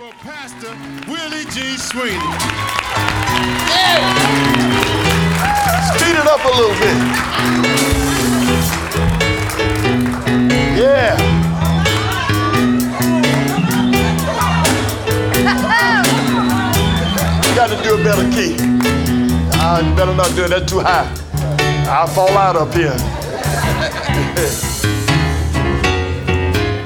for 0.00 0.12
Pastor 0.24 0.74
Willie 1.12 1.44
G. 1.50 1.76
Sweeney. 1.76 2.14
Yeah. 3.68 4.00
Speed 5.92 6.16
it 6.16 6.26
up 6.26 6.42
a 6.42 6.48
little 6.56 6.76
bit. 6.80 6.96
Yeah. 10.80 11.16
You 17.44 17.54
got 17.54 17.68
to 17.68 17.76
do 17.82 17.92
a 17.92 18.02
better 18.02 18.26
key. 18.30 18.56
Uh, 19.60 19.80
you 19.84 19.94
better 19.94 20.14
not 20.14 20.34
do 20.34 20.44
it. 20.44 20.48
That's 20.48 20.72
too 20.72 20.80
high. 20.80 21.06
I'll 21.90 22.06
fall 22.06 22.38
out 22.38 22.56
up 22.56 22.72
here. 22.72 22.96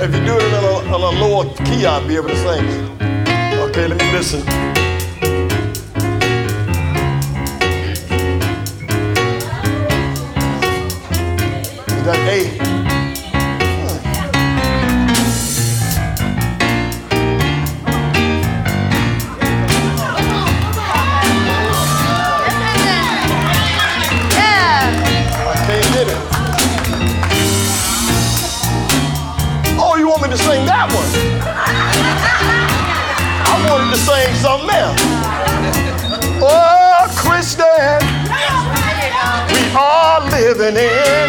if 0.02 0.12
you 0.12 0.24
do 0.24 0.36
it 0.36 0.42
in 0.42 0.54
a, 0.54 0.80
in 0.80 0.88
a 0.90 0.96
lower 0.96 1.44
key, 1.58 1.86
I'll 1.86 2.04
be 2.08 2.16
able 2.16 2.30
to 2.30 2.36
sing. 2.36 3.03
Okay, 3.76 3.88
let 3.88 3.98
me 3.98 4.12
listen. 4.12 4.38
Is 11.88 12.04
that 12.04 12.68
A? 12.70 12.73
Something 34.44 34.70
else. 34.70 35.00
Oh, 36.46 37.06
Christian, 37.16 38.00
we 39.48 39.62
are 39.74 40.20
living 40.28 40.76
in 40.76 41.28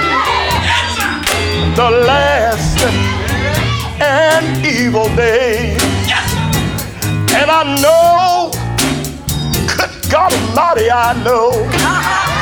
the 1.75 1.89
last 2.11 2.77
and 4.02 4.66
evil 4.66 5.07
days. 5.16 5.81
And 7.38 7.49
I 7.49 7.63
know, 7.83 8.52
good 9.77 9.94
God 10.11 10.33
Almighty, 10.33 10.91
I 10.91 11.13
know, 11.23 11.52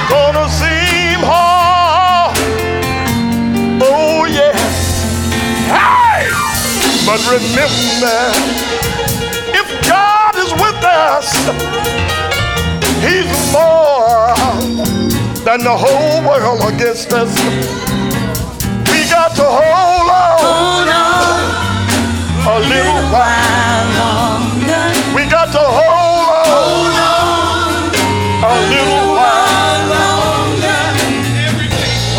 gonna 0.10 0.48
seem 0.50 1.20
hard. 1.22 2.36
Oh, 3.84 4.26
yes. 4.26 5.06
Hey! 5.70 6.26
But 7.06 7.20
remember, 7.30 8.83
God 10.84 11.24
is 11.24 11.32
with 11.48 11.56
us, 11.56 11.64
He's 13.00 13.32
more 13.54 14.36
than 15.46 15.60
the 15.64 15.76
whole 15.76 16.22
world 16.28 16.62
against 16.74 17.14
us. 17.14 17.32
We 18.92 19.00
got 19.10 19.36
to 19.36 19.44
hold 19.44 20.10
on, 20.12 20.84
a 22.48 22.60
little 22.68 23.02
while. 23.14 23.88
Longer. 24.00 24.86
We 25.16 25.24
got 25.30 25.52
to 25.54 25.64
hold 25.64 26.96
on, 27.00 27.32
a 28.44 28.54
little 28.74 29.08
while. 29.16 29.84
Longer. 29.96 30.84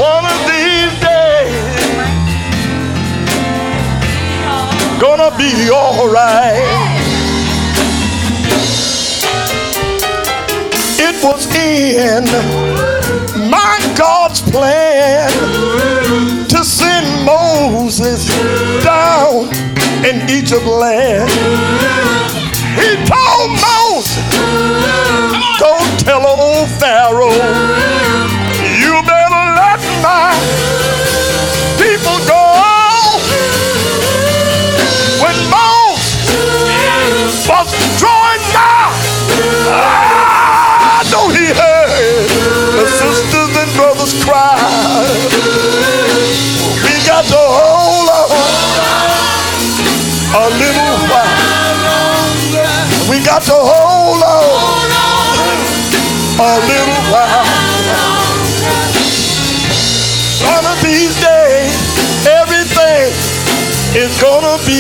One 0.01 0.25
of 0.25 0.39
these 0.49 0.95
days, 1.05 1.53
gonna 5.01 5.31
be 5.37 5.71
alright. 5.71 6.74
Was 11.25 11.47
in 11.57 12.23
my 13.49 13.79
God's 13.97 14.43
plan 14.43 15.31
to 16.49 16.63
send 16.63 17.25
Moses 17.25 18.29
down 18.85 19.49
in 20.05 20.29
Egypt 20.29 20.67
land. 20.67 21.31
He 22.77 22.93
told 23.09 23.51
Moses, 23.57 24.21
go 25.59 25.73
tell 26.05 26.27
old 26.29 26.69
Pharaoh, 26.79 27.33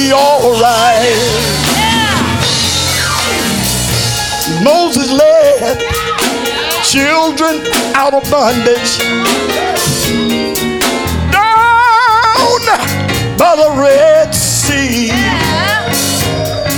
be 0.04 0.12
alright. 0.12 1.16
Moses 4.62 5.10
led 5.10 5.78
children 6.82 7.54
out 7.94 8.12
of 8.12 8.22
bondage 8.30 8.98
down 11.32 12.64
by 13.38 13.52
the 13.56 13.70
Red 13.80 14.34
Sea. 14.34 15.08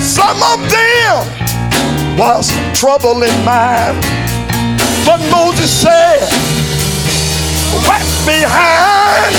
Some 0.03 0.41
of 0.53 0.59
them 0.71 2.19
was 2.19 2.53
trouble 2.79 3.23
in 3.23 3.45
mind, 3.45 4.03
but 5.05 5.21
Moses 5.31 5.71
said, 5.83 6.23
"Wet 7.89 8.07
behind." 8.25 9.35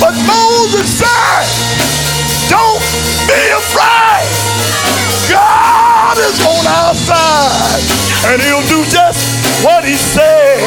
But 0.00 0.14
Moses 0.26 0.88
said, 1.00 2.07
"Don't 2.48 2.82
be 3.28 3.42
afraid. 3.62 4.28
God 5.28 6.16
is 6.18 6.40
on 6.44 6.64
our 6.66 6.94
side, 6.94 7.84
and 8.32 8.42
He'll 8.42 8.66
do 8.68 8.84
just 8.90 9.20
what 9.64 9.84
He 9.84 9.96
said." 9.96 10.58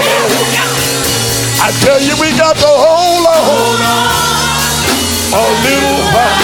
I 1.61 1.71
tell 1.85 1.99
you, 2.01 2.15
we 2.21 2.31
got 2.37 2.55
to 2.57 2.71
hold 2.85 3.25
on 3.25 3.71
a 5.33 5.45
little 5.65 6.01
while. 6.13 6.39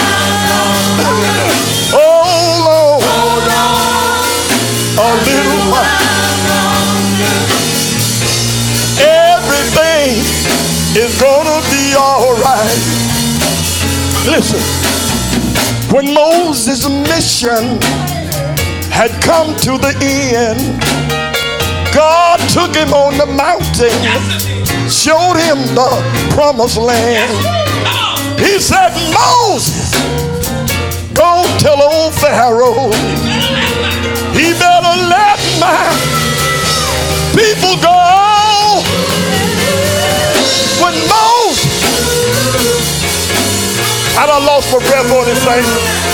Hold 1.92 2.68
on 2.68 3.78
a 4.98 5.10
little 5.26 5.64
while. 5.70 5.98
Everything 8.98 10.22
is 10.96 11.12
gonna 11.20 11.60
be 11.70 11.94
alright. 11.96 12.78
Listen, 14.26 14.60
when 15.92 16.12
Moses' 16.12 16.88
mission 16.88 17.80
had 18.90 19.10
come 19.22 19.56
to 19.64 19.78
the 19.78 19.94
end, 20.36 20.82
God 21.94 22.38
took 22.50 22.74
him 22.74 22.92
on 22.92 23.16
the 23.16 23.26
mountain, 23.26 23.96
showed 24.90 25.36
him 25.36 25.58
the 25.74 25.88
promised 26.34 26.76
land. 26.76 27.32
He 28.38 28.58
said, 28.58 28.92
Moses, 29.12 29.92
go 31.14 31.42
tell 31.58 31.80
old 31.82 32.14
Pharaoh, 32.14 32.92
he 34.36 34.52
better 34.52 34.96
let 35.08 35.40
my 35.58 35.88
people 37.32 37.76
go. 37.82 38.82
When 40.82 40.94
Moses, 41.08 41.37
I 44.18 44.26
done 44.26 44.42
lost 44.44 44.72
my 44.74 44.80
breath 44.82 45.06
on 45.14 45.24
this 45.30 45.38
thing. 45.46 45.62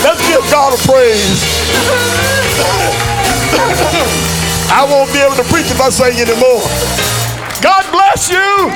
Let's 0.05 0.21
give 0.29 0.45
God 0.53 0.77
a 0.77 0.81
praise. 0.85 1.41
I 4.69 4.85
won't 4.85 5.09
be 5.09 5.25
able 5.25 5.37
to 5.37 5.45
preach 5.49 5.73
if 5.73 5.81
I 5.81 5.89
sing 5.89 6.21
anymore. 6.21 6.61
God 7.65 7.89
bless 7.89 8.29
you. 8.29 8.69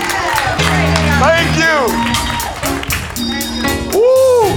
Thank 1.21 1.61
you. 1.61 1.93
Woo. 3.93 4.49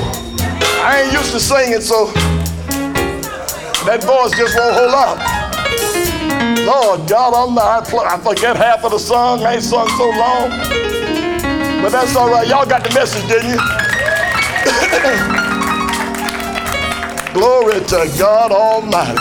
I 0.80 1.04
ain't 1.04 1.12
used 1.12 1.34
to 1.34 1.40
singing, 1.42 1.82
so 1.82 2.06
that 3.84 4.02
voice 4.08 4.32
just 4.38 4.56
won't 4.56 4.74
hold 4.74 4.96
up. 4.96 5.20
Lord 6.64 7.10
God 7.10 7.34
I'm 7.34 7.58
Almighty, 7.58 7.98
I 7.98 8.18
forget 8.24 8.56
half 8.56 8.86
of 8.86 8.92
the 8.92 9.00
song. 9.00 9.44
I 9.44 9.56
ain't 9.56 9.64
sung 9.64 9.90
so 9.98 10.12
long. 10.12 10.50
But 11.82 11.90
that's 11.90 12.16
all 12.16 12.30
right. 12.30 12.48
Y'all 12.48 12.66
got 12.66 12.86
the 12.88 12.94
message, 12.94 13.28
didn't 13.28 13.50
you? 13.50 13.81
Glory 17.34 17.80
to 17.80 18.14
God 18.20 18.52
Almighty. 18.52 19.18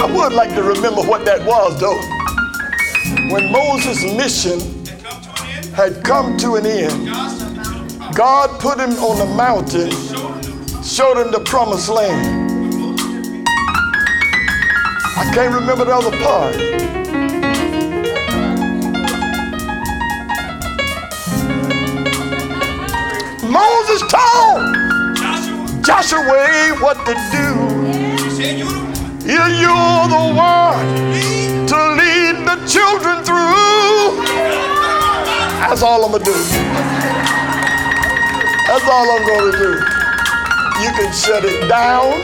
I 0.00 0.10
would 0.10 0.32
like 0.32 0.54
to 0.54 0.62
remember 0.62 1.02
what 1.02 1.26
that 1.26 1.44
was, 1.44 1.78
though. 1.78 2.00
When 3.30 3.52
Moses' 3.52 4.04
mission 4.16 4.58
had 5.74 6.02
come 6.02 6.38
to 6.38 6.54
an 6.54 6.64
end, 6.64 7.08
God 8.16 8.58
put 8.58 8.78
him 8.78 8.92
on 8.92 9.18
the 9.18 9.26
mountain, 9.36 9.90
showed 10.82 11.18
him 11.18 11.30
the 11.30 11.42
promised 11.44 11.90
land. 11.90 12.48
I 15.14 15.30
can't 15.34 15.54
remember 15.54 15.84
the 15.84 15.94
other 15.94 16.18
part. 16.22 16.97
Moses 23.48 24.00
told 24.02 25.16
Joshua 25.16 25.82
Joshua 25.82 26.76
what 26.80 26.96
to 27.06 27.14
do. 27.32 27.48
Yeah, 29.24 29.48
You're 29.48 30.08
the 30.08 30.24
one 30.36 31.66
to 31.66 31.76
lead 31.96 32.44
the 32.44 32.56
children 32.68 33.24
through. 33.24 34.24
That's 35.60 35.82
all 35.82 36.04
I'm 36.04 36.12
gonna 36.12 36.24
do. 36.24 36.32
That's 38.66 38.84
all 38.84 39.10
I'm 39.10 39.26
gonna 39.26 39.52
do. 39.52 39.72
You 40.82 40.90
can 40.92 41.12
shut 41.12 41.44
it 41.44 41.68
down. 41.68 42.22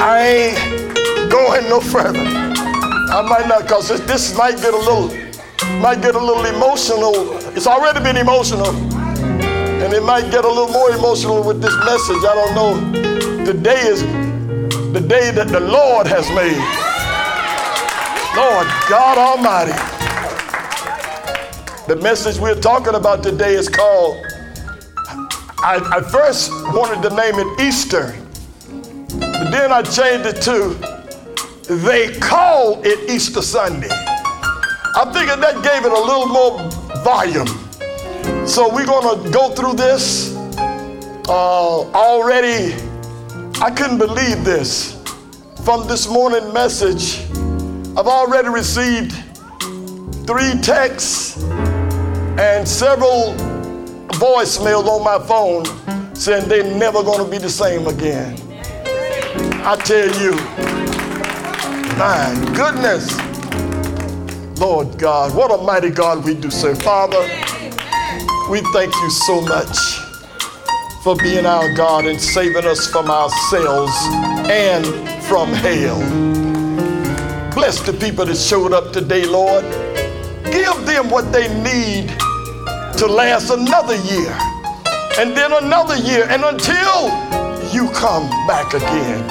I 0.00 0.54
ain't 0.56 1.30
going 1.30 1.68
no 1.68 1.80
further. 1.80 2.18
I 2.20 3.22
might 3.22 3.48
not, 3.48 3.68
cause 3.68 3.88
this, 3.88 4.00
this 4.00 4.36
might 4.36 4.56
get 4.56 4.74
a 4.74 4.76
little, 4.76 5.08
might 5.80 6.00
get 6.02 6.14
a 6.14 6.18
little 6.18 6.44
emotional. 6.44 7.36
It's 7.56 7.66
already 7.66 8.00
been 8.00 8.16
emotional, 8.16 8.72
and 9.88 9.96
it 9.96 10.02
might 10.02 10.30
get 10.30 10.44
a 10.44 10.48
little 10.48 10.68
more 10.68 10.90
emotional 10.90 11.42
with 11.42 11.62
this 11.62 11.74
message. 11.78 12.18
I 12.18 12.34
don't 12.34 12.54
know. 12.54 13.46
Today 13.46 13.80
is 13.86 14.02
the 14.92 15.00
day 15.00 15.30
that 15.30 15.48
the 15.48 15.60
Lord 15.60 16.06
has 16.06 16.28
made. 16.36 16.60
Lord 18.36 18.66
God 18.90 19.16
Almighty. 19.16 19.72
The 21.88 21.96
message 22.02 22.38
we're 22.38 22.60
talking 22.60 22.96
about 22.96 23.22
today 23.22 23.54
is 23.54 23.70
called, 23.70 24.18
I, 25.56 25.80
I 25.90 26.02
first 26.02 26.50
wanted 26.74 27.08
to 27.08 27.16
name 27.16 27.36
it 27.36 27.58
Easter, 27.58 28.14
but 29.08 29.50
then 29.50 29.72
I 29.72 29.80
changed 29.80 30.26
it 30.26 30.42
to, 30.42 30.74
they 31.76 32.12
call 32.18 32.82
it 32.84 33.08
Easter 33.08 33.40
Sunday. 33.40 33.88
I 33.90 35.10
figured 35.14 35.40
that 35.40 35.64
gave 35.64 35.86
it 35.86 35.92
a 35.92 35.98
little 35.98 36.26
more 36.26 36.58
volume. 37.02 37.67
So 38.48 38.74
we're 38.74 38.86
going 38.86 39.24
to 39.24 39.30
go 39.30 39.50
through 39.50 39.74
this 39.74 40.34
uh, 41.28 41.82
already. 41.92 42.74
I 43.60 43.70
couldn't 43.70 43.98
believe 43.98 44.42
this. 44.42 45.02
From 45.66 45.86
this 45.86 46.08
morning 46.08 46.50
message, 46.54 47.30
I've 47.94 48.06
already 48.06 48.48
received 48.48 49.12
three 50.26 50.58
texts 50.62 51.42
and 52.38 52.66
several 52.66 53.34
voicemails 54.16 54.86
on 54.86 55.04
my 55.04 55.24
phone 55.26 56.16
saying 56.16 56.48
they're 56.48 56.74
never 56.78 57.02
going 57.02 57.22
to 57.22 57.30
be 57.30 57.36
the 57.36 57.50
same 57.50 57.86
again. 57.86 58.34
I 59.62 59.76
tell 59.76 60.08
you, 60.22 60.32
my 61.98 62.32
goodness, 62.56 63.14
Lord 64.58 64.98
God, 64.98 65.34
what 65.34 65.50
a 65.50 65.62
mighty 65.62 65.90
God 65.90 66.24
we 66.24 66.34
do 66.34 66.50
serve. 66.50 66.82
Father, 66.82 67.28
we 68.48 68.62
thank 68.72 68.94
you 68.94 69.10
so 69.10 69.42
much 69.42 69.76
for 71.02 71.14
being 71.16 71.44
our 71.44 71.74
God 71.74 72.06
and 72.06 72.18
saving 72.18 72.64
us 72.64 72.90
from 72.90 73.10
ourselves 73.10 73.92
and 74.48 74.86
from 75.24 75.52
hell. 75.52 75.98
Bless 77.52 77.80
the 77.82 77.92
people 77.92 78.24
that 78.24 78.36
showed 78.36 78.72
up 78.72 78.92
today, 78.92 79.26
Lord. 79.26 79.64
Give 80.44 80.86
them 80.86 81.10
what 81.10 81.30
they 81.30 81.48
need 81.62 82.08
to 82.98 83.06
last 83.06 83.50
another 83.50 83.96
year 83.96 84.34
and 85.18 85.36
then 85.36 85.52
another 85.52 85.96
year 85.96 86.26
and 86.30 86.42
until 86.42 87.08
you 87.70 87.90
come 87.90 88.28
back 88.46 88.72
again. 88.72 89.28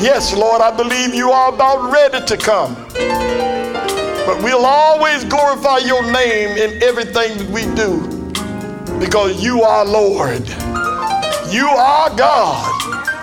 Yes, 0.00 0.32
Lord, 0.32 0.62
I 0.62 0.76
believe 0.76 1.12
you 1.12 1.32
are 1.32 1.52
about 1.52 1.90
ready 1.90 2.24
to 2.24 2.36
come. 2.36 2.74
But 4.26 4.42
we'll 4.44 4.64
always 4.64 5.24
glorify 5.24 5.78
your 5.78 6.04
name 6.12 6.56
in 6.56 6.80
everything 6.84 7.38
that 7.38 7.48
we 7.50 7.62
do 7.74 8.17
because 8.98 9.42
you 9.42 9.62
are 9.62 9.84
Lord. 9.84 10.46
You 11.50 11.66
are 11.66 12.14
God. 12.16 12.74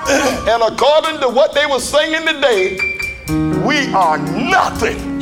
and 0.50 0.64
according 0.64 1.20
to 1.22 1.30
what 1.30 1.54
they 1.54 1.66
were 1.66 1.80
singing 1.80 2.26
today, 2.26 2.78
we 3.66 3.92
are 3.94 4.18
nothing 4.18 5.18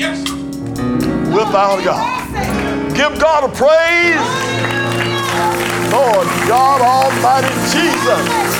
without 1.33 1.83
God. 1.83 2.95
Give 2.95 3.19
God 3.19 3.43
a 3.43 3.53
praise. 3.55 4.43
Lord 5.91 6.27
God 6.47 6.81
Almighty 6.81 7.53
Jesus. 7.71 8.53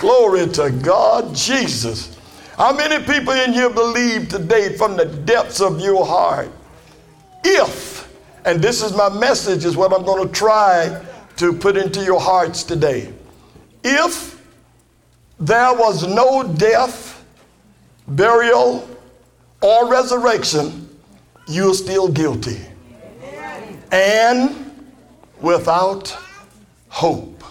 Glory 0.00 0.46
to 0.48 0.70
God 0.70 1.34
Jesus. 1.34 2.16
How 2.56 2.72
many 2.72 3.04
people 3.04 3.32
in 3.32 3.52
here 3.52 3.70
believe 3.70 4.28
today 4.28 4.76
from 4.76 4.96
the 4.96 5.04
depths 5.04 5.60
of 5.60 5.80
your 5.80 6.06
heart? 6.06 6.50
If, 7.44 7.97
and 8.48 8.62
this 8.62 8.82
is 8.82 8.96
my 8.96 9.10
message, 9.10 9.66
is 9.66 9.76
what 9.76 9.92
I'm 9.92 10.06
going 10.06 10.26
to 10.26 10.32
try 10.32 11.04
to 11.36 11.52
put 11.52 11.76
into 11.76 12.02
your 12.02 12.18
hearts 12.18 12.62
today. 12.62 13.12
If 13.84 14.42
there 15.38 15.74
was 15.74 16.08
no 16.08 16.42
death, 16.54 17.22
burial, 18.08 18.88
or 19.60 19.90
resurrection, 19.90 20.88
you're 21.46 21.74
still 21.74 22.08
guilty. 22.08 22.58
And 23.92 24.88
without 25.42 26.16
hope. 26.88 27.44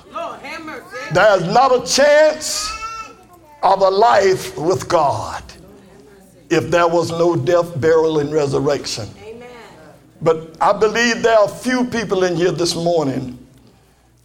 There's 1.13 1.43
not 1.43 1.75
a 1.75 1.85
chance 1.85 2.71
of 3.61 3.81
a 3.81 3.89
life 3.89 4.57
with 4.57 4.89
God 4.89 5.43
if 6.49 6.71
there 6.71 6.87
was 6.87 7.11
no 7.11 7.35
death, 7.35 7.79
burial, 7.79 8.17
and 8.17 8.33
resurrection. 8.33 9.07
But 10.21 10.57
I 10.59 10.73
believe 10.73 11.21
there 11.21 11.37
are 11.37 11.47
few 11.47 11.85
people 11.85 12.23
in 12.23 12.35
here 12.35 12.51
this 12.51 12.75
morning 12.75 13.37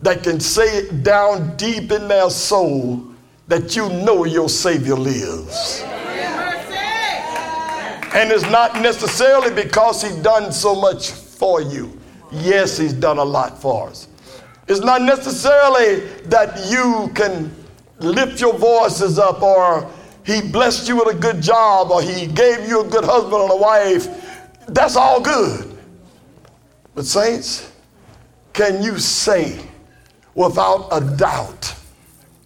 that 0.00 0.22
can 0.22 0.40
say 0.40 0.78
it 0.78 1.02
down 1.02 1.56
deep 1.56 1.92
in 1.92 2.08
their 2.08 2.30
soul 2.30 3.04
that 3.48 3.76
you 3.76 3.88
know 3.88 4.24
your 4.24 4.48
Savior 4.48 4.96
lives. 4.96 5.82
And 8.14 8.30
it's 8.30 8.48
not 8.50 8.80
necessarily 8.80 9.54
because 9.54 10.02
He's 10.02 10.16
done 10.16 10.52
so 10.52 10.74
much 10.74 11.10
for 11.10 11.62
you. 11.62 11.98
Yes, 12.30 12.76
He's 12.76 12.92
done 12.92 13.18
a 13.18 13.24
lot 13.24 13.60
for 13.60 13.88
us. 13.88 14.08
It's 14.68 14.80
not 14.80 15.02
necessarily 15.02 16.06
that 16.26 16.70
you 16.70 17.10
can 17.14 17.54
lift 18.00 18.40
your 18.40 18.54
voices 18.54 19.18
up 19.18 19.42
or 19.42 19.90
He 20.24 20.42
blessed 20.42 20.88
you 20.88 20.96
with 20.96 21.16
a 21.16 21.18
good 21.18 21.40
job 21.40 21.90
or 21.90 22.02
He 22.02 22.26
gave 22.26 22.68
you 22.68 22.82
a 22.82 22.88
good 22.88 23.04
husband 23.04 23.34
or 23.34 23.52
a 23.52 23.56
wife. 23.56 24.08
That's 24.68 24.96
all 24.96 25.20
good. 25.20 25.71
But, 26.94 27.06
saints, 27.06 27.72
can 28.52 28.82
you 28.82 28.98
say 28.98 29.60
without 30.34 30.88
a 30.92 31.00
doubt, 31.00 31.74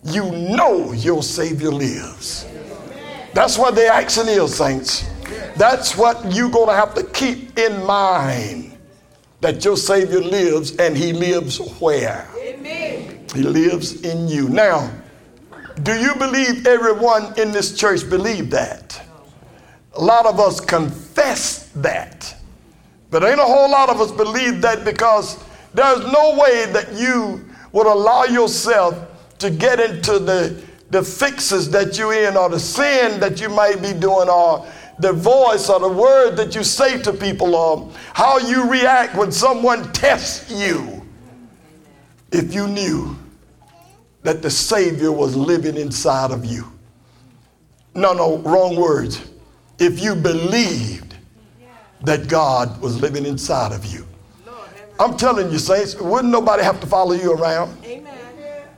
you 0.05 0.31
know 0.31 0.93
your 0.93 1.23
Savior 1.23 1.71
lives? 1.71 2.47
That's 3.35 3.59
what 3.59 3.75
the 3.75 3.87
action 3.87 4.29
is, 4.29 4.57
saints. 4.57 5.05
That's 5.57 5.97
what 5.97 6.33
you're 6.33 6.51
going 6.51 6.69
to 6.69 6.75
have 6.75 6.95
to 6.95 7.05
keep 7.05 7.59
in 7.59 7.85
mind 7.85 8.79
that 9.41 9.65
your 9.65 9.77
Savior 9.77 10.21
lives 10.21 10.77
and 10.77 10.97
He 10.97 11.13
lives 11.13 11.59
where? 11.81 12.29
He 13.35 13.43
lives 13.43 14.01
in 14.03 14.29
you. 14.29 14.49
Now, 14.49 14.91
do 15.83 15.93
you 16.01 16.15
believe 16.15 16.67
everyone 16.67 17.39
in 17.39 17.53
this 17.53 17.77
church 17.77 18.09
believe 18.09 18.51
that? 18.51 19.01
A 19.95 20.01
lot 20.03 20.27
of 20.27 20.41
us 20.41 20.61
confess 20.61 21.71
that. 21.75 22.35
But 23.11 23.25
ain't 23.25 23.41
a 23.41 23.45
whole 23.45 23.71
lot 23.71 23.89
of 23.89 24.01
us 24.01 24.11
believe 24.11 24.61
that 24.63 24.85
because 24.85 25.43
there's 25.75 26.01
no 26.13 26.37
way 26.39 26.67
that 26.73 26.93
you 26.95 27.45
would 27.73 27.87
allow 27.87 28.25
yourself 28.25 28.99
to 29.39 29.51
get 29.51 29.79
into 29.79 30.19
the, 30.19 30.63
the 30.91 31.03
fixes 31.03 31.71
that 31.71 31.99
you're 31.99 32.15
in 32.15 32.37
or 32.37 32.49
the 32.49 32.59
sin 32.59 33.21
that 33.21 33.41
you 33.41 33.49
might 33.49 33.83
be 33.83 33.93
doing 33.93 34.29
or 34.29 34.67
the 34.99 35.13
voice 35.13 35.69
or 35.69 35.79
the 35.79 35.89
word 35.89 36.37
that 36.37 36.55
you 36.55 36.65
say 36.65 37.01
to 37.03 37.13
people 37.13 37.55
or 37.55 37.93
how 38.15 38.39
you 38.39 38.69
react 38.71 39.15
when 39.15 39.31
someone 39.31 39.93
tests 39.93 40.51
you 40.51 41.03
if 42.33 42.55
you 42.55 42.67
knew 42.67 43.17
that 44.23 44.43
the 44.43 44.51
Savior 44.51 45.13
was 45.13 45.37
living 45.37 45.77
inside 45.77 46.33
of 46.33 46.45
you. 46.45 46.73
No, 47.95 48.13
no, 48.13 48.39
wrong 48.39 48.77
words. 48.77 49.31
If 49.79 50.03
you 50.03 50.15
believed 50.15 51.06
that 52.07 52.29
God 52.29 52.81
was 52.81 53.01
living 53.01 53.27
inside 53.27 53.73
of 53.73 53.85
you. 53.85 54.07
I'm 54.99 55.17
telling 55.17 55.53
you, 55.53 55.59
saints, 55.59 55.95
wouldn't 55.97 56.33
nobody 56.33 56.63
have 56.63 56.81
to 56.81 56.87
follow 56.87 57.13
you 57.13 57.33
around? 57.33 57.77
Amen. 57.85 58.17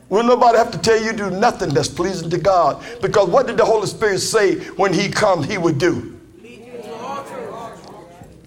Will 0.08 0.24
nobody 0.24 0.58
have 0.58 0.70
to 0.72 0.78
tell 0.78 1.00
you 1.00 1.12
to 1.12 1.16
do 1.16 1.30
nothing 1.30 1.68
that's 1.68 1.88
pleasing 1.88 2.30
to 2.30 2.38
God? 2.38 2.82
Because 3.00 3.28
what 3.28 3.46
did 3.46 3.56
the 3.56 3.64
Holy 3.64 3.86
Spirit 3.86 4.18
say 4.20 4.56
when 4.70 4.92
He 4.92 5.08
comes, 5.08 5.46
He 5.46 5.58
would 5.58 5.78
do? 5.78 6.18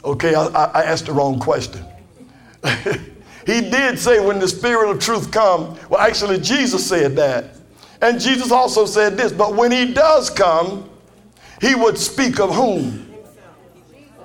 Okay, 0.03 0.33
I, 0.33 0.45
I 0.47 0.83
asked 0.83 1.05
the 1.05 1.13
wrong 1.13 1.39
question. 1.39 1.85
he 3.45 3.61
did 3.61 3.99
say 3.99 4.19
when 4.25 4.39
the 4.39 4.47
Spirit 4.47 4.89
of 4.89 4.99
truth 4.99 5.31
come. 5.31 5.77
Well, 5.89 6.01
actually, 6.01 6.39
Jesus 6.39 6.87
said 6.87 7.15
that. 7.17 7.55
And 8.01 8.19
Jesus 8.19 8.51
also 8.51 8.87
said 8.87 9.15
this, 9.15 9.31
but 9.31 9.55
when 9.55 9.71
he 9.71 9.93
does 9.93 10.31
come, 10.31 10.89
he 11.61 11.75
would 11.75 11.99
speak 11.99 12.39
of 12.39 12.53
whom? 12.55 13.10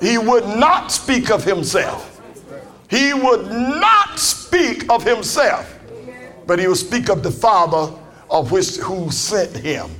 He 0.00 0.18
would 0.18 0.44
not 0.44 0.92
speak 0.92 1.30
of 1.30 1.44
himself. 1.44 2.20
He 2.88 3.14
would 3.14 3.50
not 3.50 4.18
speak 4.18 4.88
of 4.90 5.02
himself, 5.04 5.78
but 6.46 6.58
he 6.58 6.68
would 6.68 6.76
speak 6.76 7.08
of 7.08 7.22
the 7.22 7.30
Father 7.30 7.92
of 8.30 8.52
which 8.52 8.76
who 8.76 9.10
sent 9.10 9.56
him. 9.56 9.90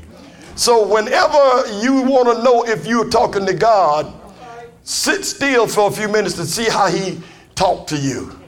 So 0.54 0.86
whenever 0.86 1.82
you 1.82 2.02
want 2.02 2.28
to 2.28 2.42
know 2.42 2.64
if 2.64 2.86
you're 2.86 3.08
talking 3.08 3.44
to 3.46 3.54
God, 3.54 4.12
sit 4.84 5.24
still 5.24 5.66
for 5.66 5.88
a 5.88 5.92
few 5.92 6.08
minutes 6.08 6.34
to 6.36 6.46
see 6.46 6.64
how 6.64 6.88
he 6.88 7.20
talked 7.54 7.88
to 7.90 7.96
you. 7.96 8.38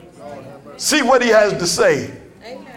See 0.77 1.03
what 1.03 1.23
he 1.23 1.29
has 1.29 1.53
to 1.55 1.67
say. 1.67 2.11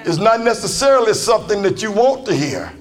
It's 0.04 0.18
not 0.18 0.42
necessarily 0.42 1.14
something 1.14 1.62
that 1.62 1.84
you 1.84 1.92
want 1.92 2.26
to 2.26 2.36
hear. 2.36 2.74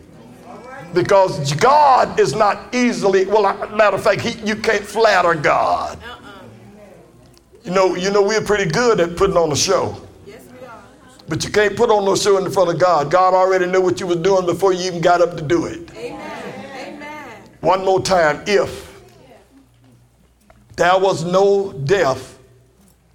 Because 0.92 1.54
God 1.54 2.18
is 2.18 2.34
not 2.34 2.74
easily, 2.74 3.24
well, 3.24 3.42
matter 3.76 3.96
of 3.96 4.02
fact, 4.02 4.20
he, 4.20 4.38
you 4.46 4.56
can't 4.56 4.82
flatter 4.82 5.34
God. 5.34 5.98
Uh-uh. 6.02 6.42
You 7.62 7.70
know, 7.70 7.94
you 7.94 8.10
know, 8.10 8.22
we're 8.22 8.40
pretty 8.40 8.70
good 8.70 9.00
at 9.00 9.16
putting 9.16 9.36
on 9.36 9.52
a 9.52 9.56
show. 9.56 9.96
Yes, 10.26 10.42
we 10.50 10.66
are. 10.66 10.82
But 11.28 11.44
you 11.44 11.50
can't 11.50 11.76
put 11.76 11.90
on 11.90 12.04
no 12.04 12.16
show 12.16 12.44
in 12.44 12.50
front 12.50 12.70
of 12.70 12.80
God. 12.80 13.10
God 13.10 13.34
already 13.34 13.66
knew 13.66 13.80
what 13.80 14.00
you 14.00 14.06
were 14.06 14.16
doing 14.16 14.46
before 14.46 14.72
you 14.72 14.86
even 14.86 15.00
got 15.00 15.20
up 15.20 15.36
to 15.36 15.42
do 15.42 15.66
it. 15.66 15.90
Amen. 15.94 16.94
Amen. 16.94 17.42
One 17.60 17.84
more 17.84 18.00
time. 18.02 18.42
If 18.46 18.90
there 20.76 20.98
was 20.98 21.24
no 21.24 21.72
death, 21.72 22.38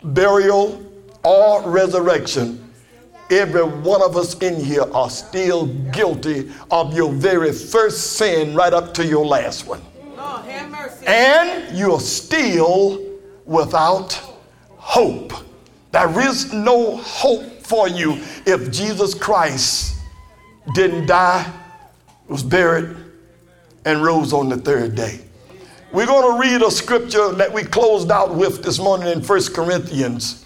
burial, 0.04 0.82
or 1.24 1.70
resurrection, 1.70 2.65
every 3.32 3.64
one 3.64 4.02
of 4.02 4.16
us 4.16 4.38
in 4.40 4.64
here 4.64 4.86
are 4.94 5.10
still 5.10 5.68
guilty 5.92 6.52
of 6.72 6.96
your 6.96 7.12
very 7.12 7.52
first 7.52 8.18
sin 8.18 8.56
right 8.56 8.74
up 8.74 8.94
to 8.96 9.06
your 9.06 9.26
last 9.26 9.68
one. 9.68 9.82
and 11.08 11.78
you're 11.78 12.00
still 12.00 13.02
without 13.46 14.14
hope. 14.78 15.34
There 15.92 16.28
is 16.28 16.52
no 16.54 16.98
hope 16.98 17.62
for 17.62 17.88
you 17.88 18.22
if 18.46 18.72
Jesus 18.72 19.14
Christ 19.14 19.96
didn't 20.74 21.08
die, 21.08 21.52
was 22.28 22.44
buried, 22.44 22.96
and 23.86 24.04
rose 24.04 24.34
on 24.34 24.50
the 24.50 24.58
third 24.58 24.96
day. 24.96 25.22
We're 25.92 26.08
going 26.08 26.34
to 26.34 26.40
read 26.40 26.62
a 26.62 26.72
scripture 26.72 27.32
that 27.34 27.54
we 27.54 27.64
closed 27.64 28.12
out 28.12 28.36
with 28.36 28.64
this 28.64 28.80
morning 28.80 29.08
in 29.08 29.22
First 29.22 29.54
Corinthians. 29.54 30.45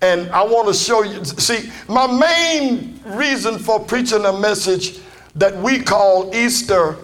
And 0.00 0.30
I 0.30 0.42
want 0.44 0.68
to 0.68 0.74
show 0.74 1.02
you, 1.02 1.24
see, 1.24 1.70
my 1.88 2.06
main 2.06 3.00
reason 3.04 3.58
for 3.58 3.80
preaching 3.80 4.24
a 4.24 4.32
message 4.38 4.98
that 5.34 5.56
we 5.56 5.82
call 5.82 6.34
Easter 6.34 6.96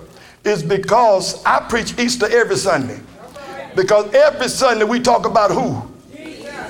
is 0.44 0.62
because 0.62 1.42
I 1.44 1.60
preach 1.60 1.98
Easter 1.98 2.26
every 2.30 2.56
Sunday. 2.56 3.00
Because 3.74 4.12
every 4.14 4.48
Sunday 4.48 4.84
we 4.84 5.00
talk 5.00 5.26
about 5.26 5.50
who? 5.50 5.90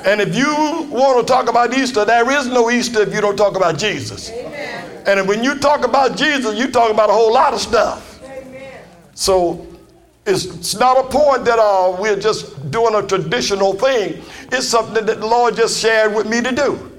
And 0.05 0.21
if 0.21 0.35
you 0.35 0.89
want 0.91 1.25
to 1.25 1.33
talk 1.33 1.49
about 1.49 1.73
Easter, 1.75 2.05
there 2.05 2.29
is 2.31 2.47
no 2.49 2.71
Easter 2.71 3.03
if 3.03 3.15
you 3.15 3.21
don't 3.21 3.37
talk 3.37 3.57
about 3.57 3.79
Jesus. 3.79 4.31
Amen. 4.31 5.03
And 5.07 5.29
when 5.29 5.45
you 5.45 5.59
talk 5.59 5.85
about 5.85 6.17
Jesus, 6.17 6.59
you 6.59 6.71
talk 6.71 6.91
about 6.91 7.09
a 7.09 7.13
whole 7.13 7.33
lot 7.33 7.55
of 7.55 7.61
stuff. 7.61 8.21
Amen. 8.25 8.81
So 9.15 9.67
it's, 10.25 10.45
it's 10.45 10.75
not 10.77 10.99
a 10.99 11.09
point 11.09 11.45
that 11.45 11.59
uh, 11.59 11.97
we're 12.01 12.19
just 12.19 12.71
doing 12.71 12.95
a 12.95 13.07
traditional 13.07 13.73
thing. 13.73 14.23
It's 14.53 14.69
something 14.69 15.05
that 15.05 15.21
the 15.21 15.27
Lord 15.27 15.57
just 15.57 15.81
shared 15.81 16.15
with 16.15 16.27
me 16.29 16.41
to 16.41 16.53
do. 16.53 16.93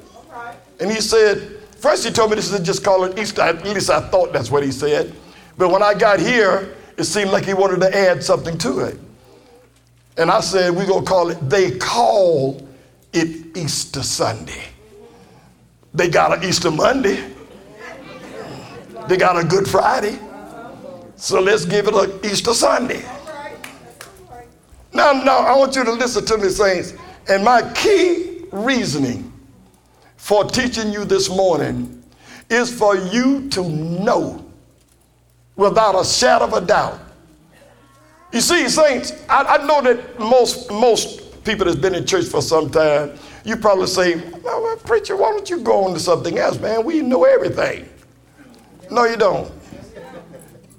And 0.80 0.92
He 0.92 1.00
said, 1.00 1.62
first 1.78 2.06
He 2.06 2.12
told 2.12 2.32
me 2.32 2.36
this 2.36 2.52
is 2.52 2.60
just 2.62 2.84
call 2.84 3.06
it 3.06 3.18
Easter. 3.18 3.42
At 3.42 3.64
least 3.64 3.90
I 3.90 4.02
thought 4.10 4.34
that's 4.34 4.52
what 4.52 4.64
He 4.64 4.72
said. 4.72 5.14
But 5.58 5.70
when 5.70 5.82
I 5.82 5.94
got 5.94 6.20
here, 6.20 6.76
it 6.98 7.06
seemed 7.06 7.32
like 7.32 7.46
He 7.46 7.54
wanted 7.54 7.80
to 7.82 7.98
add 7.98 8.24
something 8.24 8.58
to 8.60 8.80
it. 8.80 9.00
And 10.18 10.30
I 10.30 10.42
said, 10.42 10.76
we're 10.76 10.86
going 10.86 11.06
to 11.06 11.10
call 11.10 11.30
it, 11.30 11.50
they 11.50 11.72
call 11.78 12.68
it 13.14 13.58
Easter 13.58 14.04
Sunday. 14.04 14.64
They 15.94 16.10
got 16.10 16.38
an 16.38 16.44
Easter 16.44 16.72
Monday. 16.72 17.32
They 19.08 19.18
got 19.18 19.38
a 19.38 19.46
Good 19.48 19.68
Friday. 19.68 20.20
So 21.16 21.40
let's 21.40 21.66
give 21.66 21.88
it 21.88 21.94
an 21.94 22.20
Easter 22.24 22.54
Sunday. 22.54 23.04
Now, 24.94 25.12
now, 25.12 25.40
I 25.40 25.58
want 25.58 25.76
you 25.76 25.84
to 25.84 25.92
listen 25.92 26.26
to 26.26 26.38
me, 26.38 26.50
saints. 26.50 26.94
And 27.28 27.44
my 27.44 27.72
key 27.74 28.46
reasoning 28.52 29.32
for 30.18 30.46
teaching 30.46 30.92
you 30.92 31.06
this 31.06 31.30
morning 31.30 32.04
is 32.50 32.74
for 32.74 32.96
you 32.96 33.50
to 33.50 33.64
know 33.64 34.46
without 35.56 36.00
a 36.00 36.06
shadow 36.06 36.46
of 36.46 36.54
a 36.54 36.62
doubt. 36.62 37.00
You 38.32 38.42
see, 38.42 38.68
saints, 38.68 39.14
I, 39.30 39.44
I 39.44 39.66
know 39.66 39.82
that 39.82 40.20
most, 40.20 40.72
most 40.72 41.44
people 41.44 41.66
that's 41.66 41.78
been 41.78 41.96
in 41.96 42.06
church 42.06 42.26
for 42.26 42.42
some 42.42 42.70
time, 42.70 43.18
you 43.46 43.58
probably 43.58 43.88
say, 43.88 44.16
well, 44.42 44.78
preacher, 44.78 45.16
why 45.16 45.32
don't 45.32 45.50
you 45.50 45.60
go 45.60 45.86
on 45.86 45.94
to 45.94 46.00
something 46.00 46.38
else, 46.38 46.60
man? 46.60 46.86
We 46.86 47.02
know 47.02 47.26
everything. 47.26 47.90
No, 48.90 49.06
you 49.06 49.18
don't. 49.18 49.52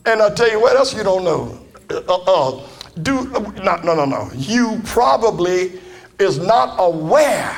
And 0.06 0.20
I'll 0.20 0.34
tell 0.34 0.50
you 0.50 0.60
what 0.60 0.76
else 0.76 0.94
you 0.94 1.02
don't 1.02 1.24
know. 1.24 1.60
Uh, 1.90 2.00
uh, 2.06 2.66
do 3.02 3.28
no, 3.28 3.76
no, 3.76 3.94
no, 3.94 4.04
no. 4.04 4.30
You 4.34 4.80
probably 4.84 5.80
is 6.18 6.38
not 6.38 6.76
aware 6.78 7.56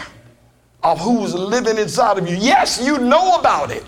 of 0.83 1.01
who's 1.01 1.35
living 1.35 1.79
inside 1.79 2.19
of 2.19 2.29
you. 2.29 2.37
Yes, 2.37 2.85
you 2.85 2.99
know 2.99 3.37
about 3.39 3.71
it. 3.71 3.85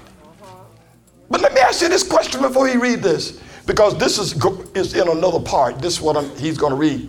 But 1.31 1.40
let 1.40 1.55
me 1.55 1.61
ask 1.61 1.81
you 1.83 1.88
this 1.88 2.02
question 2.02 2.40
before 2.43 2.69
you 2.69 2.81
read 2.81 3.02
this, 3.02 3.40
because 3.67 3.97
this 3.99 4.19
is, 4.19 4.35
is 4.75 4.95
in 4.95 5.09
another 5.09 5.40
part. 5.40 5.81
This 5.81 5.95
is 5.95 6.00
what 6.00 6.17
I'm, 6.17 6.28
he's 6.37 6.57
going 6.57 6.73
to 6.73 6.78
read. 6.78 7.09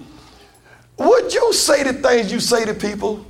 Would 0.97 1.33
you 1.33 1.53
say 1.53 1.83
the 1.83 1.93
things 1.93 2.31
you 2.31 2.39
say 2.39 2.65
to 2.65 2.73
people? 2.73 3.25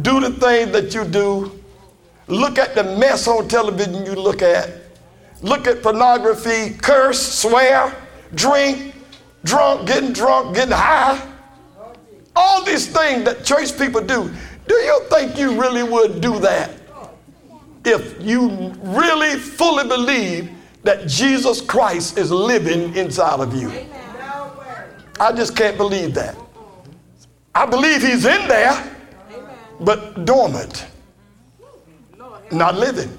Do 0.00 0.20
the 0.20 0.30
things 0.30 0.72
that 0.72 0.94
you 0.94 1.04
do? 1.04 1.60
Look 2.28 2.58
at 2.58 2.74
the 2.74 2.84
mess 2.96 3.26
on 3.26 3.48
television 3.48 4.06
you 4.06 4.14
look 4.14 4.42
at? 4.42 4.70
Look 5.42 5.66
at 5.66 5.82
pornography, 5.82 6.74
curse, 6.80 7.20
swear, 7.20 7.94
drink, 8.34 8.94
drunk, 9.44 9.86
getting 9.86 10.12
drunk, 10.12 10.54
getting 10.54 10.74
high. 10.74 11.28
All 12.34 12.64
these 12.64 12.86
things 12.86 13.24
that 13.24 13.44
church 13.44 13.76
people 13.76 14.00
do. 14.00 14.32
Do 14.66 14.74
you 14.74 15.02
think 15.10 15.36
you 15.36 15.60
really 15.60 15.82
would 15.82 16.20
do 16.20 16.38
that 16.40 16.70
if 17.84 18.20
you 18.20 18.72
really 18.80 19.38
fully 19.38 19.86
believe 19.88 20.50
that 20.84 21.06
Jesus 21.06 21.60
Christ 21.60 22.16
is 22.16 22.30
living 22.30 22.94
inside 22.96 23.40
of 23.40 23.54
you? 23.54 23.70
I 25.20 25.32
just 25.32 25.56
can't 25.56 25.76
believe 25.76 26.14
that. 26.14 26.36
I 27.54 27.66
believe 27.66 28.02
he's 28.02 28.24
in 28.24 28.48
there, 28.48 28.96
but 29.80 30.24
dormant, 30.24 30.86
not 32.50 32.76
living. 32.76 33.16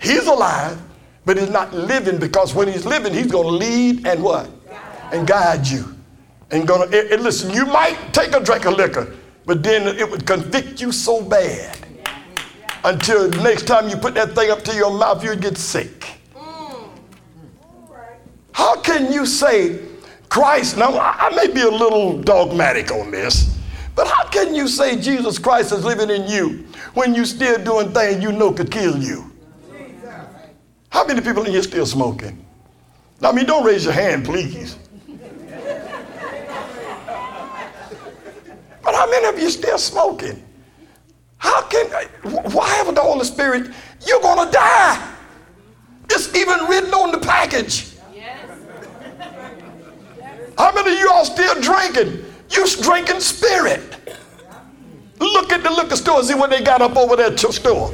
He's 0.00 0.26
alive, 0.26 0.80
but 1.24 1.36
he's 1.36 1.50
not 1.50 1.74
living 1.74 2.18
because 2.18 2.54
when 2.54 2.68
he's 2.68 2.86
living, 2.86 3.12
he's 3.12 3.30
going 3.30 3.46
to 3.46 3.52
lead 3.52 4.06
and 4.06 4.22
what? 4.22 4.48
And 5.12 5.26
guide 5.26 5.66
you. 5.66 5.94
And 6.50 6.66
gonna 6.66 6.86
listen, 6.86 7.50
you 7.50 7.66
might 7.66 7.96
take 8.12 8.34
a 8.34 8.40
drink 8.40 8.64
of 8.64 8.74
liquor, 8.74 9.14
but 9.44 9.62
then 9.62 9.86
it 9.98 10.10
would 10.10 10.26
convict 10.26 10.80
you 10.80 10.92
so 10.92 11.22
bad 11.22 11.78
until 12.84 13.28
next 13.42 13.66
time 13.66 13.88
you 13.88 13.96
put 13.96 14.14
that 14.14 14.34
thing 14.34 14.50
up 14.50 14.62
to 14.62 14.74
your 14.74 14.96
mouth, 14.96 15.22
you'd 15.22 15.40
get 15.40 15.58
sick. 15.58 16.06
How 18.52 18.80
can 18.80 19.12
you 19.12 19.24
say 19.26 19.80
Christ? 20.28 20.76
Now, 20.76 20.98
I 20.98 21.34
may 21.34 21.52
be 21.52 21.60
a 21.60 21.70
little 21.70 22.20
dogmatic 22.20 22.90
on 22.90 23.10
this, 23.10 23.56
but 23.94 24.08
how 24.08 24.26
can 24.28 24.54
you 24.54 24.66
say 24.68 25.00
Jesus 25.00 25.38
Christ 25.38 25.72
is 25.72 25.84
living 25.84 26.10
in 26.10 26.28
you 26.28 26.66
when 26.94 27.14
you're 27.14 27.24
still 27.24 27.62
doing 27.62 27.92
things 27.92 28.22
you 28.22 28.32
know 28.32 28.52
could 28.52 28.70
kill 28.70 28.98
you? 28.98 29.30
How 30.90 31.06
many 31.06 31.20
people 31.20 31.44
in 31.44 31.52
here 31.52 31.62
still 31.62 31.86
smoking? 31.86 32.44
I 33.22 33.32
mean, 33.32 33.46
don't 33.46 33.64
raise 33.64 33.84
your 33.84 33.92
hand, 33.92 34.24
please. 34.24 34.76
But 38.82 38.94
how 38.94 39.10
many 39.10 39.26
of 39.26 39.38
you 39.38 39.50
still 39.50 39.78
smoking? 39.78 40.44
How 41.38 41.62
can, 41.62 41.86
why 42.52 42.68
haven't 42.68 42.94
the 42.94 43.00
Holy 43.00 43.24
Spirit? 43.24 43.70
You're 44.06 44.20
going 44.20 44.46
to 44.46 44.52
die. 44.52 45.14
It's 46.10 46.34
even 46.34 46.66
written 46.66 46.92
on 46.94 47.12
the 47.12 47.18
package. 47.18 47.94
How 50.56 50.72
many 50.72 50.94
of 50.94 50.98
you 50.98 51.10
all 51.10 51.24
still 51.24 51.60
drinking? 51.60 52.24
You 52.50 52.66
drinking 52.82 53.20
spirit. 53.20 53.80
Look 55.20 55.52
at 55.52 55.62
the 55.62 55.70
liquor 55.70 55.96
store, 55.96 56.22
see 56.22 56.34
what 56.34 56.50
they 56.50 56.62
got 56.62 56.82
up 56.82 56.96
over 56.96 57.14
there 57.16 57.30
to 57.30 57.52
store. 57.52 57.92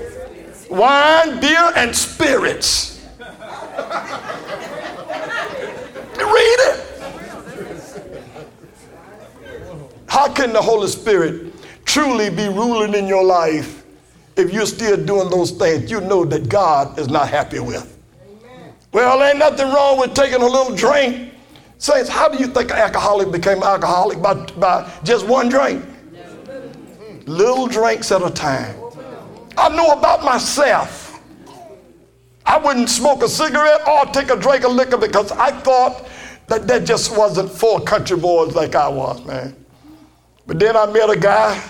wine, 0.71 1.41
beer, 1.41 1.73
and 1.77 1.95
spirits. 1.95 3.05
Read 6.17 6.59
it. 6.61 6.81
How 10.25 10.33
can 10.33 10.55
the 10.55 10.63
Holy 10.63 10.89
Spirit 10.89 11.53
truly 11.85 12.31
be 12.31 12.49
ruling 12.49 12.95
in 12.95 13.07
your 13.07 13.23
life 13.23 13.85
if 14.37 14.55
you're 14.55 14.65
still 14.65 14.97
doing 14.97 15.29
those 15.29 15.51
things 15.51 15.91
you 15.91 16.01
know 16.01 16.25
that 16.25 16.49
God 16.49 16.99
is 16.99 17.09
not 17.09 17.29
happy 17.29 17.61
with? 17.61 17.99
Well, 18.91 19.23
ain't 19.23 19.37
nothing 19.37 19.71
wrong 19.71 20.01
with 20.01 20.15
taking 20.15 20.41
a 20.41 20.47
little 20.47 20.75
drink. 20.75 21.35
Saints, 21.77 22.09
how 22.09 22.31
do 22.31 22.39
you 22.39 22.47
think 22.47 22.71
an 22.71 22.79
alcoholic 22.79 23.33
became 23.33 23.63
alcoholic? 23.63 24.23
By, 24.23 24.33
by 24.53 24.91
just 25.05 25.27
one 25.27 25.51
drink? 25.51 25.85
Little 27.27 27.67
drinks 27.67 28.11
at 28.11 28.23
a 28.23 28.31
time. 28.31 28.75
I 29.59 29.69
know 29.77 29.89
about 29.89 30.25
myself. 30.25 31.21
I 32.47 32.57
wouldn't 32.57 32.89
smoke 32.89 33.23
a 33.23 33.29
cigarette 33.29 33.87
or 33.87 34.07
take 34.07 34.31
a 34.31 34.37
drink 34.37 34.65
of 34.65 34.73
liquor 34.73 34.97
because 34.97 35.33
I 35.33 35.51
thought 35.51 36.09
that 36.47 36.67
that 36.67 36.87
just 36.87 37.15
wasn't 37.15 37.51
for 37.51 37.79
country 37.83 38.17
boys 38.17 38.55
like 38.55 38.75
I 38.75 38.89
was, 38.89 39.23
man. 39.27 39.55
But 40.47 40.59
then 40.59 40.77
I 40.77 40.87
met 40.87 41.11
a 41.11 41.19
guy. 41.19 41.63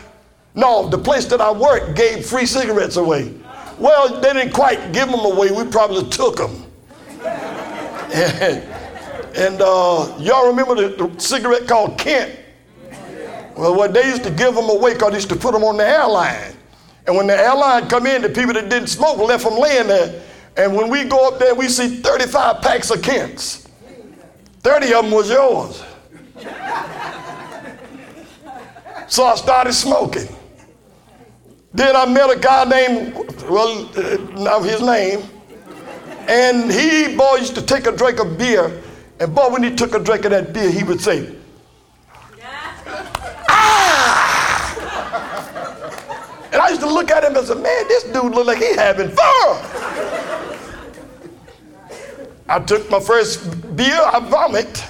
No, 0.55 0.89
the 0.89 0.99
place 0.99 1.27
that 1.27 1.41
I 1.41 1.51
worked 1.51 1.97
gave 1.97 2.27
free 2.27 2.47
cigarettes 2.47 2.97
away. 2.97 3.35
Well, 3.79 4.21
they 4.21 4.33
didn't 4.33 4.53
quite 4.53 4.93
give 4.93 5.11
them 5.11 5.21
away. 5.21 5.51
We 5.51 5.65
probably 5.71 6.09
took 6.11 6.37
them. 6.37 6.65
and, 7.23 8.63
and 9.37 9.61
uh, 9.61 10.17
y'all 10.19 10.47
remember 10.47 10.75
the, 10.77 10.89
the, 10.97 11.21
cigarette 11.21 11.67
called 11.67 11.99
Kent? 11.99 12.39
Well, 13.57 13.75
what 13.75 13.93
they 13.95 14.09
used 14.09 14.25
to 14.25 14.31
give 14.31 14.55
them 14.55 14.69
away 14.69 14.95
because 14.95 15.11
they 15.11 15.17
used 15.17 15.29
to 15.31 15.37
put 15.37 15.53
them 15.53 15.65
on 15.65 15.77
the 15.77 15.87
airline. 15.87 16.55
And 17.07 17.17
when 17.17 17.27
the 17.27 17.37
airline 17.37 17.89
come 17.89 18.07
in, 18.07 18.23
the 18.23 18.29
people 18.29 18.55
that 18.55 18.69
didn't 18.69 18.89
smoke 18.89 19.19
left 19.19 19.45
them 19.45 19.59
laying 19.59 19.89
there. 19.89 20.23
And 20.57 20.75
when 20.75 20.89
we 20.89 21.05
go 21.05 21.29
up 21.29 21.39
there, 21.39 21.55
we 21.55 21.69
see 21.69 21.97
35 21.97 22.63
packs 22.63 22.91
of 22.91 23.03
Kents. 23.03 23.69
30 24.61 24.95
of 24.95 25.05
them 25.05 25.13
was 25.13 25.29
yours. 25.31 25.83
So 29.09 29.25
I 29.25 29.35
started 29.37 29.73
smoking. 29.73 30.29
Then 31.73 31.97
I 31.97 32.07
met 32.07 32.31
a 32.31 32.39
guy 32.39 32.65
named, 32.65 33.15
well, 33.49 33.91
uh, 33.97 34.17
now 34.41 34.61
his 34.63 34.81
name, 34.81 35.23
and 36.29 36.71
he, 36.71 37.17
boy, 37.17 37.37
used 37.37 37.57
to 37.57 37.63
take 37.63 37.87
a 37.87 37.93
drink 37.93 38.21
of 38.21 38.39
beer, 38.39 38.81
and 39.19 39.35
boy, 39.35 39.49
when 39.51 39.63
he 39.63 39.75
took 39.75 39.95
a 39.95 39.99
drink 39.99 40.25
of 40.25 40.31
that 40.31 40.53
beer, 40.53 40.71
he 40.71 40.85
would 40.85 41.01
say, 41.01 41.35
ah! 43.49 44.25
And 46.53 46.63
I 46.63 46.69
used 46.69 46.81
to 46.83 46.89
look 46.89 47.11
at 47.11 47.25
him 47.25 47.37
and 47.37 47.47
say, 47.47 47.55
man, 47.55 47.89
this 47.89 48.05
dude 48.05 48.33
look 48.33 48.47
like 48.47 48.59
he 48.59 48.75
having 48.77 49.09
fun. 49.11 49.61
I 52.49 52.61
took 52.61 52.89
my 52.91 53.01
first 53.01 53.77
beer, 53.77 54.01
I 54.01 54.21
vomit, 54.21 54.85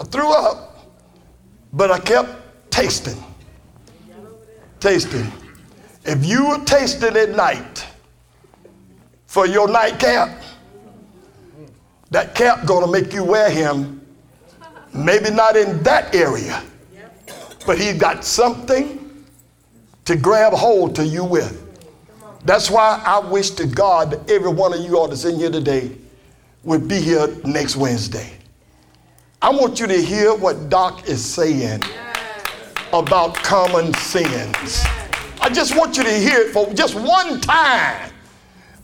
I 0.00 0.04
threw 0.04 0.32
up, 0.32 0.90
but 1.72 1.90
I 1.92 2.00
kept 2.00 2.35
tasting. 2.76 3.16
Tasting. 4.80 5.32
If 6.04 6.26
you 6.26 6.46
were 6.46 6.62
tasting 6.66 7.16
at 7.16 7.30
night 7.30 7.86
for 9.26 9.46
your 9.46 9.66
nightcap, 9.66 10.42
that 12.10 12.34
cap 12.34 12.66
gonna 12.66 12.86
make 12.86 13.14
you 13.14 13.24
wear 13.24 13.48
him. 13.48 14.02
Maybe 14.92 15.30
not 15.30 15.56
in 15.56 15.82
that 15.84 16.14
area, 16.14 16.62
but 17.66 17.78
he 17.78 17.94
got 17.94 18.26
something 18.26 19.24
to 20.04 20.14
grab 20.14 20.52
hold 20.52 20.94
to 20.96 21.06
you 21.06 21.24
with. 21.24 21.62
That's 22.44 22.70
why 22.70 23.02
I 23.06 23.20
wish 23.20 23.50
to 23.52 23.66
God 23.66 24.10
that 24.10 24.30
every 24.30 24.50
one 24.50 24.74
of 24.74 24.80
you 24.80 24.98
all 24.98 25.08
that's 25.08 25.24
in 25.24 25.36
here 25.36 25.50
today 25.50 25.92
would 26.62 26.86
be 26.86 27.00
here 27.00 27.26
next 27.42 27.74
Wednesday. 27.74 28.32
I 29.40 29.48
want 29.48 29.80
you 29.80 29.86
to 29.86 30.00
hear 30.00 30.34
what 30.34 30.68
Doc 30.68 31.08
is 31.08 31.24
saying 31.24 31.82
about 32.92 33.34
common 33.34 33.92
sins. 33.94 34.84
I 35.40 35.48
just 35.52 35.76
want 35.76 35.96
you 35.96 36.02
to 36.02 36.12
hear 36.12 36.40
it 36.40 36.52
for 36.52 36.72
just 36.72 36.94
one 36.94 37.40
time. 37.40 38.12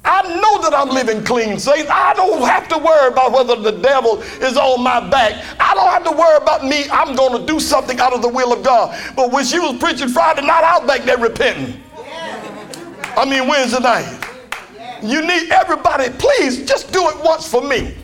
I 0.05 0.23
know 0.23 0.63
that 0.63 0.75
I'm 0.75 0.89
living 0.89 1.25
clean, 1.25 1.59
saints. 1.59 1.89
I 1.89 2.13
don't 2.15 2.43
have 2.43 2.69
to 2.69 2.79
worry 2.79 3.09
about 3.09 3.33
whether 3.33 3.55
the 3.55 3.79
devil 3.81 4.21
is 4.21 4.57
on 4.57 4.83
my 4.83 5.09
back. 5.09 5.45
I 5.61 5.75
don't 5.75 5.91
have 5.91 6.05
to 6.05 6.11
worry 6.11 6.37
about 6.39 6.65
me. 6.65 6.87
I'm 6.91 7.15
going 7.15 7.41
to 7.41 7.47
do 7.47 7.61
something 7.61 8.01
out 8.01 8.13
of 8.13 8.21
the 8.21 8.29
will 8.29 8.53
of 8.53 8.65
God. 8.65 8.99
But 9.15 9.31
when 9.31 9.45
she 9.45 9.61
was 9.61 9.79
preaching 9.79 10.09
Friday 10.09 10.43
night, 10.43 10.65
I 10.65 10.79
was 10.79 10.89
back 10.89 11.03
there 11.03 11.19
repenting. 11.19 11.81
I 13.17 13.25
mean, 13.25 13.47
Wednesday 13.47 13.79
night. 13.81 14.29
You 15.03 15.21
need 15.21 15.51
everybody, 15.51 16.11
please 16.11 16.65
just 16.65 16.93
do 16.93 17.09
it 17.09 17.17
once 17.25 17.47
for 17.49 17.61
me. 17.61 17.97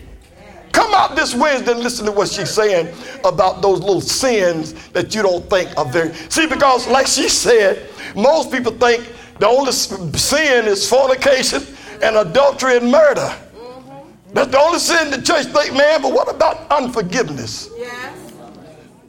Come 0.71 0.93
out 0.93 1.15
this 1.15 1.35
Wednesday 1.35 1.71
and 1.71 1.81
listen 1.81 2.05
to 2.05 2.11
what 2.11 2.29
she's 2.29 2.49
saying 2.49 2.93
about 3.23 3.61
those 3.61 3.79
little 3.79 4.01
sins 4.01 4.73
that 4.89 5.15
you 5.15 5.21
don't 5.21 5.47
think 5.49 5.75
are 5.77 5.85
very. 5.85 6.13
See, 6.29 6.47
because 6.47 6.87
like 6.87 7.07
she 7.07 7.29
said, 7.29 7.89
most 8.15 8.51
people 8.51 8.71
think 8.71 9.07
the 9.39 9.47
only 9.47 9.71
sin 9.71 10.65
is 10.65 10.87
fornication 10.87 11.63
and 12.01 12.15
adultery 12.15 12.77
and 12.77 12.91
murder. 12.91 13.21
Mm-hmm. 13.21 14.33
That's 14.33 14.51
the 14.51 14.59
only 14.59 14.79
sin 14.79 15.11
the 15.11 15.21
church 15.21 15.47
think, 15.47 15.75
man. 15.75 16.01
But 16.01 16.13
what 16.13 16.33
about 16.33 16.69
unforgiveness? 16.71 17.69
Yes. 17.77 18.33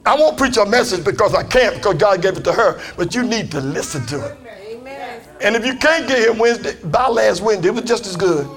I 0.05 0.15
won't 0.15 0.37
preach 0.37 0.57
a 0.57 0.65
message 0.65 1.05
because 1.05 1.35
I 1.35 1.43
can't 1.43 1.75
because 1.75 1.95
God 1.95 2.21
gave 2.21 2.37
it 2.37 2.43
to 2.45 2.53
her, 2.53 2.81
but 2.97 3.13
you 3.13 3.23
need 3.23 3.51
to 3.51 3.61
listen 3.61 4.05
to 4.07 4.25
it. 4.25 4.37
Amen. 4.67 5.21
And 5.41 5.55
if 5.55 5.65
you 5.65 5.75
can't 5.77 6.07
get 6.07 6.17
here 6.17 6.33
Wednesday, 6.33 6.75
by 6.85 7.07
last 7.07 7.41
Wednesday, 7.41 7.69
it 7.69 7.75
was 7.75 7.83
just 7.83 8.07
as 8.07 8.15
good. 8.15 8.47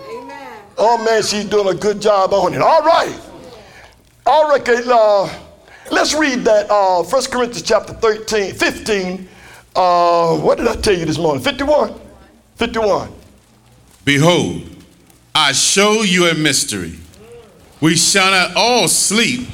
Oh 0.77 1.03
man, 1.05 1.23
she's 1.23 1.45
doing 1.45 1.69
a 1.69 1.79
good 1.79 2.01
job 2.01 2.33
on 2.33 2.55
it. 2.55 2.61
All 2.61 2.83
right. 2.83 3.21
All 4.27 4.49
right, 4.49 4.67
uh, 4.69 5.29
let's 5.91 6.15
read 6.15 6.45
that 6.45 6.71
uh, 6.71 7.03
1 7.03 7.23
Corinthians 7.25 7.63
chapter 7.63 7.93
13, 7.93 8.55
15. 8.55 9.29
Uh, 9.77 10.39
what 10.39 10.57
did 10.57 10.67
I 10.67 10.77
tell 10.77 10.95
you 10.95 11.05
this 11.05 11.19
morning? 11.19 11.43
51? 11.45 11.95
51. 12.57 13.13
Behold, 14.07 14.63
I 15.35 15.53
show 15.53 16.03
you 16.03 16.27
a 16.27 16.35
mystery. 16.35 16.95
We 17.83 17.97
shall 17.97 18.31
not 18.31 18.57
all 18.57 18.89
sleep, 18.89 19.47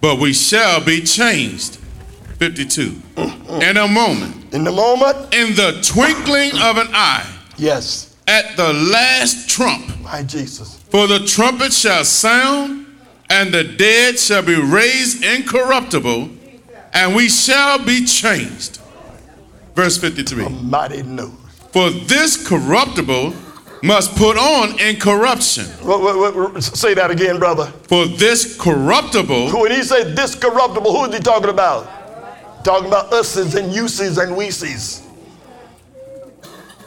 but 0.00 0.20
we 0.20 0.32
shall 0.32 0.84
be 0.84 1.00
changed. 1.00 1.76
52. 2.38 2.90
Mm-hmm. 2.90 3.62
In 3.62 3.76
a 3.76 3.88
moment. 3.88 4.54
In 4.54 4.62
the 4.62 4.70
moment. 4.70 5.34
In 5.34 5.56
the 5.56 5.80
twinkling 5.82 6.52
of 6.62 6.76
an 6.76 6.88
eye. 6.92 7.26
Yes 7.56 8.05
at 8.26 8.56
the 8.56 8.72
last 8.72 9.48
trump. 9.48 10.00
My 10.00 10.22
Jesus. 10.22 10.76
For 10.90 11.06
the 11.06 11.20
trumpet 11.20 11.72
shall 11.72 12.04
sound, 12.04 12.86
and 13.30 13.52
the 13.52 13.64
dead 13.64 14.18
shall 14.18 14.42
be 14.42 14.54
raised 14.54 15.24
incorruptible, 15.24 16.30
and 16.92 17.14
we 17.14 17.28
shall 17.28 17.84
be 17.84 18.04
changed. 18.04 18.80
Verse 19.74 19.98
53. 19.98 20.48
mighty 20.48 21.02
news. 21.02 21.30
For 21.72 21.90
this 21.90 22.48
corruptible 22.48 23.34
must 23.82 24.16
put 24.16 24.36
on 24.36 24.80
incorruption. 24.80 25.66
Wait, 25.84 26.02
wait, 26.02 26.34
wait, 26.34 26.62
say 26.62 26.94
that 26.94 27.10
again, 27.10 27.38
brother. 27.38 27.66
For 27.88 28.06
this 28.06 28.58
corruptible. 28.58 29.50
When 29.50 29.70
he 29.70 29.82
said 29.82 30.16
this 30.16 30.34
corruptible, 30.34 30.90
who 30.90 31.04
is 31.04 31.14
he 31.14 31.20
talking 31.20 31.50
about? 31.50 32.64
Talking 32.64 32.88
about 32.88 33.12
us's 33.12 33.54
and 33.54 33.72
uses 33.72 34.18
and 34.18 34.32
weeses. 34.32 35.02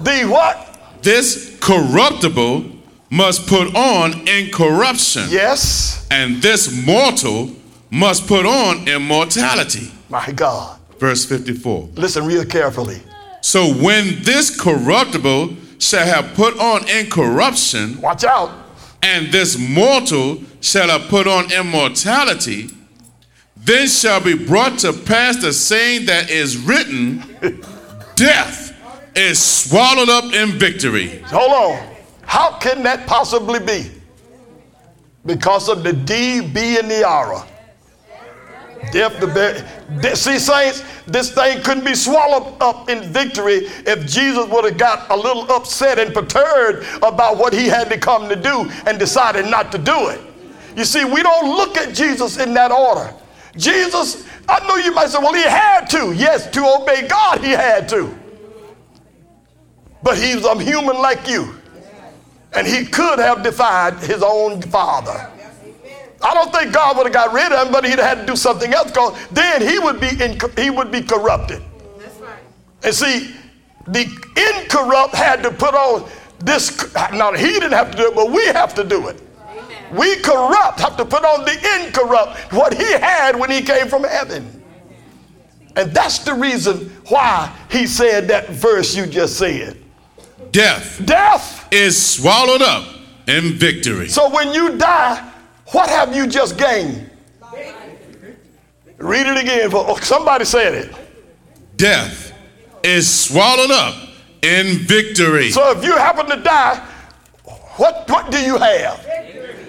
The 0.02 0.26
what? 0.26 0.69
This 1.02 1.58
corruptible 1.60 2.66
must 3.10 3.48
put 3.48 3.76
on 3.76 4.28
incorruption. 4.28 5.24
Yes. 5.30 6.08
And 6.12 6.42
this 6.42 6.86
mortal 6.86 7.52
must 7.90 8.28
put 8.28 8.46
on 8.46 8.88
immortality. 8.88 9.92
My 10.10 10.32
God. 10.32 10.80
Verse 11.00 11.26
54. 11.26 11.90
Listen 11.96 12.26
real 12.26 12.46
carefully. 12.46 13.02
So 13.42 13.74
when 13.74 14.22
this 14.24 14.60
corruptible 14.60 15.56
shall 15.80 16.06
have 16.06 16.36
put 16.36 16.60
on 16.60 16.88
incorruption, 16.90 18.02
watch 18.02 18.26
out, 18.26 18.52
and 19.02 19.32
this 19.32 19.58
mortal 19.58 20.44
shall 20.60 20.90
have 20.90 21.10
put 21.10 21.26
on 21.26 21.52
immortality, 21.54 22.70
then 23.56 23.88
shall 23.88 24.22
be 24.22 24.34
brought 24.34 24.80
to 24.80 24.92
pass 24.92 25.42
the 25.42 25.54
saying 25.54 26.06
that 26.08 26.30
is 26.30 26.58
written, 26.58 27.24
death 28.16 28.69
is 29.16 29.42
swallowed 29.42 30.10
up 30.10 30.34
in 30.34 30.52
victory. 30.60 31.20
Hold 31.28 31.52
on. 31.52 31.96
How 32.24 32.58
can 32.60 32.84
that 32.84 33.08
possibly 33.08 33.60
be? 33.60 33.90
Because 35.26 35.68
of 35.70 35.84
the 35.84 35.94
D, 35.94 36.42
B, 36.42 36.78
and 36.78 36.90
the 36.90 37.04
R. 37.06 37.46
Death, 38.92 39.20
the 39.20 40.16
See, 40.16 40.40
saints, 40.40 40.84
this 41.06 41.34
thing 41.34 41.62
couldn't 41.64 41.84
be 41.84 41.96
swallowed 41.96 42.56
up 42.62 42.90
in 42.90 43.04
victory 43.12 43.68
if 43.86 44.06
Jesus 44.08 44.48
would 44.48 44.66
have 44.66 44.78
got 44.78 45.10
a 45.10 45.16
little 45.16 45.52
upset 45.52 46.00
and 46.00 46.14
perturbed 46.14 46.86
about 47.04 47.38
what 47.38 47.54
he 47.54 47.68
had 47.68 47.90
to 47.90 47.98
come 47.98 48.30
to 48.30 48.36
do 48.36 48.70
and 48.86 49.00
decided 49.00 49.48
not 49.48 49.72
to 49.72 49.78
do 49.78 50.10
it. 50.10 50.22
You 50.76 50.86
see, 50.86 51.04
we 51.04 51.24
don't 51.24 51.50
look 51.50 51.78
at 51.78 51.94
Jesus 51.94 52.38
in 52.38 52.54
that 52.54 52.72
order. 52.72 53.14
Jesus, 53.58 54.26
I 54.48 54.66
know 54.68 54.76
you 54.76 54.94
might 54.94 55.10
say, 55.10 55.20
well, 55.20 55.34
he 55.34 55.44
had 55.44 55.86
to. 55.88 56.14
Yes, 56.14 56.50
to 56.52 56.66
obey 56.66 57.08
God, 57.08 57.44
he 57.44 57.52
had 57.52 57.90
to. 57.90 58.18
But 60.02 60.18
he's 60.18 60.46
a 60.46 60.62
human 60.62 60.98
like 60.98 61.28
you. 61.28 61.56
And 62.54 62.66
he 62.66 62.86
could 62.86 63.20
have 63.20 63.44
defied 63.44 63.96
his 64.00 64.24
own 64.24 64.62
father. 64.62 65.32
I 66.22 66.34
don't 66.34 66.52
think 66.52 66.74
God 66.74 66.98
would 66.98 67.06
have 67.06 67.14
got 67.14 67.34
rid 67.34 67.52
of 67.52 67.68
him, 67.68 67.72
but 67.72 67.86
he'd 67.86 68.00
had 68.00 68.22
to 68.22 68.26
do 68.26 68.36
something 68.36 68.74
else 68.74 68.92
because 68.92 69.18
then 69.30 69.62
he 69.62 69.80
would 69.80 70.02
be 70.02 70.10
in, 70.22 70.38
he 70.58 70.70
would 70.70 70.92
be 70.92 71.02
corrupted. 71.02 71.62
And 72.84 72.94
see, 72.94 73.34
the 73.88 74.02
incorrupt 74.36 75.16
had 75.16 75.44
to 75.44 75.52
put 75.52 75.74
on 75.74 76.10
this. 76.40 76.94
Now 77.14 77.34
he 77.34 77.54
didn't 77.54 77.74
have 77.74 77.92
to 77.92 77.98
do 77.98 78.08
it, 78.08 78.16
but 78.16 78.32
we 78.32 78.46
have 78.48 78.74
to 78.76 78.84
do 78.84 79.08
it. 79.08 79.22
We 79.92 80.18
corrupt 80.18 80.80
have 80.80 80.98
to 80.98 81.06
put 81.06 81.24
on 81.24 81.46
the 81.46 81.82
incorrupt 81.82 82.54
what 82.54 82.74
he 82.74 82.92
had 82.92 83.38
when 83.38 83.50
he 83.50 83.62
came 83.62 83.88
from 83.88 84.04
heaven. 84.04 84.64
And 85.76 85.92
that's 85.92 86.20
the 86.20 86.34
reason 86.34 86.90
why 87.08 87.56
he 87.72 87.88
said 87.88 88.28
that 88.28 88.50
verse 88.50 88.96
you 88.96 89.06
just 89.06 89.38
said. 89.38 89.78
Death. 90.52 91.02
Death 91.06 91.68
is 91.72 92.14
swallowed 92.14 92.62
up 92.62 92.88
in 93.28 93.54
victory. 93.54 94.10
So 94.10 94.30
when 94.30 94.54
you 94.54 94.78
die, 94.78 95.32
what 95.68 95.90
have 95.90 96.16
you 96.16 96.28
just 96.28 96.58
gained? 96.58 97.10
Read 98.98 99.28
it 99.28 99.38
again. 99.38 99.70
For, 99.70 99.86
oh, 99.88 99.96
somebody 99.98 100.46
said 100.46 100.74
it. 100.74 100.96
Death 101.78 102.34
is 102.84 103.10
swallowed 103.10 103.72
up 103.72 103.96
in 104.42 104.80
victory. 104.80 105.52
So 105.52 105.72
if 105.72 105.84
you 105.84 105.96
happen 105.96 106.26
to 106.28 106.42
die, 106.42 106.86
what, 107.78 108.10
what 108.10 108.32
do 108.32 108.40
you 108.40 108.58
have? 108.58 109.08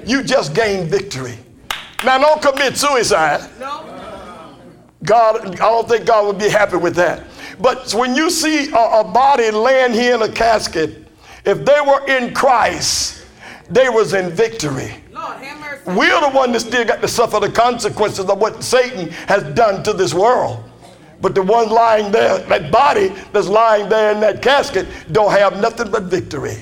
You 0.05 0.23
just 0.25 0.55
gained 0.55 0.89
victory. 0.89 1.39
Now 2.05 2.19
don't 2.19 2.43
commit 2.43 2.77
suicide. 2.77 3.49
No. 3.61 3.87
God, 5.05 5.47
I 5.47 5.55
don't 5.55 5.89
think 5.89 6.07
God 6.07 6.27
would 6.27 6.39
be 6.39 6.49
happy 6.49 6.77
with 6.77 6.95
that. 6.97 7.25
But 7.61 7.93
when 7.93 8.15
you 8.15 8.31
see 8.31 8.71
a, 8.71 9.01
a 9.01 9.05
body 9.05 9.51
laying 9.51 9.93
here 9.93 10.15
in 10.15 10.23
a 10.23 10.33
casket, 10.33 11.07
if 11.45 11.65
they 11.65 11.81
were 11.81 12.07
in 12.07 12.35
Christ, 12.35 13.25
they 13.69 13.89
was 13.89 14.15
in 14.15 14.31
victory. 14.31 14.95
We're 15.87 16.21
the 16.21 16.31
one 16.33 16.53
that 16.53 16.61
still 16.61 16.85
got 16.85 17.01
to 17.01 17.09
suffer 17.09 17.41
the 17.41 17.51
consequences 17.51 18.27
of 18.29 18.39
what 18.39 18.63
Satan 18.63 19.11
has 19.29 19.43
done 19.55 19.83
to 19.85 19.93
this 19.93 20.15
world. 20.15 20.63
But 21.21 21.35
the 21.35 21.43
one 21.43 21.69
lying 21.69 22.11
there, 22.13 22.39
that 22.39 22.71
body 22.71 23.09
that's 23.33 23.49
lying 23.49 23.89
there 23.89 24.13
in 24.13 24.21
that 24.21 24.43
casket, 24.43 24.87
don't 25.13 25.33
have 25.33 25.61
nothing 25.61 25.91
but 25.91 26.05
victory. 26.05 26.57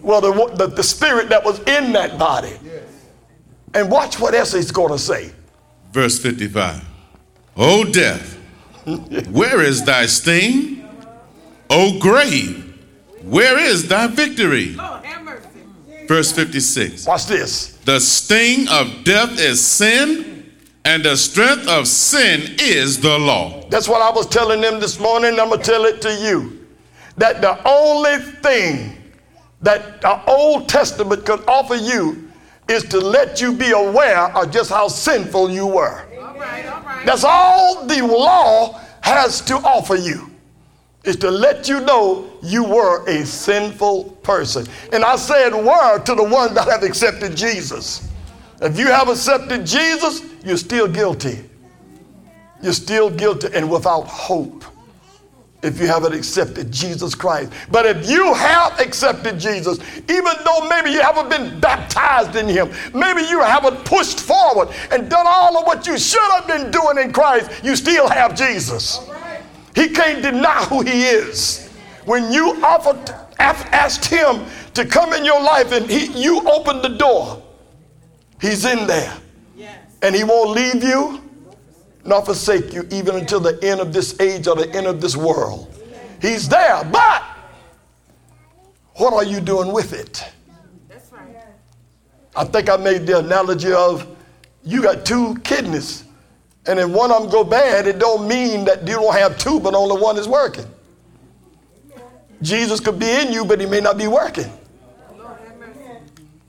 Well, 0.00 0.20
the, 0.20 0.56
the, 0.56 0.66
the 0.68 0.82
spirit 0.82 1.28
that 1.28 1.44
was 1.44 1.58
in 1.60 1.92
that 1.92 2.18
body. 2.18 2.58
And 3.74 3.90
watch 3.90 4.18
what 4.18 4.34
else 4.34 4.52
he's 4.52 4.70
going 4.70 4.92
to 4.92 4.98
say. 4.98 5.32
Verse 5.92 6.18
55. 6.18 6.84
Oh, 7.56 7.84
death, 7.84 8.38
where 8.84 9.60
is 9.62 9.84
thy 9.84 10.06
sting? 10.06 10.88
O 11.70 11.98
grave, 11.98 12.74
where 13.22 13.58
is 13.58 13.88
thy 13.88 14.06
victory? 14.08 14.76
Verse 16.06 16.32
56. 16.32 17.06
Watch 17.06 17.26
this. 17.26 17.78
The 17.84 18.00
sting 18.00 18.68
of 18.68 19.04
death 19.04 19.38
is 19.40 19.64
sin, 19.64 20.52
and 20.84 21.04
the 21.04 21.16
strength 21.16 21.68
of 21.68 21.86
sin 21.86 22.56
is 22.60 23.00
the 23.00 23.18
law. 23.18 23.66
That's 23.70 23.88
what 23.88 24.02
I 24.02 24.10
was 24.10 24.26
telling 24.26 24.60
them 24.60 24.80
this 24.80 24.98
morning. 24.98 25.38
I'm 25.40 25.48
going 25.48 25.60
to 25.60 25.64
tell 25.64 25.84
it 25.84 26.02
to 26.02 26.14
you. 26.14 26.66
That 27.16 27.40
the 27.40 27.66
only 27.68 28.18
thing 28.18 28.96
that 29.60 30.00
the 30.00 30.22
Old 30.28 30.68
Testament 30.68 31.24
could 31.24 31.46
offer 31.48 31.76
you 31.76 32.30
is 32.68 32.84
to 32.84 32.98
let 32.98 33.40
you 33.40 33.52
be 33.52 33.70
aware 33.70 34.36
of 34.36 34.50
just 34.50 34.70
how 34.70 34.88
sinful 34.88 35.50
you 35.50 35.66
were. 35.66 36.04
That's 37.04 37.24
all 37.24 37.86
the 37.86 38.06
law 38.06 38.80
has 39.00 39.40
to 39.42 39.54
offer 39.56 39.96
you 39.96 40.30
is 41.04 41.16
to 41.16 41.30
let 41.30 41.68
you 41.68 41.80
know 41.80 42.30
you 42.42 42.62
were 42.62 43.04
a 43.08 43.26
sinful 43.26 44.04
person. 44.22 44.66
And 44.92 45.04
I 45.04 45.16
said 45.16 45.52
were 45.52 45.98
to 45.98 46.14
the 46.14 46.22
ones 46.22 46.54
that 46.54 46.68
have 46.68 46.84
accepted 46.84 47.36
Jesus. 47.36 48.08
If 48.60 48.78
you 48.78 48.86
have 48.86 49.08
accepted 49.08 49.66
Jesus, 49.66 50.22
you're 50.44 50.56
still 50.56 50.86
guilty. 50.86 51.44
You're 52.62 52.72
still 52.72 53.10
guilty 53.10 53.48
and 53.52 53.68
without 53.68 54.02
hope 54.02 54.64
if 55.62 55.80
you 55.80 55.86
haven't 55.86 56.12
accepted 56.12 56.72
Jesus 56.72 57.14
Christ. 57.14 57.52
But 57.70 57.86
if 57.86 58.10
you 58.10 58.34
have 58.34 58.78
accepted 58.80 59.38
Jesus, 59.38 59.78
even 60.08 60.32
though 60.44 60.68
maybe 60.68 60.90
you 60.90 61.00
haven't 61.00 61.30
been 61.30 61.60
baptized 61.60 62.34
in 62.36 62.48
Him, 62.48 62.70
maybe 62.92 63.22
you 63.22 63.40
haven't 63.40 63.84
pushed 63.84 64.20
forward 64.20 64.68
and 64.90 65.08
done 65.08 65.26
all 65.28 65.56
of 65.56 65.66
what 65.66 65.86
you 65.86 65.98
should 65.98 66.30
have 66.32 66.46
been 66.48 66.70
doing 66.70 66.98
in 66.98 67.12
Christ, 67.12 67.64
you 67.64 67.76
still 67.76 68.08
have 68.08 68.34
Jesus. 68.34 69.08
He 69.74 69.88
can't 69.88 70.22
deny 70.22 70.64
who 70.64 70.82
he 70.82 71.04
is. 71.04 71.70
When 72.04 72.32
you 72.32 72.62
offered, 72.62 73.14
asked 73.38 74.04
him 74.04 74.44
to 74.74 74.84
come 74.84 75.12
in 75.12 75.24
your 75.24 75.40
life 75.40 75.72
and 75.72 75.88
he, 75.88 76.06
you 76.20 76.40
opened 76.48 76.82
the 76.82 76.96
door, 76.96 77.42
he's 78.40 78.64
in 78.64 78.86
there. 78.86 79.16
And 80.02 80.14
he 80.14 80.24
won't 80.24 80.50
leave 80.50 80.82
you 80.82 81.22
nor 82.04 82.24
forsake 82.24 82.72
you 82.72 82.86
even 82.90 83.16
until 83.16 83.40
the 83.40 83.58
end 83.62 83.80
of 83.80 83.92
this 83.92 84.18
age 84.20 84.46
or 84.46 84.56
the 84.56 84.70
end 84.74 84.86
of 84.86 85.00
this 85.00 85.16
world. 85.16 85.72
He's 86.20 86.48
there, 86.48 86.84
but 86.84 87.22
what 88.96 89.12
are 89.14 89.24
you 89.24 89.40
doing 89.40 89.72
with 89.72 89.92
it? 89.92 90.24
I 92.34 92.44
think 92.44 92.70
I 92.70 92.76
made 92.76 93.06
the 93.06 93.18
analogy 93.18 93.72
of 93.72 94.06
you 94.64 94.82
got 94.82 95.04
two 95.04 95.36
kidneys 95.40 96.04
and 96.66 96.78
if 96.78 96.88
one 96.88 97.10
of 97.10 97.22
them 97.22 97.30
go 97.30 97.42
bad, 97.42 97.86
it 97.86 97.98
don't 97.98 98.28
mean 98.28 98.64
that 98.66 98.86
you 98.86 98.94
don't 98.94 99.14
have 99.14 99.36
two, 99.38 99.58
but 99.58 99.74
only 99.74 100.00
one 100.00 100.16
is 100.16 100.28
working. 100.28 100.66
Jesus 102.40 102.80
could 102.80 102.98
be 102.98 103.10
in 103.10 103.32
you, 103.32 103.44
but 103.44 103.60
he 103.60 103.66
may 103.66 103.80
not 103.80 103.98
be 103.98 104.06
working. 104.06 104.50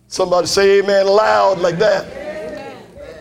Somebody 0.07 0.47
say 0.47 0.79
amen 0.79 1.07
loud 1.07 1.59
like 1.59 1.77
that. 1.79 2.05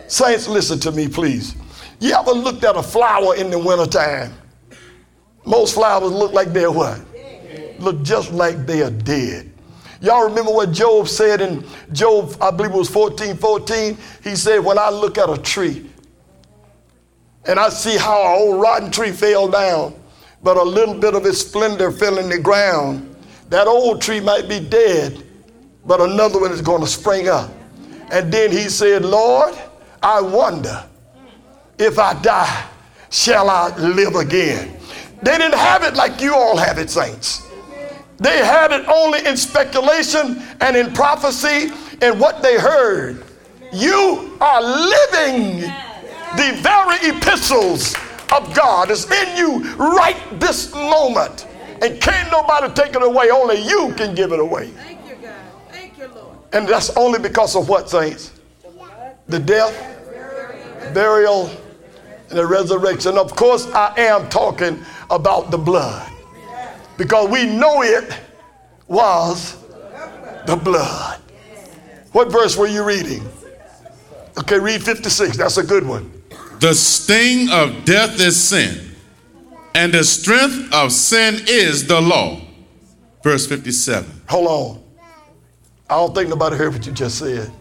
Saints, 0.07 0.47
listen 0.47 0.79
to 0.81 0.91
me, 0.91 1.07
please. 1.07 1.55
You 2.03 2.11
ever 2.11 2.31
looked 2.31 2.65
at 2.65 2.75
a 2.75 2.83
flower 2.83 3.33
in 3.37 3.49
the 3.49 3.57
wintertime? 3.57 4.33
Most 5.45 5.75
flowers 5.75 6.11
look 6.11 6.33
like 6.33 6.51
they're 6.51 6.69
what? 6.69 6.99
Look 7.79 8.03
just 8.03 8.33
like 8.33 8.65
they 8.65 8.83
are 8.83 8.91
dead. 8.91 9.49
Y'all 10.01 10.25
remember 10.25 10.51
what 10.51 10.73
Job 10.73 11.07
said 11.07 11.39
in 11.39 11.65
Job, 11.93 12.35
I 12.41 12.51
believe 12.51 12.73
it 12.73 12.77
was 12.77 12.89
14 12.89 13.37
14? 13.37 13.97
He 14.21 14.35
said, 14.35 14.59
When 14.59 14.77
I 14.77 14.89
look 14.89 15.17
at 15.17 15.29
a 15.29 15.37
tree, 15.37 15.89
and 17.45 17.57
I 17.57 17.69
see 17.69 17.97
how 17.97 18.21
an 18.21 18.41
old 18.41 18.61
rotten 18.61 18.91
tree 18.91 19.13
fell 19.13 19.47
down, 19.47 19.95
but 20.43 20.57
a 20.57 20.63
little 20.63 20.95
bit 20.95 21.15
of 21.15 21.25
its 21.25 21.37
splendor 21.37 21.89
fell 21.89 22.17
in 22.17 22.27
the 22.27 22.37
ground. 22.37 23.15
That 23.47 23.67
old 23.67 24.01
tree 24.01 24.19
might 24.19 24.49
be 24.49 24.59
dead, 24.59 25.23
but 25.85 26.01
another 26.01 26.41
one 26.41 26.51
is 26.51 26.61
going 26.61 26.81
to 26.81 26.87
spring 26.87 27.29
up. 27.29 27.49
And 28.11 28.29
then 28.29 28.51
he 28.51 28.67
said, 28.67 29.05
Lord, 29.05 29.57
I 30.01 30.19
wonder 30.19 30.83
if 31.83 31.99
I 31.99 32.19
die, 32.21 32.65
shall 33.09 33.49
I 33.49 33.75
live 33.77 34.15
again? 34.15 34.77
They 35.21 35.37
didn't 35.37 35.57
have 35.57 35.83
it 35.83 35.95
like 35.95 36.21
you 36.21 36.33
all 36.33 36.57
have 36.57 36.77
it, 36.77 36.89
saints. 36.89 37.47
They 38.17 38.37
had 38.37 38.71
it 38.71 38.87
only 38.87 39.25
in 39.25 39.35
speculation 39.35 40.41
and 40.61 40.77
in 40.77 40.93
prophecy 40.93 41.71
and 42.01 42.19
what 42.19 42.41
they 42.41 42.57
heard. 42.57 43.23
You 43.71 44.37
are 44.39 44.61
living 44.61 45.61
the 46.37 46.59
very 46.61 47.15
epistles 47.15 47.95
of 48.35 48.53
God 48.55 48.89
is 48.89 49.09
in 49.11 49.37
you 49.37 49.75
right 49.75 50.17
this 50.39 50.73
moment. 50.73 51.47
And 51.81 51.99
can't 52.01 52.31
nobody 52.31 52.73
take 52.73 52.95
it 52.95 53.03
away. 53.03 53.29
Only 53.29 53.61
you 53.61 53.93
can 53.97 54.15
give 54.15 54.31
it 54.31 54.39
away. 54.39 54.69
Thank 54.69 55.07
you, 55.07 55.15
God. 55.15 55.33
Thank 55.69 55.97
you, 55.97 56.07
Lord. 56.07 56.37
And 56.53 56.67
that's 56.67 56.95
only 56.95 57.19
because 57.19 57.55
of 57.55 57.67
what, 57.67 57.89
saints? 57.89 58.31
The 59.27 59.39
death, 59.39 59.73
burial, 60.93 61.49
the 62.35 62.45
resurrection. 62.45 63.17
Of 63.17 63.35
course, 63.35 63.67
I 63.67 63.93
am 63.97 64.29
talking 64.29 64.83
about 65.09 65.51
the 65.51 65.57
blood. 65.57 66.11
Because 66.97 67.29
we 67.29 67.45
know 67.45 67.81
it 67.81 68.13
was 68.87 69.57
the 70.45 70.55
blood. 70.55 71.21
What 72.11 72.31
verse 72.31 72.55
were 72.55 72.67
you 72.67 72.83
reading? 72.83 73.27
Okay, 74.37 74.59
read 74.59 74.83
56. 74.83 75.37
That's 75.37 75.57
a 75.57 75.63
good 75.63 75.85
one. 75.85 76.11
The 76.59 76.73
sting 76.73 77.49
of 77.49 77.83
death 77.85 78.19
is 78.19 78.41
sin, 78.41 78.95
and 79.75 79.93
the 79.93 80.03
strength 80.03 80.73
of 80.73 80.91
sin 80.91 81.39
is 81.47 81.87
the 81.87 81.99
law. 81.99 82.39
Verse 83.23 83.47
57. 83.47 84.21
Hold 84.29 84.47
on. 84.47 84.83
I 85.89 85.95
don't 85.97 86.15
think 86.15 86.29
nobody 86.29 86.55
heard 86.55 86.73
what 86.73 86.85
you 86.85 86.91
just 86.91 87.17
said. 87.17 87.51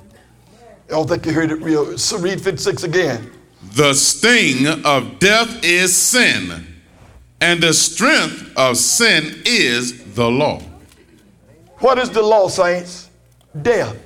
I 0.87 0.91
don't 0.91 1.09
think 1.09 1.27
you 1.27 1.33
heard 1.33 1.51
it 1.51 1.57
real. 1.57 1.97
So 1.99 2.19
read 2.19 2.41
56 2.41 2.85
again. 2.85 3.31
The 3.63 3.95
sting 3.95 4.67
of 4.85 5.19
death 5.19 5.65
is 5.65 5.95
sin, 5.95 6.67
and 7.41 7.63
the 7.63 7.73
strength 7.73 8.53
of 8.57 8.77
sin 8.77 9.43
is 9.45 10.15
the 10.15 10.29
law. 10.29 10.61
What 11.79 11.99
is 11.99 12.11
the 12.11 12.23
law, 12.23 12.49
saints? 12.49 13.09
Death. 13.63 13.97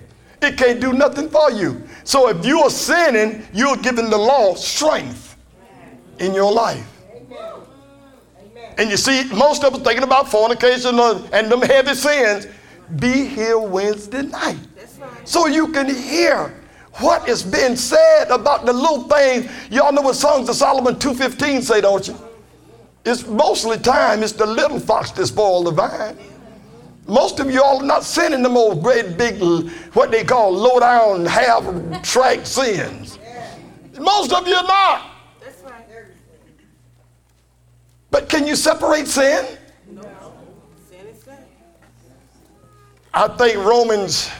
It 0.42 0.56
can't 0.56 0.80
do 0.80 0.92
nothing 0.92 1.28
for 1.30 1.50
you. 1.50 1.86
So 2.04 2.28
if 2.28 2.44
you 2.44 2.60
are 2.60 2.70
sinning, 2.70 3.46
you're 3.52 3.76
giving 3.76 4.10
the 4.10 4.18
law 4.18 4.54
strength 4.54 5.36
in 6.18 6.34
your 6.34 6.52
life. 6.52 6.86
And 8.78 8.90
you 8.90 8.96
see, 8.96 9.24
most 9.32 9.64
of 9.64 9.74
us 9.74 9.80
thinking 9.80 10.04
about 10.04 10.30
fornication 10.30 10.98
and 10.98 11.50
them 11.50 11.62
heavy 11.62 11.94
sins. 11.94 12.46
Be 12.96 13.26
here 13.26 13.58
Wednesday 13.58 14.22
night. 14.22 14.58
So 15.24 15.46
you 15.46 15.72
can 15.72 15.92
hear 15.92 16.54
what 16.98 17.28
is 17.28 17.42
being 17.42 17.76
said 17.76 18.30
about 18.30 18.64
the 18.66 18.72
little 18.72 19.04
things. 19.04 19.50
Y'all 19.70 19.92
know 19.92 20.02
what 20.02 20.16
Songs 20.16 20.48
of 20.48 20.54
Solomon 20.56 20.94
2.15 20.96 21.62
say, 21.62 21.80
don't 21.80 22.06
you? 22.09 22.16
It's 23.04 23.26
mostly 23.26 23.78
time 23.78 24.22
it's 24.22 24.32
the 24.32 24.46
little 24.46 24.80
fox 24.80 25.11
that 25.12 25.26
spoil 25.26 25.62
the 25.64 25.70
vine. 25.70 26.18
Most 27.06 27.38
of 27.38 27.50
you 27.50 27.62
all 27.62 27.80
are 27.80 27.87
not 27.87 28.02
sinning 28.02 28.42
them 28.42 28.56
old 28.56 28.82
great 28.82 29.16
big, 29.16 29.40
what 29.92 30.11
they 30.11 30.24
call 30.24 30.50
low 30.50 30.80
down, 30.80 31.24
half 31.24 31.62
track 32.02 32.44
sins. 32.44 33.18
Most 33.98 34.32
of 34.32 34.46
you 34.48 34.54
are 34.54 34.62
not. 34.64 35.11
But 38.11 38.28
can 38.28 38.46
you 38.46 38.56
separate 38.56 39.06
sin? 39.06 39.59
No. 39.90 40.02
Sin 40.88 41.06
is 41.06 41.22
sin. 41.22 41.37
I 43.12 43.28
think 43.28 43.59
Romans, 43.59 44.30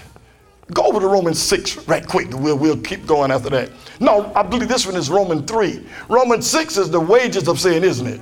go 0.72 0.87
over 0.87 1.00
to 1.00 1.07
Romans 1.07 1.40
6 1.40 1.88
right 1.88 2.07
quick. 2.07 2.29
We'll, 2.33 2.59
we'll 2.59 2.81
keep 2.81 3.07
going 3.07 3.31
after 3.31 3.50
that. 3.50 3.70
No, 4.00 4.33
I 4.35 4.42
believe 4.42 4.68
this 4.68 4.87
one 4.87 4.96
is 4.96 5.11
Romans 5.11 5.50
3. 5.50 5.87
Romans 6.09 6.46
6 6.48 6.76
is 6.76 6.90
the 6.90 7.00
wages 7.00 7.48
of 7.48 7.61
sin, 7.61 7.85
isn't 7.85 8.07
it? 8.07 8.20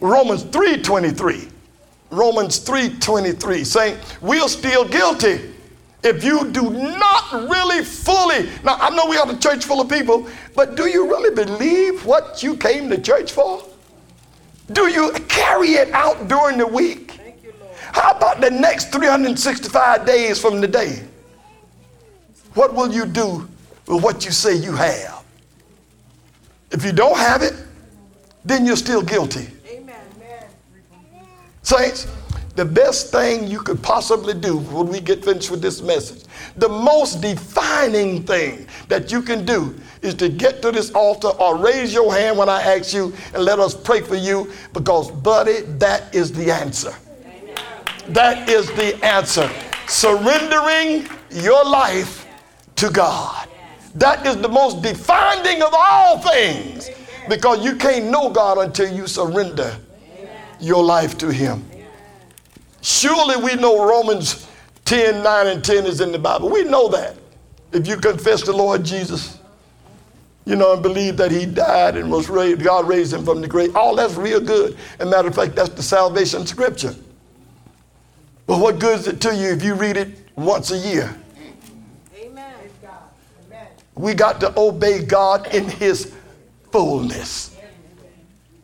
Romans 0.00 0.42
3 0.44 0.82
23. 0.82 1.48
Romans 2.12 2.60
3:23 2.60 3.64
saying, 3.64 3.96
we're 4.20 4.46
still 4.46 4.86
guilty 4.86 5.40
if 6.04 6.22
you 6.22 6.50
do 6.50 6.70
not 6.70 7.32
really 7.48 7.82
fully. 7.82 8.50
Now, 8.62 8.76
I 8.78 8.90
know 8.90 9.06
we 9.06 9.16
are 9.16 9.28
a 9.30 9.36
church 9.36 9.64
full 9.64 9.80
of 9.80 9.88
people, 9.88 10.28
but 10.54 10.74
do 10.74 10.86
you 10.86 11.08
really 11.08 11.34
believe 11.34 12.04
what 12.04 12.42
you 12.42 12.56
came 12.56 12.90
to 12.90 13.00
church 13.00 13.32
for? 13.32 13.64
Do 14.72 14.88
you 14.88 15.12
carry 15.28 15.70
it 15.70 15.90
out 15.92 16.28
during 16.28 16.58
the 16.58 16.66
week? 16.66 17.18
You, 17.42 17.52
How 17.92 18.10
about 18.10 18.42
the 18.42 18.50
next 18.50 18.92
365 18.92 20.04
days 20.04 20.38
from 20.38 20.60
the 20.60 20.68
day? 20.68 21.02
What 22.54 22.74
will 22.74 22.92
you 22.92 23.06
do 23.06 23.48
with 23.86 24.02
what 24.02 24.24
you 24.24 24.30
say 24.30 24.54
you 24.54 24.72
have? 24.72 25.24
If 26.70 26.84
you 26.84 26.92
don't 26.92 27.16
have 27.16 27.42
it, 27.42 27.54
then 28.44 28.66
you're 28.66 28.76
still 28.76 29.02
guilty. 29.02 29.48
Amen. 29.68 30.00
Saints, 31.62 32.06
the 32.54 32.64
best 32.64 33.10
thing 33.10 33.46
you 33.46 33.60
could 33.60 33.82
possibly 33.82 34.34
do 34.34 34.58
when 34.58 34.88
we 34.88 35.00
get 35.00 35.24
finished 35.24 35.50
with 35.50 35.62
this 35.62 35.80
message, 35.80 36.24
the 36.56 36.68
most 36.68 37.22
defining 37.22 38.24
thing 38.24 38.66
that 38.88 39.10
you 39.10 39.22
can 39.22 39.46
do 39.46 39.74
is 40.02 40.14
to 40.14 40.28
get 40.28 40.60
to 40.62 40.70
this 40.70 40.90
altar 40.90 41.28
or 41.28 41.56
raise 41.56 41.94
your 41.94 42.12
hand 42.12 42.36
when 42.36 42.48
I 42.48 42.60
ask 42.60 42.92
you 42.92 43.14
and 43.32 43.44
let 43.44 43.58
us 43.58 43.74
pray 43.74 44.00
for 44.02 44.16
you 44.16 44.52
because, 44.74 45.10
buddy, 45.10 45.60
that 45.78 46.14
is 46.14 46.32
the 46.32 46.50
answer. 46.50 46.94
That 48.08 48.48
is 48.48 48.66
the 48.72 49.02
answer. 49.04 49.50
Surrendering 49.86 51.08
your 51.30 51.64
life 51.64 52.21
to 52.82 52.90
God. 52.90 53.48
That 53.94 54.26
is 54.26 54.36
the 54.38 54.48
most 54.48 54.82
defining 54.82 55.62
of 55.62 55.72
all 55.72 56.18
things 56.18 56.90
because 57.28 57.64
you 57.64 57.76
can't 57.76 58.06
know 58.06 58.28
God 58.28 58.58
until 58.58 58.92
you 58.92 59.06
surrender 59.06 59.76
your 60.60 60.82
life 60.82 61.16
to 61.18 61.32
Him. 61.32 61.64
Surely 62.80 63.36
we 63.36 63.54
know 63.54 63.88
Romans 63.88 64.48
10 64.84 65.22
9 65.22 65.46
and 65.46 65.64
10 65.64 65.86
is 65.86 66.00
in 66.00 66.10
the 66.10 66.18
Bible. 66.18 66.50
We 66.50 66.64
know 66.64 66.88
that. 66.88 67.16
If 67.70 67.86
you 67.86 67.96
confess 67.96 68.42
the 68.42 68.52
Lord 68.52 68.84
Jesus, 68.84 69.38
you 70.44 70.56
know, 70.56 70.72
and 70.72 70.82
believe 70.82 71.16
that 71.18 71.30
He 71.30 71.46
died 71.46 71.96
and 71.96 72.10
was 72.10 72.28
raised, 72.28 72.64
God 72.64 72.88
raised 72.88 73.14
Him 73.14 73.24
from 73.24 73.40
the 73.40 73.48
grave, 73.48 73.76
all 73.76 73.94
that's 73.94 74.14
real 74.14 74.40
good. 74.40 74.76
And 74.98 75.08
matter 75.08 75.28
of 75.28 75.36
fact, 75.36 75.54
that's 75.54 75.70
the 75.70 75.84
salvation 75.84 76.46
scripture. 76.46 76.96
But 78.48 78.58
what 78.58 78.80
good 78.80 78.98
is 78.98 79.06
it 79.06 79.20
to 79.20 79.36
you 79.36 79.50
if 79.52 79.62
you 79.62 79.74
read 79.74 79.96
it 79.96 80.18
once 80.34 80.72
a 80.72 80.78
year? 80.78 81.16
We 83.94 84.14
got 84.14 84.40
to 84.40 84.58
obey 84.58 85.04
God 85.04 85.54
in 85.54 85.68
His 85.68 86.12
fullness. 86.70 87.56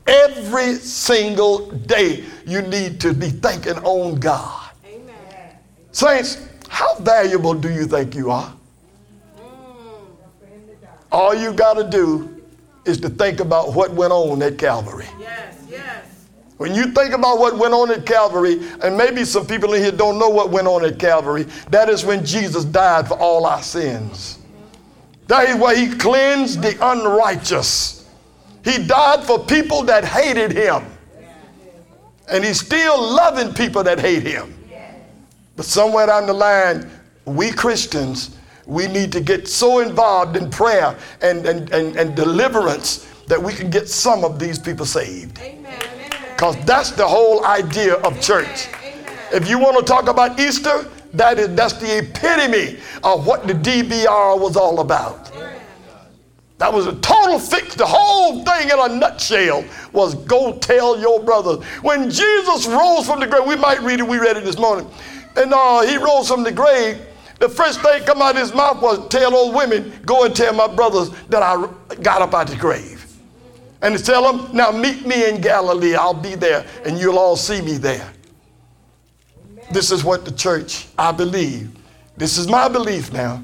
Every 0.07 0.75
single 0.77 1.71
day, 1.71 2.25
you 2.47 2.62
need 2.62 2.99
to 3.03 3.12
be 3.12 3.29
thinking 3.29 3.77
on 3.85 4.19
God. 4.19 4.71
Amen. 4.87 5.57
Saints, 5.93 6.49
how 6.69 6.95
valuable 7.01 7.53
do 7.53 7.71
you 7.71 7.87
think 7.87 8.14
you 8.14 8.31
are? 8.31 8.55
All 11.12 11.35
you 11.35 11.53
got 11.53 11.75
to 11.75 11.88
do 11.88 12.43
is 12.85 12.99
to 13.01 13.11
think 13.11 13.41
about 13.41 13.75
what 13.75 13.93
went 13.93 14.12
on 14.12 14.43
at 14.43 14.59
Calvary. 14.59 15.07
Yes, 15.19 15.62
yes. 15.69 16.27
When 16.57 16.75
you 16.75 16.91
think 16.93 17.14
about 17.14 17.38
what 17.38 17.57
went 17.57 17.75
on 17.75 17.91
at 17.91 18.05
Calvary, 18.05 18.61
and 18.83 18.97
maybe 18.97 19.25
some 19.25 19.47
people 19.47 19.75
in 19.75 19.83
here 19.83 19.93
don't 19.93 20.19
know 20.19 20.29
what 20.29 20.51
went 20.51 20.67
on 20.67 20.85
at 20.85 20.99
Calvary, 20.99 21.45
that 21.71 21.88
is 21.88 22.05
when 22.05 22.25
Jesus 22.25 22.64
died 22.64 23.09
for 23.09 23.19
all 23.19 23.47
our 23.47 23.62
sins. 23.62 24.38
That 25.29 25.49
is 25.51 25.57
where 25.57 25.77
he 25.77 25.95
cleansed 25.95 26.62
the 26.62 26.77
unrighteous. 26.85 28.07
He 28.64 28.85
died 28.87 29.25
for 29.25 29.38
people 29.38 29.83
that 29.85 30.05
hated 30.05 30.53
him. 30.53 30.85
And 32.31 32.45
he's 32.45 32.61
still 32.61 33.01
loving 33.01 33.55
people 33.55 33.83
that 33.85 34.01
hate 34.01 34.25
him. 34.25 34.55
But 35.55 35.67
somewhere 35.67 36.07
down 36.07 36.27
the 36.27 36.33
line, 36.33 36.91
we 37.25 37.51
Christians, 37.51 38.37
we 38.67 38.87
need 38.87 39.12
to 39.12 39.21
get 39.21 39.49
so 39.49 39.81
involved 39.81 40.37
in 40.37 40.51
prayer 40.51 40.97
and, 41.21 41.47
and, 41.47 41.71
and, 41.73 41.97
and 41.97 42.17
deliverance 42.17 43.07
that 43.27 43.43
we 43.43 43.53
can 43.53 43.71
get 43.71 43.88
some 43.88 44.25
of 44.25 44.38
these 44.38 44.59
people 44.59 44.87
saved. 44.87 45.41
Because 46.31 46.57
that's 46.64 46.93
the 46.93 47.07
whole 47.07 47.45
idea 47.45 47.95
of 47.97 48.21
church. 48.21 48.69
If 49.33 49.49
you 49.49 49.59
want 49.59 49.77
to 49.79 49.85
talk 49.85 50.09
about 50.09 50.41
Easter, 50.41 50.87
that 51.14 51.38
is, 51.38 51.55
that's 51.55 51.75
the 51.75 51.99
epitome 51.99 52.79
of 53.03 53.27
what 53.27 53.47
the 53.47 53.55
DBR 53.55 54.38
was 54.38 54.57
all 54.57 54.81
about. 54.81 55.33
That 56.59 56.73
was 56.73 56.87
a 56.87 56.94
total 56.97 57.38
fix. 57.38 57.77
The 57.77 57.87
whole 57.87 58.44
thing 58.44 58.68
in 58.68 58.79
a 58.79 58.88
nutshell 58.88 59.64
was 59.92 60.14
go 60.14 60.59
tell 60.59 60.99
your 60.99 61.23
brothers. 61.23 61.64
When 61.83 62.11
Jesus 62.11 62.66
rose 62.66 63.07
from 63.07 63.21
the 63.21 63.29
grave, 63.29 63.47
we 63.47 63.55
might 63.55 63.81
read 63.81 64.01
it, 64.01 64.07
we 64.07 64.18
read 64.18 64.37
it 64.37 64.44
this 64.44 64.59
morning. 64.59 64.90
And 65.37 65.55
uh, 65.55 65.83
he 65.83 65.97
rose 65.97 66.29
from 66.29 66.42
the 66.42 66.51
grave. 66.51 67.01
The 67.38 67.49
first 67.49 67.81
thing 67.81 68.03
come 68.03 68.21
out 68.21 68.35
of 68.35 68.42
his 68.42 68.53
mouth 68.53 68.83
was 68.83 69.07
tell 69.09 69.31
those 69.31 69.55
women, 69.55 69.92
go 70.05 70.25
and 70.25 70.35
tell 70.35 70.53
my 70.53 70.66
brothers 70.66 71.11
that 71.29 71.42
I 71.42 71.68
got 72.03 72.23
up 72.23 72.35
out 72.35 72.49
of 72.49 72.57
the 72.57 72.61
grave. 72.61 73.07
And 73.81 73.97
to 73.97 74.03
tell 74.03 74.33
them, 74.33 74.55
now 74.55 74.73
meet 74.73 75.07
me 75.07 75.29
in 75.29 75.40
Galilee. 75.40 75.94
I'll 75.94 76.12
be 76.12 76.35
there 76.35 76.66
and 76.85 76.99
you'll 76.99 77.18
all 77.18 77.37
see 77.37 77.61
me 77.61 77.77
there. 77.77 78.12
This 79.70 79.92
is 79.92 80.02
what 80.02 80.24
the 80.24 80.33
church, 80.33 80.87
I 80.96 81.12
believe. 81.12 81.70
This 82.16 82.38
is 82.38 82.48
my 82.48 82.68
belief 82.68 83.12
now. 83.12 83.42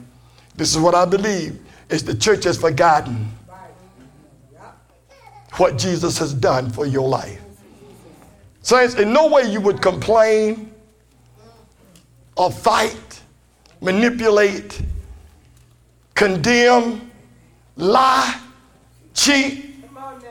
This 0.57 0.71
is 0.73 0.79
what 0.79 0.95
I 0.95 1.05
believe 1.05 1.61
is 1.91 2.03
the 2.03 2.15
church 2.15 2.45
has 2.45 2.59
forgotten 2.59 3.31
what 5.57 5.77
Jesus 5.79 6.19
has 6.19 6.33
done 6.33 6.71
for 6.71 6.87
your 6.87 7.09
life. 7.09 7.41
Saints, 8.63 8.95
in 8.95 9.13
no 9.13 9.29
way 9.29 9.51
you 9.51 9.61
would 9.61 9.83
complain 9.83 10.73
or 12.37 12.51
fight, 12.51 13.21
manipulate, 13.81 14.81
condemn, 16.15 17.11
lie, 17.77 18.41
cheat, 19.13 19.77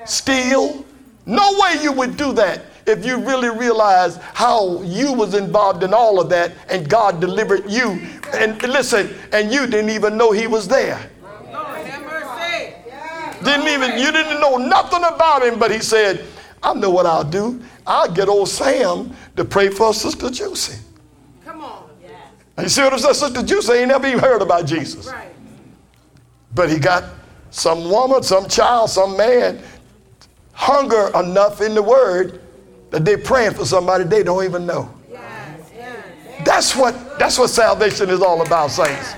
steal. 0.05 0.83
No 1.25 1.57
way 1.59 1.81
you 1.81 1.91
would 1.91 2.17
do 2.17 2.33
that 2.33 2.65
if 2.85 3.05
you 3.05 3.17
really 3.17 3.49
realize 3.49 4.17
how 4.33 4.81
you 4.81 5.13
was 5.13 5.33
involved 5.33 5.83
in 5.83 5.93
all 5.93 6.19
of 6.19 6.29
that 6.29 6.51
and 6.69 6.89
God 6.89 7.19
delivered 7.19 7.69
you. 7.69 8.01
And 8.33 8.61
listen, 8.63 9.13
and 9.31 9.51
you 9.51 9.67
didn't 9.67 9.89
even 9.89 10.17
know 10.17 10.31
he 10.31 10.47
was 10.47 10.67
there. 10.67 11.09
Didn't 13.43 13.67
even, 13.67 13.99
you 13.99 14.11
didn't 14.11 14.39
know 14.39 14.57
nothing 14.57 15.03
about 15.03 15.43
him, 15.43 15.59
but 15.59 15.69
he 15.69 15.79
said, 15.79 16.25
I 16.61 16.73
know 16.73 16.89
what 16.89 17.05
I'll 17.05 17.25
do. 17.25 17.61
I'll 17.85 18.11
get 18.11 18.29
old 18.29 18.47
Sam 18.47 19.13
to 19.35 19.43
pray 19.43 19.69
for 19.69 19.93
Sister 19.93 20.29
Juicy. 20.29 20.81
Come 21.43 21.61
on. 21.61 21.89
You 22.61 22.69
see 22.69 22.81
what 22.83 22.93
I'm 22.93 22.99
saying? 22.99 23.15
Sister 23.15 23.43
Juicy 23.43 23.73
ain't 23.73 23.89
never 23.89 24.07
even 24.07 24.19
heard 24.19 24.41
about 24.41 24.65
Jesus. 24.65 25.07
Right. 25.07 25.33
But 26.55 26.69
he 26.69 26.79
got 26.79 27.03
some 27.49 27.89
woman, 27.89 28.23
some 28.23 28.47
child, 28.47 28.89
some 28.89 29.17
man 29.17 29.61
hunger 30.53 31.11
enough 31.19 31.61
in 31.61 31.75
the 31.75 31.81
word 31.81 32.42
that 32.93 33.03
they're 33.03 33.17
praying 33.17 33.55
for 33.55 33.65
somebody 33.65 34.03
they 34.03 34.21
don't 34.21 34.45
even 34.45 34.67
know. 34.67 34.87
Yes, 35.11 35.71
yes. 35.75 36.05
That's 36.45 36.75
what 36.75 37.17
that's 37.17 37.39
what 37.39 37.49
salvation 37.49 38.11
is 38.11 38.21
all 38.21 38.45
about, 38.45 38.69
saints. 38.69 39.15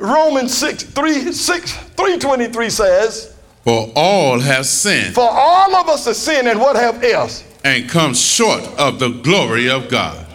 Romans 0.00 0.56
6, 0.56 0.82
3, 0.84 1.32
6, 1.32 1.72
323 1.72 2.70
says, 2.70 3.36
For 3.64 3.92
all 3.94 4.40
have 4.40 4.64
sinned. 4.64 5.14
For 5.14 5.28
all 5.30 5.76
of 5.76 5.88
us 5.90 6.06
have 6.06 6.16
sinned, 6.16 6.48
and 6.48 6.58
what 6.58 6.74
have 6.76 7.04
else? 7.04 7.44
And 7.64 7.86
come 7.88 8.14
short 8.14 8.66
of 8.78 8.98
the 8.98 9.10
glory 9.10 9.68
of 9.68 9.90
God. 9.90 10.26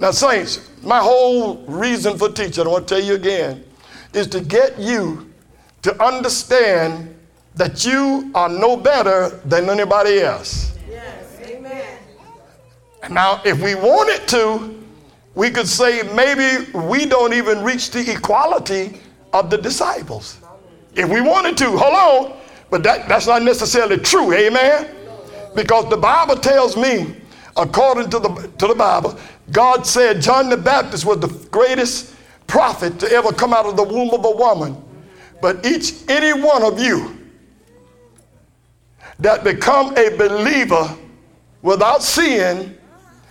Now, 0.00 0.12
saints, 0.12 0.70
my 0.82 0.98
whole 0.98 1.58
reason 1.66 2.16
for 2.16 2.30
teaching, 2.30 2.66
I 2.66 2.70
want 2.70 2.88
to 2.88 2.94
tell 2.94 3.04
you 3.04 3.14
again, 3.14 3.64
is 4.14 4.26
to 4.28 4.40
get 4.40 4.78
you 4.78 5.30
to 5.82 6.02
understand 6.02 7.13
that 7.56 7.84
you 7.84 8.30
are 8.34 8.48
no 8.48 8.76
better 8.76 9.40
than 9.44 9.70
anybody 9.70 10.20
else. 10.20 10.76
Yes. 10.88 11.38
Amen. 11.44 11.98
Now, 13.10 13.40
if 13.44 13.62
we 13.62 13.74
wanted 13.74 14.26
to, 14.28 14.82
we 15.34 15.50
could 15.50 15.68
say 15.68 16.02
maybe 16.14 16.70
we 16.72 17.06
don't 17.06 17.32
even 17.32 17.62
reach 17.62 17.90
the 17.90 18.10
equality 18.10 19.00
of 19.32 19.50
the 19.50 19.58
disciples. 19.58 20.38
If 20.94 21.08
we 21.08 21.20
wanted 21.20 21.56
to, 21.58 21.76
hold 21.76 22.32
on. 22.32 22.40
But 22.70 22.82
that, 22.84 23.08
that's 23.08 23.26
not 23.26 23.42
necessarily 23.42 23.98
true, 23.98 24.32
amen? 24.32 24.94
Because 25.54 25.88
the 25.90 25.96
Bible 25.96 26.36
tells 26.36 26.76
me, 26.76 27.14
according 27.56 28.10
to 28.10 28.18
the, 28.18 28.50
to 28.58 28.66
the 28.66 28.74
Bible, 28.74 29.18
God 29.52 29.86
said 29.86 30.20
John 30.20 30.48
the 30.50 30.56
Baptist 30.56 31.04
was 31.04 31.20
the 31.20 31.28
greatest 31.50 32.14
prophet 32.46 32.98
to 33.00 33.10
ever 33.12 33.32
come 33.32 33.52
out 33.52 33.66
of 33.66 33.76
the 33.76 33.84
womb 33.84 34.10
of 34.10 34.24
a 34.24 34.30
woman. 34.30 34.82
But 35.40 35.64
each, 35.64 35.94
any 36.08 36.32
one 36.32 36.64
of 36.64 36.80
you 36.80 37.23
that 39.18 39.44
become 39.44 39.96
a 39.96 40.10
believer 40.16 40.96
without 41.62 42.02
sin 42.02 42.76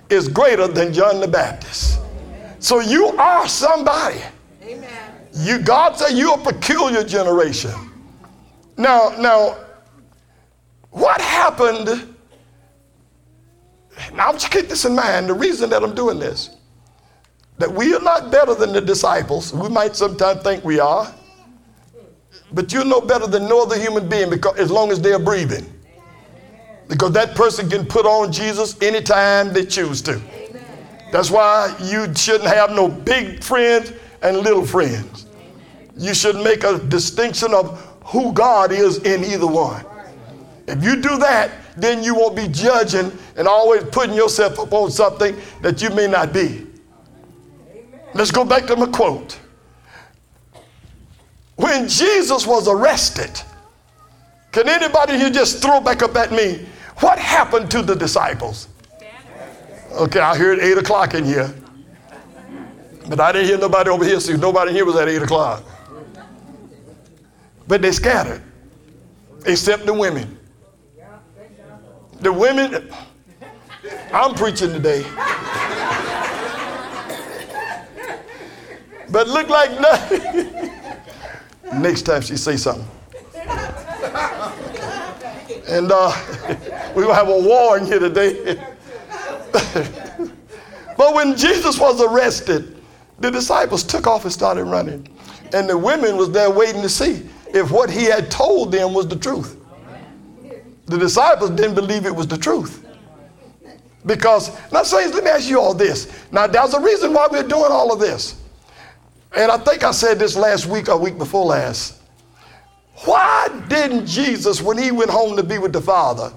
is 0.10 0.28
greater 0.28 0.68
than 0.68 0.94
John 0.94 1.20
the 1.20 1.28
Baptist. 1.28 2.00
So 2.60 2.80
you 2.80 3.08
are 3.10 3.48
somebody. 3.48 4.22
Amen. 4.64 5.12
You 5.34 5.60
God 5.60 5.98
said 5.98 6.18
you're 6.18 6.36
a 6.36 6.44
peculiar 6.44 7.04
generation. 7.04 7.74
Now, 8.78 9.14
now, 9.20 9.58
what 10.92 11.20
happened? 11.22 12.16
Now, 14.14 14.32
you 14.32 14.40
keep 14.50 14.68
this 14.68 14.86
in 14.86 14.96
mind. 14.96 15.30
The 15.30 15.34
reason 15.34 15.70
that 15.72 15.84
I'm 15.84 15.94
doing 15.94 16.20
this, 16.20 16.56
that 17.58 17.72
we 17.72 17.94
are 17.94 18.02
not 18.02 18.32
better 18.32 18.56
than 18.56 18.74
the 18.74 18.82
disciples. 18.82 19.54
We 19.54 19.70
might 19.70 19.96
sometimes 19.96 20.42
think 20.42 20.64
we 20.64 20.80
are, 20.80 21.14
but 22.52 22.72
you 22.74 22.84
know 22.84 23.02
better 23.02 23.28
than 23.28 23.48
no 23.48 23.64
other 23.64 23.78
human 23.78 24.08
being 24.08 24.30
because 24.30 24.58
as 24.58 24.72
long 24.72 24.92
as 24.92 25.02
they're 25.02 25.20
breathing. 25.20 25.73
Because 26.88 27.12
that 27.14 27.36
person 27.36 27.70
can 27.70 27.86
put 27.86 28.06
on 28.06 28.32
Jesus 28.32 28.82
anytime 28.82 29.54
they 29.54 29.66
choose 29.66 30.02
to. 30.04 30.22
That's 31.12 31.30
why 31.30 31.76
you 31.82 32.14
shouldn't 32.16 32.50
have 32.50 32.72
no 32.72 32.88
big 32.88 33.44
friends 33.44 33.94
and 34.22 34.38
little 34.38 34.66
friends. 34.66 35.28
You 35.96 36.14
should 36.14 36.36
make 36.38 36.64
a 36.64 36.80
distinction 36.80 37.54
of 37.54 37.80
who 38.06 38.34
God 38.34 38.72
is 38.72 38.98
in 39.00 39.24
either 39.24 39.48
one. 39.48 39.86
If 40.68 40.84
you 40.84 40.96
do 40.96 41.18
that, 41.20 41.52
then 41.78 42.04
you 42.04 42.16
won't 42.16 42.36
be 42.36 42.48
judging 42.48 43.12
and 43.36 43.48
always 43.48 43.84
putting 43.86 44.16
yourself 44.16 44.60
up 44.60 44.74
on 44.74 44.92
something 44.92 45.36
that 45.62 45.82
you 45.82 45.90
may 45.90 46.08
not 46.08 46.34
be. 46.34 46.66
Let's 48.14 48.32
go 48.32 48.46
back 48.46 48.66
to 48.68 48.76
my 48.76 48.88
quote. 48.88 49.40
When 51.56 51.88
Jesus 51.88 52.48
was 52.48 52.68
arrested, 52.68 53.42
can 54.54 54.70
anybody 54.70 55.18
here 55.18 55.32
just 55.32 55.62
throw 55.62 55.82
back 55.82 56.04
up 56.04 56.16
at 56.16 56.32
me? 56.32 56.66
What 57.00 57.18
happened 57.18 57.72
to 57.72 57.82
the 57.82 57.96
disciples? 57.96 58.70
Okay, 59.94 60.20
I 60.20 60.38
heard 60.38 60.60
8 60.60 60.78
o'clock 60.78 61.16
in 61.16 61.26
here. 61.26 61.54
But 63.10 63.20
I 63.20 63.32
didn't 63.32 63.48
hear 63.48 63.58
nobody 63.58 63.90
over 63.90 64.06
here, 64.06 64.20
so 64.20 64.36
nobody 64.36 64.72
here 64.72 64.86
was 64.86 64.96
at 64.96 65.10
8 65.10 65.24
o'clock. 65.24 65.64
But 67.68 67.82
they 67.82 67.92
scattered, 67.92 68.44
except 69.46 69.88
the 69.88 69.94
women. 69.94 70.38
The 72.22 72.32
women, 72.32 72.90
I'm 74.14 74.36
preaching 74.36 74.70
today. 74.70 75.04
But 79.10 79.28
look 79.28 79.50
like 79.50 79.80
nothing. 79.80 80.72
Next 81.82 82.04
time 82.04 82.22
she 82.22 82.38
say 82.38 82.56
something. 82.56 82.88
And 85.68 85.92
uh, 85.92 86.12
going 86.94 87.08
to 87.08 87.14
have 87.14 87.30
a 87.30 87.40
war 87.40 87.78
in 87.78 87.86
here 87.86 88.00
today. 88.00 88.64
but 90.98 91.16
when 91.16 91.36
Jesus 91.36 91.80
was 91.80 92.02
arrested, 92.02 92.78
the 93.20 93.32
disciples 93.32 93.84
took 93.84 94.06
off 94.06 94.24
and 94.24 94.34
started 94.34 94.66
running. 94.66 95.08
And 95.54 95.70
the 95.70 95.78
women 95.78 96.18
was 96.18 96.32
there 96.32 96.50
waiting 96.50 96.82
to 96.82 96.90
see 96.90 97.28
if 97.54 97.72
what 97.72 97.90
he 97.90 98.04
had 98.06 98.30
told 98.30 98.72
them 98.72 98.94
was 98.94 99.08
the 99.08 99.16
truth. 99.16 99.60
The 100.86 100.98
disciples 100.98 101.52
didn't 101.52 101.76
believe 101.76 102.06
it 102.06 102.16
was 102.16 102.28
the 102.28 102.38
truth. 102.38 102.86
Because, 104.06 104.52
now, 104.72 104.84
Saints, 104.84 105.14
let 105.14 105.24
me 105.24 105.30
ask 105.30 105.50
you 105.50 105.62
all 105.62 105.74
this. 105.74 106.12
Now, 106.32 106.46
there's 106.46 106.74
a 106.74 106.82
reason 106.82 107.14
why 107.14 107.28
we're 107.32 107.48
doing 107.48 107.72
all 107.72 107.94
of 107.94 108.00
this. 108.00 108.42
And 109.36 109.50
I 109.50 109.58
think 109.58 109.84
I 109.84 109.92
said 109.92 110.20
this 110.20 110.36
last 110.36 110.66
week 110.66 110.90
or 110.90 110.98
week 110.98 111.18
before 111.18 111.46
last. 111.46 112.03
Why 113.06 113.50
didn't 113.68 114.06
Jesus, 114.06 114.62
when 114.62 114.78
he 114.78 114.92
went 114.92 115.10
home 115.10 115.36
to 115.36 115.44
be 115.44 115.58
with 115.58 115.74
the 115.74 115.82
Father, 115.82 116.32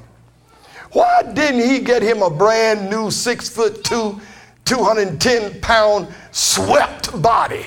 why 0.91 1.23
didn't 1.23 1.69
he 1.69 1.81
get 1.81 2.03
him 2.03 2.23
a 2.23 2.31
brand 2.31 2.91
new 2.91 3.11
six 3.11 3.49
foot 3.49 3.85
two, 3.85 4.21
210 4.65 5.61
pound 5.61 6.09
swept 6.33 7.21
body? 7.23 7.67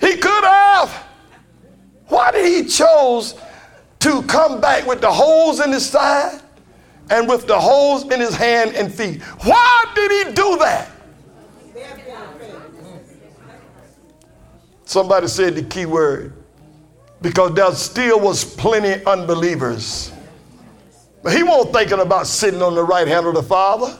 He 0.00 0.16
could 0.16 0.44
have. 0.44 0.90
Why 2.08 2.32
did 2.32 2.46
he 2.46 2.68
chose 2.68 3.34
to 4.00 4.22
come 4.22 4.60
back 4.60 4.86
with 4.86 5.00
the 5.00 5.10
holes 5.10 5.60
in 5.60 5.72
his 5.72 5.88
side 5.88 6.40
and 7.10 7.28
with 7.28 7.46
the 7.46 7.58
holes 7.58 8.02
in 8.04 8.20
his 8.20 8.34
hand 8.34 8.74
and 8.74 8.92
feet? 8.92 9.22
Why 9.22 9.84
did 9.94 10.26
he 10.26 10.34
do 10.34 10.58
that? 10.58 10.90
Somebody 14.84 15.28
said 15.28 15.54
the 15.54 15.62
key 15.62 15.86
word 15.86 16.39
because 17.22 17.54
there 17.54 17.72
still 17.72 18.20
was 18.20 18.44
plenty 18.44 19.04
unbelievers. 19.04 20.12
But 21.22 21.34
he 21.34 21.42
wasn't 21.42 21.74
thinking 21.74 22.00
about 22.00 22.26
sitting 22.26 22.62
on 22.62 22.74
the 22.74 22.84
right 22.84 23.06
hand 23.06 23.26
of 23.26 23.34
the 23.34 23.42
Father. 23.42 23.98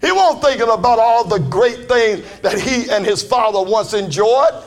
He 0.00 0.10
wasn't 0.10 0.42
thinking 0.42 0.68
about 0.68 0.98
all 0.98 1.24
the 1.24 1.38
great 1.38 1.88
things 1.88 2.24
that 2.40 2.58
he 2.60 2.90
and 2.90 3.06
his 3.06 3.22
father 3.22 3.62
once 3.62 3.94
enjoyed. 3.94 4.64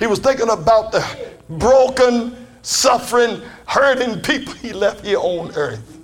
He 0.00 0.08
was 0.08 0.18
thinking 0.18 0.50
about 0.50 0.90
the 0.90 1.32
broken, 1.48 2.46
suffering, 2.62 3.42
hurting 3.66 4.20
people 4.20 4.52
he 4.54 4.72
left 4.72 5.06
here 5.06 5.18
on 5.20 5.52
earth. 5.54 5.98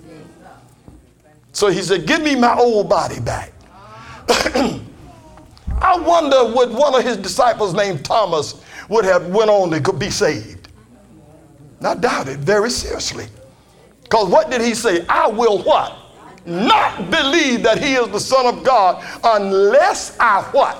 So 1.51 1.67
he 1.67 1.81
said, 1.81 2.07
Give 2.07 2.21
me 2.21 2.35
my 2.35 2.55
old 2.55 2.89
body 2.89 3.19
back. 3.19 3.51
I 4.29 5.97
wonder 5.97 6.55
would 6.55 6.71
one 6.71 6.95
of 6.95 7.03
his 7.03 7.17
disciples 7.17 7.73
named 7.73 8.05
Thomas 8.05 8.63
would 8.87 9.03
have 9.03 9.27
went 9.27 9.49
on 9.49 9.71
to 9.71 9.93
be 9.93 10.09
saved. 10.09 10.62
I 11.85 11.95
doubt 11.95 12.27
it 12.27 12.39
very 12.39 12.69
seriously. 12.69 13.27
Because 14.03 14.29
what 14.29 14.51
did 14.51 14.61
he 14.61 14.75
say? 14.75 15.05
I 15.07 15.27
will 15.27 15.63
what? 15.63 15.97
Not 16.45 17.09
believe 17.09 17.63
that 17.63 17.81
he 17.81 17.93
is 17.95 18.09
the 18.09 18.19
Son 18.19 18.45
of 18.45 18.63
God 18.63 19.03
unless 19.23 20.17
I 20.19 20.43
what? 20.51 20.77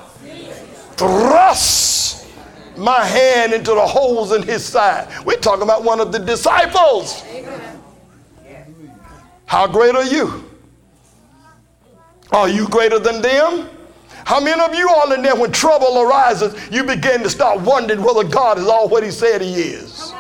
Thrust 0.98 2.28
my 2.78 3.04
hand 3.04 3.54
into 3.54 3.72
the 3.72 3.86
holes 3.86 4.34
in 4.34 4.44
his 4.44 4.64
side. 4.64 5.08
We're 5.26 5.38
talking 5.38 5.64
about 5.64 5.84
one 5.84 6.00
of 6.00 6.12
the 6.12 6.20
disciples. 6.20 7.24
How 9.46 9.68
great 9.68 9.96
are 9.96 10.04
you? 10.04 10.44
Are 12.32 12.50
you 12.50 12.68
greater 12.68 13.00
than 13.00 13.22
them? 13.22 13.70
How 14.26 14.40
many 14.40 14.62
of 14.62 14.74
you 14.74 14.90
all 14.90 15.12
in 15.12 15.22
there, 15.22 15.36
when 15.36 15.52
trouble 15.52 16.02
arises, 16.02 16.56
you 16.72 16.84
begin 16.84 17.22
to 17.24 17.30
start 17.30 17.60
wondering 17.62 18.02
whether 18.02 18.24
God 18.24 18.58
is 18.58 18.68
all 18.68 18.88
what 18.88 19.04
He 19.04 19.12
said 19.12 19.42
He 19.42 19.54
is? 19.54 20.14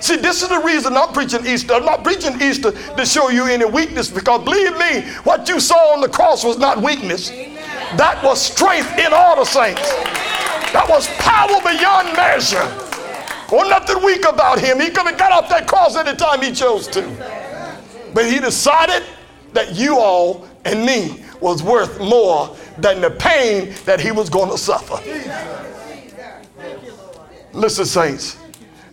See, 0.00 0.16
this 0.16 0.42
is 0.42 0.48
the 0.48 0.60
reason 0.60 0.96
I'm 0.96 1.12
preaching 1.12 1.46
Easter. 1.46 1.74
I'm 1.74 1.84
not 1.84 2.02
preaching 2.02 2.40
Easter 2.40 2.72
to 2.72 3.06
show 3.06 3.28
you 3.28 3.46
any 3.46 3.66
weakness 3.66 4.08
because 4.08 4.42
believe 4.44 4.76
me, 4.78 5.02
what 5.24 5.48
you 5.48 5.60
saw 5.60 5.92
on 5.92 6.00
the 6.00 6.08
cross 6.08 6.42
was 6.42 6.58
not 6.58 6.82
weakness. 6.82 7.28
That 7.96 8.20
was 8.24 8.40
strength 8.40 8.98
in 8.98 9.12
all 9.12 9.36
the 9.36 9.44
saints. 9.44 9.88
That 10.72 10.86
was 10.88 11.06
power 11.18 11.60
beyond 11.60 12.16
measure. 12.16 12.90
Or 13.52 13.68
nothing 13.68 14.02
weak 14.04 14.24
about 14.26 14.60
him. 14.60 14.80
He 14.80 14.90
could 14.90 15.06
have 15.06 15.18
got 15.18 15.32
off 15.32 15.48
that 15.50 15.66
cross 15.66 15.96
anytime 15.96 16.40
he 16.40 16.52
chose 16.52 16.86
to. 16.88 17.02
But 18.14 18.26
he 18.26 18.38
decided 18.38 19.02
that 19.52 19.74
you 19.74 19.98
all 19.98 20.48
and 20.64 20.84
me 20.86 21.24
was 21.40 21.62
worth 21.62 21.98
more 22.00 22.56
than 22.78 23.00
the 23.00 23.10
pain 23.10 23.74
that 23.84 24.00
he 24.00 24.12
was 24.12 24.30
going 24.30 24.50
to 24.50 24.58
suffer. 24.58 24.98
Listen, 27.52 27.84
saints. 27.84 28.36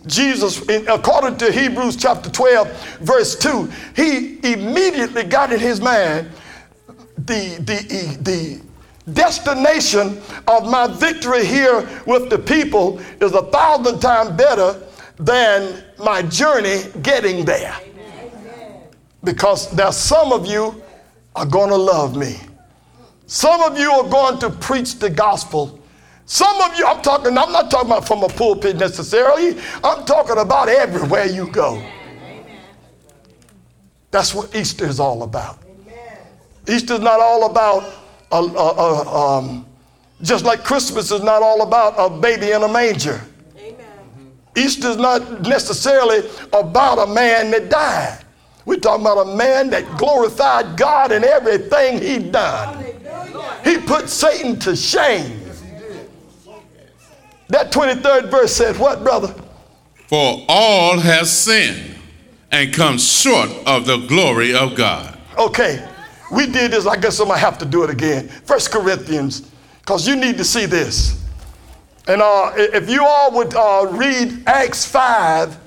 Jesus, 0.06 0.62
according 0.88 1.36
to 1.38 1.52
Hebrews 1.52 1.96
chapter 1.96 2.30
12, 2.30 2.98
verse 3.00 3.36
2, 3.36 3.70
he 3.96 4.38
immediately 4.52 5.24
got 5.24 5.52
in 5.52 5.60
his 5.60 5.80
mind 5.80 6.30
the, 7.16 7.56
the, 7.60 8.18
the 8.22 8.60
destination 9.12 10.20
of 10.46 10.68
my 10.68 10.86
victory 10.86 11.44
here 11.44 11.88
with 12.06 12.30
the 12.30 12.38
people 12.38 12.98
is 13.20 13.32
a 13.32 13.42
thousand 13.42 14.00
times 14.00 14.30
better 14.30 14.80
than 15.18 15.82
my 15.98 16.22
journey 16.22 16.82
getting 17.02 17.44
there. 17.44 17.76
Because 19.24 19.74
now 19.74 19.90
some 19.90 20.32
of 20.32 20.46
you 20.46 20.80
are 21.34 21.46
going 21.46 21.70
to 21.70 21.76
love 21.76 22.16
me. 22.16 22.36
Some 23.26 23.60
of 23.60 23.78
you 23.78 23.90
are 23.90 24.08
going 24.08 24.38
to 24.38 24.50
preach 24.50 24.98
the 24.98 25.10
gospel. 25.10 25.77
Some 26.28 26.60
of 26.60 26.76
you, 26.78 26.84
I'm 26.84 27.00
talking, 27.00 27.38
I'm 27.38 27.50
not 27.52 27.70
talking 27.70 27.90
about 27.90 28.06
from 28.06 28.22
a 28.22 28.28
pulpit 28.28 28.76
necessarily. 28.76 29.58
I'm 29.82 30.04
talking 30.04 30.36
about 30.36 30.68
everywhere 30.68 31.24
you 31.24 31.50
go. 31.50 31.82
That's 34.10 34.34
what 34.34 34.54
Easter 34.54 34.84
is 34.84 35.00
all 35.00 35.22
about. 35.22 35.58
Easter 36.68 36.94
is 36.94 37.00
not 37.00 37.18
all 37.20 37.50
about 37.50 37.94
a, 38.30 38.36
a, 38.36 38.40
a, 38.42 39.38
um, 39.38 39.66
just 40.20 40.44
like 40.44 40.64
Christmas 40.64 41.10
is 41.10 41.22
not 41.22 41.42
all 41.42 41.62
about 41.62 41.94
a 41.96 42.14
baby 42.20 42.50
in 42.50 42.62
a 42.62 42.68
manger. 42.68 43.22
Easter 44.54 44.88
is 44.88 44.96
not 44.98 45.40
necessarily 45.42 46.28
about 46.52 47.08
a 47.08 47.10
man 47.10 47.50
that 47.52 47.70
died. 47.70 48.22
We're 48.66 48.80
talking 48.80 49.06
about 49.06 49.28
a 49.28 49.34
man 49.34 49.70
that 49.70 49.96
glorified 49.96 50.76
God 50.76 51.10
in 51.10 51.24
everything 51.24 52.02
he 52.02 52.18
done. 52.18 52.84
He 53.64 53.78
put 53.78 54.10
Satan 54.10 54.58
to 54.60 54.76
shame. 54.76 55.47
That 57.48 57.72
23rd 57.72 58.30
verse 58.30 58.54
said, 58.54 58.78
What, 58.78 59.02
brother? 59.02 59.34
For 60.08 60.44
all 60.48 60.98
have 60.98 61.26
sinned 61.26 61.96
and 62.50 62.72
come 62.72 62.98
short 62.98 63.50
of 63.66 63.86
the 63.86 63.98
glory 64.06 64.54
of 64.54 64.74
God. 64.74 65.18
Okay, 65.36 65.86
we 66.32 66.46
did 66.46 66.72
this. 66.72 66.86
I 66.86 66.96
guess 66.96 67.20
I'm 67.20 67.26
going 67.28 67.38
to 67.38 67.44
have 67.44 67.58
to 67.58 67.64
do 67.64 67.84
it 67.84 67.90
again. 67.90 68.28
First 68.28 68.70
Corinthians, 68.70 69.50
because 69.80 70.08
you 70.08 70.16
need 70.16 70.36
to 70.38 70.44
see 70.44 70.66
this. 70.66 71.24
And 72.06 72.22
uh, 72.22 72.52
if 72.56 72.88
you 72.88 73.04
all 73.04 73.32
would 73.32 73.54
uh, 73.54 73.86
read 73.90 74.42
Acts 74.46 74.86
5, 74.86 75.58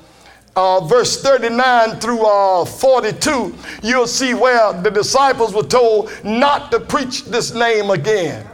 uh, 0.55 0.85
verse 0.85 1.21
39 1.21 1.99
through 1.99 2.25
uh, 2.25 2.65
42, 2.65 3.55
you'll 3.83 4.07
see 4.07 4.33
where 4.33 4.73
the 4.73 4.89
disciples 4.89 5.53
were 5.53 5.63
told 5.63 6.11
not 6.23 6.71
to 6.71 6.79
preach 6.79 7.25
this 7.25 7.53
name 7.53 7.91
again. 7.91 8.45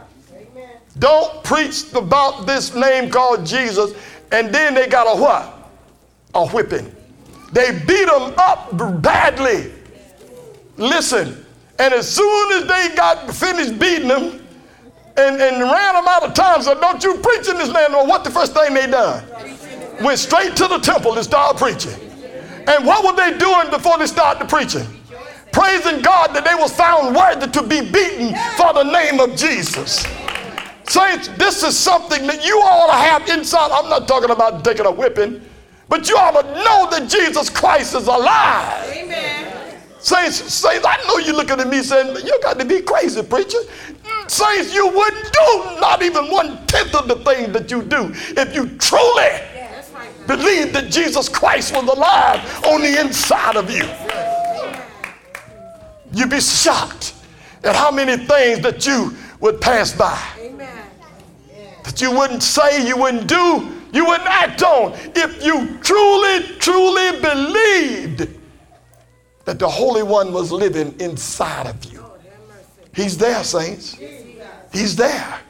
Don't 0.98 1.42
preach 1.44 1.92
about 1.94 2.46
this 2.46 2.74
name 2.74 3.10
called 3.10 3.46
Jesus. 3.46 3.92
And 4.32 4.54
then 4.54 4.74
they 4.74 4.86
got 4.86 5.16
a 5.16 5.20
what? 5.20 5.70
A 6.34 6.46
whipping. 6.48 6.94
They 7.52 7.72
beat 7.86 8.06
them 8.06 8.34
up 8.36 9.02
badly. 9.02 9.72
Listen, 10.76 11.44
and 11.78 11.94
as 11.94 12.08
soon 12.08 12.52
as 12.52 12.68
they 12.68 12.94
got 12.94 13.34
finished 13.34 13.78
beating 13.78 14.08
them, 14.08 14.40
and, 15.18 15.42
and 15.42 15.62
ran 15.62 15.94
them 15.94 16.06
out 16.06 16.22
of 16.22 16.32
town. 16.32 16.62
Said, 16.62 16.80
Don't 16.80 17.02
you 17.02 17.16
preach 17.16 17.48
in 17.48 17.58
this 17.58 17.68
land. 17.68 17.92
Well, 17.92 18.06
what 18.06 18.24
the 18.24 18.30
first 18.30 18.54
thing 18.54 18.72
they 18.74 18.86
done? 18.86 19.24
Went 20.00 20.18
straight 20.18 20.54
to 20.56 20.68
the 20.68 20.78
temple 20.78 21.14
and 21.14 21.24
started 21.24 21.58
preaching. 21.58 21.98
And 22.68 22.86
what 22.86 23.04
were 23.04 23.16
they 23.16 23.36
doing 23.36 23.70
before 23.70 23.98
they 23.98 24.06
started 24.06 24.48
preaching? 24.48 24.86
Praising 25.50 26.02
God 26.02 26.34
that 26.34 26.44
they 26.44 26.54
was 26.54 26.72
found 26.72 27.16
worthy 27.16 27.50
to 27.50 27.62
be 27.62 27.80
beaten 27.80 28.34
for 28.56 28.72
the 28.74 28.84
name 28.84 29.18
of 29.18 29.34
Jesus. 29.36 30.04
Saints, 30.88 31.28
this 31.36 31.62
is 31.62 31.78
something 31.78 32.26
that 32.26 32.44
you 32.44 32.56
ought 32.60 32.86
to 32.86 32.92
have 32.92 33.28
inside. 33.28 33.70
I'm 33.70 33.90
not 33.90 34.08
talking 34.08 34.30
about 34.30 34.64
taking 34.64 34.86
a 34.86 34.90
whipping, 34.90 35.42
but 35.88 36.08
you 36.08 36.16
ought 36.16 36.40
to 36.40 36.48
know 36.48 36.88
that 36.90 37.08
Jesus 37.10 37.50
Christ 37.50 37.94
is 37.94 38.06
alive. 38.06 38.88
Amen. 38.90 39.78
Saints, 40.00 40.36
saints, 40.36 40.86
I 40.86 40.96
know 41.06 41.18
you're 41.18 41.34
looking 41.34 41.60
at 41.60 41.68
me 41.68 41.82
saying, 41.82 42.16
you 42.24 42.40
got 42.42 42.58
to 42.58 42.64
be 42.64 42.80
crazy, 42.80 43.22
preacher. 43.22 43.58
Saints, 44.28 44.72
you 44.72 44.86
wouldn't 44.86 45.32
do 45.32 45.80
not 45.80 46.02
even 46.02 46.30
one 46.30 46.64
tenth 46.66 46.94
of 46.94 47.08
the 47.08 47.16
things 47.16 47.52
that 47.52 47.70
you 47.70 47.82
do 47.82 48.10
if 48.14 48.54
you 48.54 48.68
truly 48.78 49.22
yeah, 49.22 49.82
right. 49.92 50.26
believed 50.26 50.72
that 50.74 50.90
Jesus 50.90 51.28
Christ 51.28 51.74
was 51.74 51.84
alive 51.84 52.64
on 52.64 52.80
the 52.80 53.00
inside 53.00 53.56
of 53.56 53.70
you. 53.70 53.84
You'd 56.12 56.30
be 56.30 56.40
shocked 56.40 57.14
at 57.64 57.76
how 57.76 57.90
many 57.90 58.16
things 58.16 58.60
that 58.60 58.86
you 58.86 59.14
would 59.40 59.60
pass 59.60 59.92
by. 59.92 60.37
That 61.88 62.02
you 62.02 62.10
wouldn't 62.10 62.42
say, 62.42 62.86
you 62.86 62.98
wouldn't 62.98 63.26
do, 63.26 63.72
you 63.94 64.04
wouldn't 64.04 64.28
act 64.28 64.62
on 64.62 64.92
if 65.16 65.42
you 65.42 65.78
truly, 65.78 66.42
truly 66.58 67.18
believed 67.18 68.28
that 69.46 69.58
the 69.58 69.66
Holy 69.66 70.02
One 70.02 70.34
was 70.34 70.52
living 70.52 70.94
inside 71.00 71.66
of 71.66 71.82
you. 71.86 72.04
He's 72.94 73.16
there, 73.16 73.42
saints. 73.42 73.96
He's 74.70 74.96
there. 74.96 75.40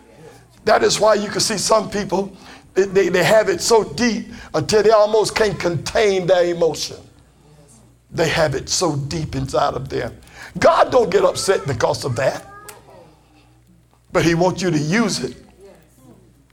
That 0.64 0.84
is 0.84 1.00
why 1.00 1.14
you 1.14 1.28
can 1.28 1.40
see 1.40 1.58
some 1.58 1.90
people, 1.90 2.32
they, 2.74 3.08
they 3.08 3.24
have 3.24 3.48
it 3.48 3.60
so 3.60 3.82
deep 3.82 4.28
until 4.54 4.84
they 4.84 4.90
almost 4.90 5.34
can't 5.34 5.58
contain 5.58 6.28
their 6.28 6.44
emotion. 6.44 6.98
They 8.12 8.28
have 8.28 8.54
it 8.54 8.68
so 8.68 8.94
deep 8.94 9.34
inside 9.34 9.74
of 9.74 9.88
them. 9.88 10.16
God 10.60 10.92
don't 10.92 11.10
get 11.10 11.24
upset 11.24 11.66
because 11.66 12.04
of 12.04 12.14
that. 12.14 12.46
But 14.12 14.24
he 14.24 14.36
wants 14.36 14.62
you 14.62 14.70
to 14.70 14.78
use 14.78 15.18
it 15.24 15.47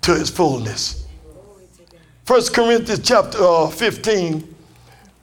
to 0.06 0.14
its 0.14 0.30
fullness. 0.30 1.08
First 2.26 2.54
Corinthians 2.54 3.02
chapter 3.04 3.40
uh, 3.42 3.68
15, 3.68 4.56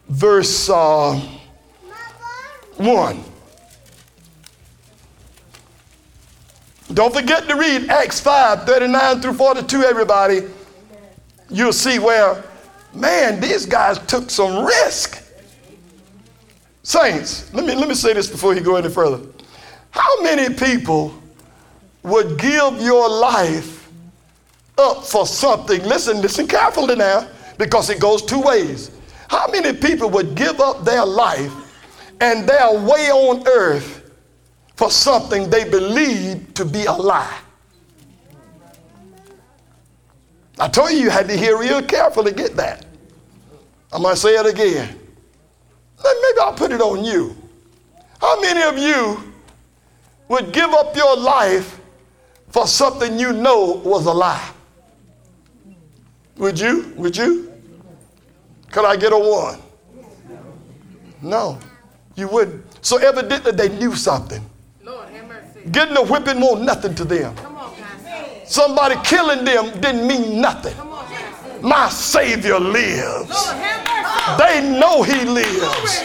verse 0.09 0.69
uh, 0.69 1.21
1. 2.79 3.25
Don't 6.93 7.15
forget 7.15 7.47
to 7.47 7.55
read 7.55 7.91
Acts 7.91 8.19
5 8.21 8.65
39 8.65 9.21
through 9.21 9.35
42, 9.35 9.83
everybody. 9.83 10.41
You'll 11.49 11.73
see 11.73 12.01
where, 12.01 12.43
man, 12.93 13.41
these 13.41 13.67
guys 13.67 14.01
took 14.07 14.31
some 14.31 14.65
risk. 14.65 15.23
Saints, 16.83 17.55
let 17.55 17.65
me, 17.65 17.77
let 17.77 17.89
me 17.89 17.95
say 17.95 18.15
this 18.15 18.29
before 18.29 18.53
you 18.55 18.61
go 18.61 18.75
any 18.75 18.91
further. 18.91 19.25
How 19.91 20.23
many 20.23 20.53
people 20.53 21.15
would 22.03 22.37
give 22.37 22.81
your 22.81 23.09
life 23.09 23.82
up 24.83 25.05
for 25.05 25.27
something? 25.27 25.83
Listen, 25.85 26.21
listen 26.21 26.47
carefully 26.47 26.97
now, 26.97 27.29
because 27.59 27.89
it 27.89 28.01
goes 28.01 28.23
two 28.23 28.41
ways. 28.41 28.91
How 29.29 29.47
many 29.49 29.73
people 29.73 30.11
would 30.11 30.35
give 30.35 30.61
up 30.61 30.85
their 30.85 31.07
life 31.07 31.53
and 32.21 32.49
their 32.49 32.73
way 32.73 33.11
on 33.11 33.47
earth 33.49 34.03
for 34.77 34.91
something 34.91 35.51
they 35.51 35.69
believe 35.69 36.55
to 36.55 36.65
be 36.65 36.85
a 36.85 36.93
lie. 36.93 37.39
I 40.59 40.69
told 40.69 40.91
you 40.91 40.99
you 40.99 41.11
had 41.11 41.29
to 41.29 41.37
hear 41.37 41.59
real 41.59 41.83
careful 41.83 42.25
to 42.25 42.33
get 42.33 42.57
that. 42.57 42.87
I'm 43.93 44.03
going 44.03 44.15
to 44.15 44.21
say 44.21 44.37
it 44.37 44.47
again. 44.47 44.99
Maybe 46.03 46.39
I'll 46.41 46.55
put 46.55 46.73
it 46.73 46.81
on 46.81 47.05
you. 47.05 47.37
How 48.21 48.41
many 48.41 48.63
of 48.63 48.79
you 48.79 49.33
would 50.29 50.53
give 50.53 50.71
up 50.71 50.97
your 50.97 51.17
life 51.17 51.81
for 52.49 52.67
something 52.67 53.19
you 53.19 53.33
know 53.33 53.83
was 53.85 54.07
a 54.07 54.13
lie? 54.13 54.51
Would 56.37 56.59
you? 56.59 56.93
Would 56.97 57.17
you? 57.17 57.53
Could 58.71 58.85
I 58.85 58.97
get 58.97 59.13
a 59.13 59.19
one? 59.19 59.61
No, 61.21 61.59
you 62.17 62.27
wouldn't. 62.29 62.65
So 62.85 62.99
evidently 62.99 63.53
they 63.53 63.69
knew 63.69 63.95
something. 63.95 64.45
Getting 65.71 65.97
a 65.97 66.03
whipping 66.03 66.41
meant 66.41 66.63
nothing 66.63 66.95
to 66.97 67.05
them. 67.05 67.37
Somebody 68.47 68.97
killing 69.05 69.45
them 69.45 69.71
didn't 69.81 70.07
mean 70.07 70.41
nothing. 70.41 70.75
My 71.63 71.89
Savior 71.89 72.59
lives. 72.59 73.53
They 74.39 74.77
know 74.81 75.03
He 75.05 75.25
lives. 75.25 76.03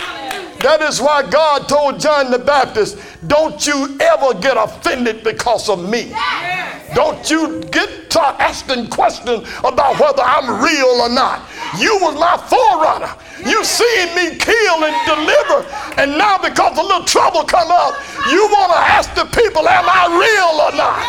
That 0.67 0.81
is 0.81 0.99
why 1.01 1.23
God 1.23 1.69
told 1.69 1.97
John 1.97 2.29
the 2.29 2.39
Baptist, 2.39 2.97
Don't 3.25 3.65
you 3.65 3.95
ever 4.01 4.33
get 4.37 4.57
offended 4.57 5.23
because 5.23 5.69
of 5.69 5.79
me. 5.89 6.11
Don't 6.93 7.29
you 7.29 7.63
get 7.71 8.09
to 8.11 8.19
asking 8.19 8.89
questions 8.89 9.47
about 9.59 9.97
whether 9.97 10.21
I'm 10.21 10.61
real 10.61 10.99
or 10.99 11.07
not. 11.07 11.47
You 11.79 11.97
was 12.01 12.19
my 12.19 12.35
forerunner. 12.51 13.15
You 13.49 13.63
seen 13.63 14.13
me 14.13 14.35
kill 14.35 14.83
and 14.83 15.07
deliver. 15.07 15.63
And 15.95 16.17
now 16.17 16.37
because 16.37 16.77
a 16.77 16.81
little 16.81 17.05
trouble 17.05 17.45
come 17.45 17.71
up, 17.71 17.95
you 18.29 18.45
want 18.51 18.73
to 18.73 18.77
ask 18.77 19.15
the 19.15 19.23
people, 19.23 19.69
am 19.69 19.85
I 19.87 20.11
real 20.19 20.51
or 20.67 20.75
not? 20.75 20.99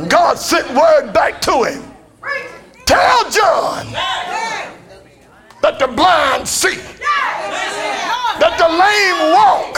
And 0.00 0.10
God 0.10 0.38
sent 0.38 0.70
word 0.70 1.12
back 1.12 1.42
to 1.42 1.64
him. 1.64 1.84
Tell 2.86 3.30
John 3.30 3.92
that 5.64 5.78
the 5.78 5.86
blind 5.86 6.46
see, 6.46 6.76
that 8.38 8.54
the 8.60 8.68
lame 8.68 9.32
walk, 9.32 9.72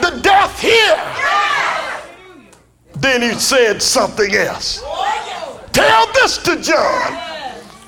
the 0.00 0.22
deaf 0.22 0.60
hear. 0.60 0.94
Then 2.94 3.20
he 3.22 3.36
said 3.40 3.82
something 3.82 4.32
else. 4.36 4.84
Tell 5.72 6.12
this 6.12 6.38
to 6.44 6.62
John. 6.62 7.18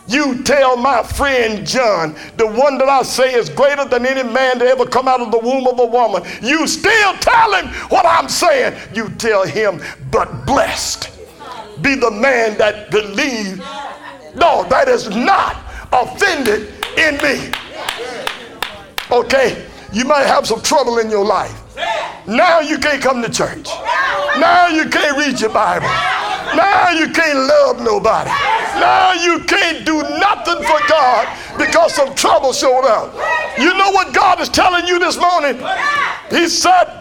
You 0.09 0.43
tell 0.43 0.77
my 0.77 1.05
friend 1.05 1.65
John, 1.65 2.17
the 2.37 2.49
one 2.49 2.77
that 2.79 2.89
I 2.89 3.03
say 3.03 3.35
is 3.35 3.49
greater 3.49 3.85
than 3.85 4.05
any 4.05 4.29
man 4.29 4.59
to 4.59 4.65
ever 4.65 4.85
come 4.85 5.07
out 5.07 5.21
of 5.21 5.31
the 5.31 5.39
womb 5.39 5.69
of 5.69 5.79
a 5.79 5.87
woman. 5.87 6.25
You 6.43 6.67
still 6.67 7.15
tell 7.19 7.55
him 7.55 7.69
what 7.91 8.05
I'm 8.05 8.29
saying. 8.29 8.77
You 8.97 9.11
tell 9.11 9.47
him, 9.47 9.81
but 10.11 10.45
blessed 10.45 11.09
be 11.83 11.95
the 11.95 12.11
man 12.11 12.59
that 12.59 12.91
believes. 12.91 13.59
No, 14.35 14.67
that 14.69 14.89
is 14.89 15.09
not 15.09 15.57
offended 15.93 16.80
in 16.97 17.17
me. 17.19 17.51
Okay, 19.11 19.67
you 19.93 20.05
might 20.05 20.27
have 20.27 20.47
some 20.47 20.63
trouble 20.63 20.99
in 20.99 21.11
your 21.11 21.25
life. 21.25 21.57
Now 22.27 22.61
you 22.61 22.79
can't 22.79 23.03
come 23.03 23.23
to 23.23 23.29
church. 23.29 23.69
Now 24.39 24.69
you 24.69 24.89
can't 24.89 25.17
read 25.17 25.41
your 25.41 25.51
Bible. 25.51 25.89
Now 26.57 26.91
you 26.91 27.11
can't 27.11 27.39
love 27.39 27.81
nobody. 27.81 28.31
Now 28.79 29.13
you 29.15 29.41
can't 29.45 29.85
do 29.85 30.03
nothing 30.03 30.63
for 30.65 30.79
God 30.89 31.29
because 31.59 31.95
some 31.95 32.15
trouble 32.15 32.53
showed 32.53 32.87
up. 32.87 33.15
You 33.59 33.77
know 33.77 33.91
what 33.91 34.15
God 34.15 34.41
is 34.41 34.49
telling 34.49 34.87
you 34.87 34.99
this 34.99 35.17
morning? 35.17 35.57
He 36.31 36.49
said, 36.49 37.01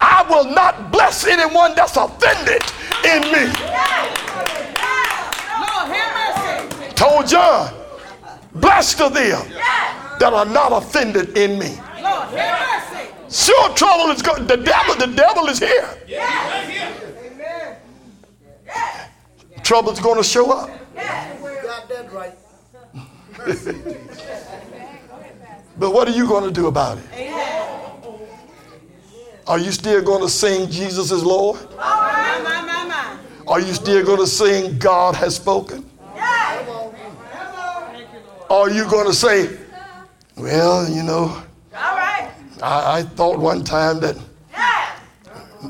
I 0.00 0.24
will 0.28 0.44
not 0.44 0.92
bless 0.92 1.26
anyone 1.26 1.74
that's 1.74 1.96
offended 1.96 2.62
in 3.04 3.22
me. 3.32 3.50
Lord, 5.58 5.88
have 5.90 6.70
mercy. 6.70 6.94
Told 6.94 7.26
John, 7.26 7.74
blessed 8.54 9.00
are 9.00 9.10
them 9.10 9.48
that 10.18 10.32
are 10.32 10.46
not 10.46 10.72
offended 10.72 11.36
in 11.36 11.58
me. 11.58 11.78
Sure, 13.30 13.74
trouble 13.74 14.10
is 14.10 14.22
going. 14.22 14.46
The 14.46 14.56
devil, 14.56 14.94
the 14.94 15.14
devil 15.14 15.46
is 15.48 15.58
here. 15.58 15.88
Trouble's 19.62 20.00
going 20.00 20.16
to 20.16 20.24
show 20.24 20.50
up. 20.50 20.70
But 25.78 25.92
what 25.92 26.08
are 26.08 26.12
you 26.12 26.26
going 26.26 26.42
to 26.42 26.50
do 26.50 26.66
about 26.66 26.98
it? 26.98 27.04
Are 29.46 29.58
you 29.58 29.70
still 29.70 30.02
going 30.02 30.22
to 30.22 30.28
sing 30.28 30.68
Jesus 30.68 31.12
is 31.12 31.22
Lord? 31.22 31.60
Are 33.46 33.60
you 33.60 33.72
still 33.72 34.04
going 34.04 34.18
to 34.18 34.26
sing 34.26 34.76
God 34.78 35.14
has 35.14 35.36
spoken? 35.36 35.88
Are 38.50 38.70
you 38.70 38.88
going 38.88 39.06
to 39.06 39.12
say, 39.12 39.58
well, 40.36 40.88
you 40.88 41.02
know, 41.02 41.42
All 41.74 41.96
right. 41.96 42.30
I, 42.62 42.98
I 42.98 43.02
thought 43.02 43.38
one 43.38 43.62
time 43.62 44.00
that, 44.00 44.16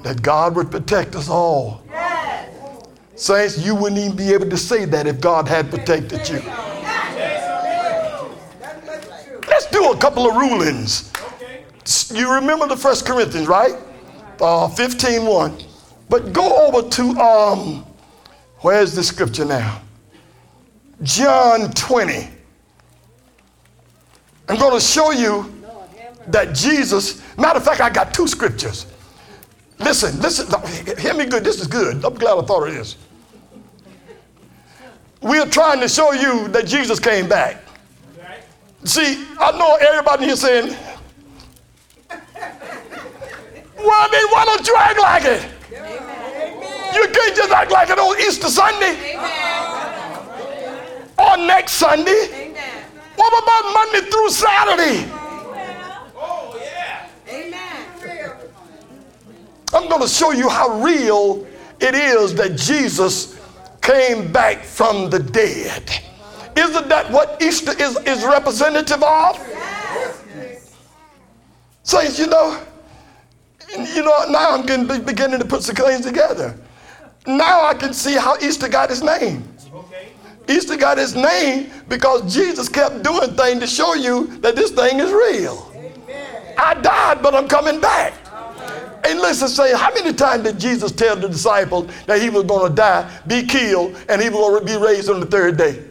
that 0.04 0.22
God 0.22 0.54
would 0.54 0.70
protect 0.70 1.16
us 1.16 1.28
all. 1.28 1.82
Yes. 1.88 2.86
Saints, 3.16 3.58
you 3.58 3.74
wouldn't 3.74 4.00
even 4.00 4.16
be 4.16 4.32
able 4.32 4.48
to 4.48 4.56
say 4.56 4.84
that 4.84 5.08
if 5.08 5.20
God 5.20 5.48
had 5.48 5.70
protected 5.70 6.28
you. 6.28 6.40
Let's 9.48 9.66
do 9.72 9.90
a 9.90 9.96
couple 9.96 10.28
of 10.30 10.36
rulings. 10.36 11.12
You 12.14 12.32
remember 12.32 12.68
the 12.68 12.76
First 12.76 13.06
Corinthians, 13.06 13.48
right? 13.48 13.74
Uh, 14.40 14.68
15 14.68 15.26
1. 15.26 15.58
But 16.08 16.32
go 16.32 16.68
over 16.68 16.88
to, 16.88 17.02
um, 17.20 17.84
where's 18.60 18.94
the 18.94 19.02
scripture 19.02 19.44
now? 19.44 19.82
John 21.02 21.72
20. 21.72 22.37
I'm 24.48 24.58
going 24.58 24.72
to 24.72 24.80
show 24.80 25.10
you 25.10 25.54
that 26.28 26.54
Jesus, 26.54 27.22
matter 27.36 27.58
of 27.58 27.64
fact, 27.64 27.80
I 27.80 27.90
got 27.90 28.14
two 28.14 28.26
scriptures. 28.26 28.86
Listen, 29.78 30.20
listen, 30.20 30.46
hear 30.98 31.14
me 31.14 31.26
good. 31.26 31.44
This 31.44 31.60
is 31.60 31.66
good. 31.66 32.04
I'm 32.04 32.14
glad 32.14 32.38
I 32.38 32.42
thought 32.42 32.66
of 32.66 32.74
this. 32.74 32.96
We 35.20 35.38
are 35.38 35.46
trying 35.46 35.80
to 35.80 35.88
show 35.88 36.12
you 36.12 36.48
that 36.48 36.66
Jesus 36.66 36.98
came 36.98 37.28
back. 37.28 37.62
See, 38.84 39.26
I 39.38 39.52
know 39.58 39.76
everybody 39.76 40.26
here 40.26 40.36
saying, 40.36 40.76
well, 43.76 44.10
then 44.10 44.26
why 44.30 44.44
don't 44.44 44.66
you 44.66 44.74
act 44.76 44.98
like 44.98 45.24
it? 45.24 45.46
You 46.94 47.08
can't 47.08 47.36
just 47.36 47.50
act 47.50 47.70
like 47.70 47.90
it 47.90 47.98
on 47.98 48.18
Easter 48.20 48.48
Sunday 48.48 49.16
or 51.18 51.36
next 51.36 51.72
Sunday. 51.72 52.47
What 53.18 53.42
about 53.42 53.74
Monday 53.74 54.08
through 54.08 54.30
Saturday? 54.30 55.10
Oh, 56.16 56.56
yeah. 56.62 57.08
Amen. 57.28 58.30
I'm 59.74 59.88
going 59.88 60.02
to 60.02 60.08
show 60.08 60.30
you 60.30 60.48
how 60.48 60.80
real 60.80 61.44
it 61.80 61.96
is 61.96 62.32
that 62.36 62.56
Jesus 62.56 63.36
came 63.82 64.30
back 64.30 64.62
from 64.62 65.10
the 65.10 65.18
dead. 65.18 65.90
Isn't 66.56 66.88
that 66.88 67.10
what 67.10 67.42
Easter 67.42 67.72
is, 67.82 67.96
is 68.06 68.24
representative 68.24 69.02
of? 69.02 69.36
Saints, 71.82 72.20
you 72.20 72.28
know, 72.28 72.62
you 73.94 74.04
know, 74.04 74.30
now 74.30 74.54
I'm 74.54 74.64
getting, 74.64 74.86
beginning 75.04 75.40
to 75.40 75.44
put 75.44 75.64
some 75.64 75.74
things 75.74 76.06
together. 76.06 76.56
Now 77.26 77.66
I 77.66 77.74
can 77.74 77.92
see 77.92 78.14
how 78.14 78.36
Easter 78.38 78.68
got 78.68 78.92
its 78.92 79.02
name. 79.02 79.42
Easter 80.48 80.76
got 80.76 80.98
its 80.98 81.14
name 81.14 81.70
because 81.88 82.34
Jesus 82.34 82.68
kept 82.68 83.02
doing 83.02 83.34
things 83.34 83.60
to 83.60 83.66
show 83.66 83.94
you 83.94 84.26
that 84.38 84.56
this 84.56 84.70
thing 84.70 84.98
is 84.98 85.12
real. 85.12 85.70
Amen. 85.74 86.54
I 86.56 86.74
died, 86.74 87.22
but 87.22 87.34
I'm 87.34 87.46
coming 87.48 87.80
back. 87.80 88.14
And 89.04 89.20
listen, 89.20 89.48
say, 89.48 89.74
how 89.76 89.92
many 89.94 90.12
times 90.12 90.44
did 90.44 90.58
Jesus 90.58 90.92
tell 90.92 91.16
the 91.16 91.28
disciples 91.28 91.90
that 92.06 92.20
he 92.20 92.30
was 92.30 92.44
going 92.44 92.68
to 92.68 92.74
die, 92.74 93.08
be 93.26 93.44
killed, 93.44 93.96
and 94.08 94.20
he 94.20 94.28
was 94.28 94.38
going 94.38 94.66
to 94.66 94.78
be 94.78 94.84
raised 94.84 95.08
on 95.08 95.20
the 95.20 95.26
third 95.26 95.56
day? 95.56 95.82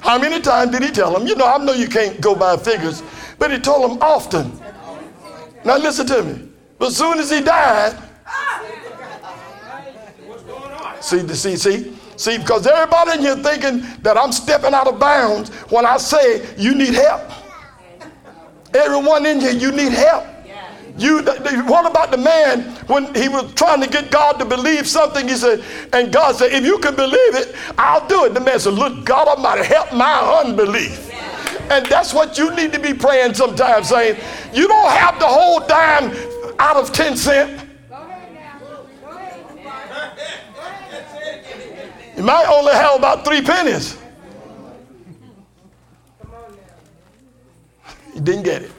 How 0.00 0.18
many 0.18 0.40
times 0.40 0.72
did 0.72 0.82
he 0.82 0.90
tell 0.90 1.12
them? 1.12 1.26
You 1.26 1.36
know, 1.36 1.46
I 1.46 1.58
know 1.58 1.72
you 1.72 1.88
can't 1.88 2.20
go 2.20 2.34
by 2.34 2.56
figures, 2.56 3.02
but 3.38 3.52
he 3.52 3.58
told 3.58 3.90
them 3.90 3.98
often. 4.02 4.60
Now 5.64 5.76
listen 5.76 6.06
to 6.06 6.22
me. 6.24 6.48
But 6.78 6.88
as 6.88 6.96
soon 6.96 7.18
as 7.20 7.30
he 7.30 7.40
died, 7.40 7.92
what's 10.26 10.42
going 10.42 10.72
on? 10.72 11.00
see, 11.02 11.28
see, 11.28 11.56
see, 11.56 11.96
see, 12.22 12.38
because 12.38 12.66
everybody 12.66 13.12
in 13.12 13.20
here 13.20 13.36
thinking 13.36 13.80
that 14.02 14.16
I'm 14.16 14.32
stepping 14.32 14.74
out 14.74 14.86
of 14.86 14.98
bounds 14.98 15.50
when 15.70 15.84
I 15.84 15.96
say 15.96 16.46
you 16.56 16.74
need 16.74 16.94
help. 16.94 17.22
Everyone 18.74 19.26
in 19.26 19.40
here, 19.40 19.52
you 19.52 19.70
need 19.72 19.92
help. 19.92 20.26
You, 20.96 21.22
what 21.22 21.90
about 21.90 22.10
the 22.10 22.18
man 22.18 22.62
when 22.86 23.14
he 23.14 23.28
was 23.28 23.52
trying 23.54 23.80
to 23.80 23.88
get 23.88 24.10
God 24.10 24.38
to 24.38 24.44
believe 24.44 24.86
something? 24.86 25.26
He 25.26 25.36
said, 25.36 25.64
and 25.92 26.12
God 26.12 26.36
said, 26.36 26.52
if 26.52 26.64
you 26.64 26.78
can 26.78 26.94
believe 26.94 27.34
it, 27.34 27.54
I'll 27.78 28.06
do 28.06 28.26
it. 28.26 28.34
The 28.34 28.40
man 28.40 28.60
said, 28.60 28.74
look, 28.74 29.04
God 29.04 29.26
Almighty, 29.26 29.64
help 29.64 29.92
my 29.94 30.42
unbelief. 30.44 31.10
And 31.70 31.86
that's 31.86 32.12
what 32.12 32.36
you 32.36 32.54
need 32.54 32.72
to 32.74 32.78
be 32.78 32.92
praying 32.92 33.34
sometimes, 33.34 33.88
saying, 33.88 34.20
you 34.52 34.68
don't 34.68 34.90
have 34.90 35.18
the 35.18 35.26
whole 35.26 35.66
dime 35.66 36.14
out 36.58 36.76
of 36.76 36.92
10 36.92 37.16
cent. 37.16 37.71
You 42.16 42.22
might 42.22 42.46
only 42.46 42.72
have 42.72 42.96
about 42.98 43.24
three 43.24 43.42
pennies. 43.42 43.98
You 48.14 48.20
didn't 48.20 48.42
get 48.42 48.62
it. 48.62 48.70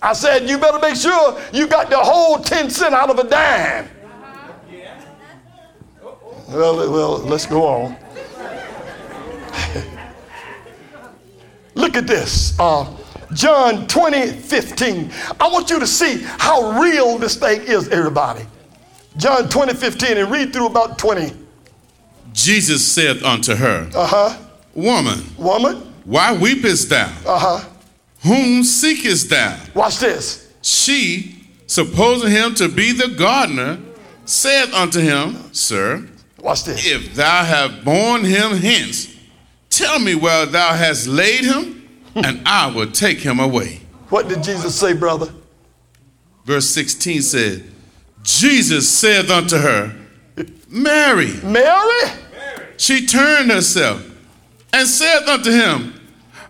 I 0.00 0.12
said, 0.12 0.48
you 0.48 0.58
better 0.58 0.78
make 0.78 0.94
sure 0.96 1.40
you 1.52 1.66
got 1.66 1.90
the 1.90 1.98
whole 1.98 2.38
10 2.38 2.70
cent 2.70 2.94
out 2.94 3.10
of 3.10 3.18
a 3.18 3.28
dime. 3.28 3.88
Well, 6.48 6.76
well, 6.90 7.18
let's 7.18 7.44
go 7.44 7.66
on. 7.66 7.96
Look 11.74 11.96
at 11.96 12.06
this. 12.06 12.58
Uh, 12.58 12.90
John 13.34 13.86
20, 13.86 14.28
15. 14.28 15.12
I 15.38 15.48
want 15.48 15.68
you 15.68 15.78
to 15.78 15.86
see 15.86 16.22
how 16.22 16.80
real 16.80 17.18
this 17.18 17.36
thing 17.36 17.60
is, 17.62 17.88
everybody. 17.88 18.46
John 19.18 19.48
20, 19.48 19.74
15, 19.74 20.16
and 20.16 20.30
read 20.30 20.52
through 20.52 20.66
about 20.66 20.96
20. 20.98 21.32
Jesus 22.32 22.86
said 22.86 23.22
unto 23.22 23.54
her, 23.54 23.90
Uh 23.94 24.06
huh. 24.06 24.38
Woman, 24.74 25.24
Woman. 25.36 25.76
why 26.04 26.36
weepest 26.36 26.88
thou? 26.88 27.06
Uh 27.26 27.38
huh. 27.38 27.68
Whom 28.22 28.62
seekest 28.62 29.28
thou? 29.30 29.58
Watch 29.74 29.98
this. 29.98 30.52
She, 30.62 31.36
supposing 31.66 32.30
him 32.30 32.54
to 32.56 32.68
be 32.68 32.92
the 32.92 33.08
gardener, 33.08 33.78
saith 34.24 34.72
unto 34.72 35.00
him, 35.00 35.52
Sir, 35.52 36.06
Watch 36.40 36.64
this. 36.64 36.86
if 36.86 37.14
thou 37.14 37.44
have 37.44 37.84
borne 37.84 38.24
him 38.24 38.52
hence, 38.52 39.14
tell 39.70 39.98
me 39.98 40.14
where 40.14 40.46
thou 40.46 40.74
hast 40.74 41.08
laid 41.08 41.44
him, 41.44 41.88
and 42.14 42.40
I 42.46 42.66
will 42.70 42.90
take 42.90 43.18
him 43.18 43.40
away. 43.40 43.80
What 44.10 44.28
did 44.28 44.42
Jesus 44.44 44.78
say, 44.78 44.92
brother? 44.94 45.32
Verse 46.44 46.68
16 46.70 47.22
said, 47.22 47.64
Jesus 48.22 48.88
saith 48.88 49.30
unto 49.30 49.56
her, 49.58 49.94
Mary. 50.68 51.32
Mary? 51.42 52.10
She 52.76 53.06
turned 53.06 53.50
herself 53.50 54.04
and 54.72 54.86
said 54.86 55.24
unto 55.28 55.50
him, 55.50 55.94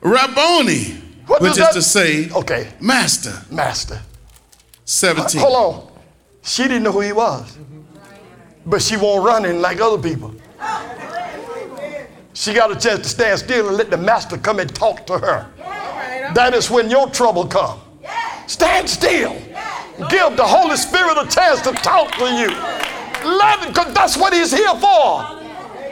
Rabboni, 0.01 0.95
What 1.27 1.41
which 1.43 1.53
is 1.53 1.59
that- 1.59 1.73
to 1.75 1.83
say, 1.83 2.31
Okay, 2.31 2.69
Master. 2.81 3.43
master. 3.51 4.01
17. 4.85 5.41
Hold 5.41 5.55
on. 5.57 5.93
She 6.43 6.63
didn't 6.65 6.83
know 6.83 6.93
who 6.93 7.01
he 7.01 7.13
was. 7.13 7.57
But 8.67 8.83
she 8.83 8.97
won't 8.97 9.25
run 9.25 9.45
in 9.45 9.61
like 9.63 9.81
other 9.81 9.99
people. 9.99 10.35
She 12.35 12.53
got 12.55 12.71
a 12.71 12.77
chance 12.77 13.01
to 13.03 13.09
stand 13.09 13.39
still 13.41 13.69
and 13.69 13.77
let 13.77 13.91
the 13.91 13.97
master 13.97 14.39
come 14.39 14.59
and 14.61 14.73
talk 14.75 15.07
to 15.07 15.19
her. 15.19 15.47
That 16.35 16.55
is 16.55 16.71
when 16.71 16.91
your 16.91 17.09
trouble 17.11 17.47
comes. 17.47 17.81
Stand 18.47 18.89
still. 18.89 19.37
Give 20.11 20.37
the 20.37 20.47
Holy 20.47 20.77
Spirit 20.77 21.19
a 21.19 21.27
chance 21.29 21.61
to 21.63 21.73
talk 21.73 22.13
to 22.17 22.25
you. 22.25 22.49
It, 22.51 23.69
because 23.69 23.93
that's 23.93 24.17
what 24.17 24.33
he's 24.33 24.53
here 24.53 24.75
for. 24.75 25.39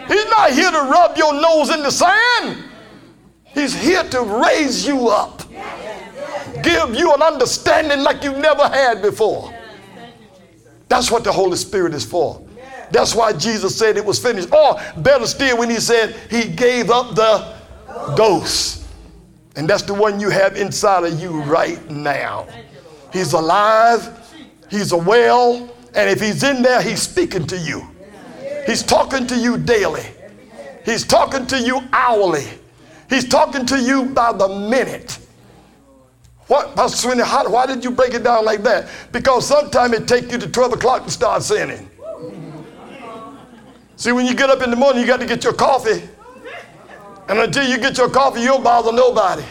He's 0.06 0.26
not 0.26 0.52
here 0.52 0.70
to 0.70 0.82
rub 0.82 1.16
your 1.16 1.34
nose 1.34 1.70
in 1.74 1.82
the 1.82 1.90
sand. 1.90 2.64
He's 3.44 3.74
here 3.74 4.04
to 4.04 4.22
raise 4.44 4.86
you 4.86 5.08
up. 5.08 5.42
Give 6.62 6.94
you 6.94 7.12
an 7.14 7.22
understanding 7.22 8.02
like 8.02 8.22
you've 8.22 8.38
never 8.38 8.68
had 8.68 9.02
before. 9.02 9.52
That's 10.88 11.10
what 11.10 11.24
the 11.24 11.32
Holy 11.32 11.56
Spirit 11.56 11.92
is 11.94 12.04
for. 12.04 12.46
That's 12.92 13.14
why 13.14 13.32
Jesus 13.32 13.76
said 13.76 13.96
it 13.96 14.04
was 14.04 14.20
finished. 14.20 14.52
Or 14.52 14.80
better 14.98 15.26
still, 15.26 15.58
when 15.58 15.70
he 15.70 15.80
said 15.80 16.14
he 16.30 16.48
gave 16.48 16.90
up 16.90 17.16
the 17.16 17.56
ghost. 18.16 18.84
And 19.56 19.68
that's 19.68 19.82
the 19.82 19.94
one 19.94 20.20
you 20.20 20.30
have 20.30 20.56
inside 20.56 21.04
of 21.04 21.20
you 21.20 21.42
right 21.42 21.90
now. 21.90 22.46
He's 23.16 23.32
alive, 23.32 24.36
he's 24.68 24.92
a 24.92 24.96
well, 24.98 25.74
and 25.94 26.10
if 26.10 26.20
he's 26.20 26.42
in 26.42 26.60
there, 26.60 26.82
he's 26.82 27.00
speaking 27.00 27.46
to 27.46 27.56
you. 27.56 27.88
He's 28.66 28.82
talking 28.82 29.26
to 29.28 29.38
you 29.38 29.56
daily. 29.56 30.04
He's 30.84 31.02
talking 31.02 31.46
to 31.46 31.58
you 31.58 31.80
hourly. 31.94 32.46
He's 33.08 33.26
talking 33.26 33.64
to 33.66 33.80
you 33.80 34.04
by 34.04 34.34
the 34.34 34.48
minute. 34.48 35.18
What, 36.48 36.76
Pastor 36.76 37.08
Sweeney, 37.08 37.22
how, 37.22 37.48
why 37.48 37.64
did 37.64 37.82
you 37.82 37.90
break 37.90 38.12
it 38.12 38.22
down 38.22 38.44
like 38.44 38.62
that? 38.64 38.90
Because 39.12 39.46
sometimes 39.46 39.94
it 39.94 40.06
takes 40.06 40.30
you 40.30 40.36
to 40.36 40.46
12 40.46 40.74
o'clock 40.74 41.04
to 41.06 41.10
start 41.10 41.42
sinning. 41.42 41.88
See, 43.96 44.12
when 44.12 44.26
you 44.26 44.34
get 44.34 44.50
up 44.50 44.60
in 44.60 44.68
the 44.68 44.76
morning, 44.76 45.00
you 45.00 45.06
got 45.06 45.20
to 45.20 45.26
get 45.26 45.42
your 45.42 45.54
coffee. 45.54 46.06
And 47.30 47.38
until 47.38 47.66
you 47.66 47.78
get 47.78 47.96
your 47.96 48.10
coffee, 48.10 48.40
you 48.40 48.48
don't 48.48 48.62
bother 48.62 48.92
nobody. 48.92 49.42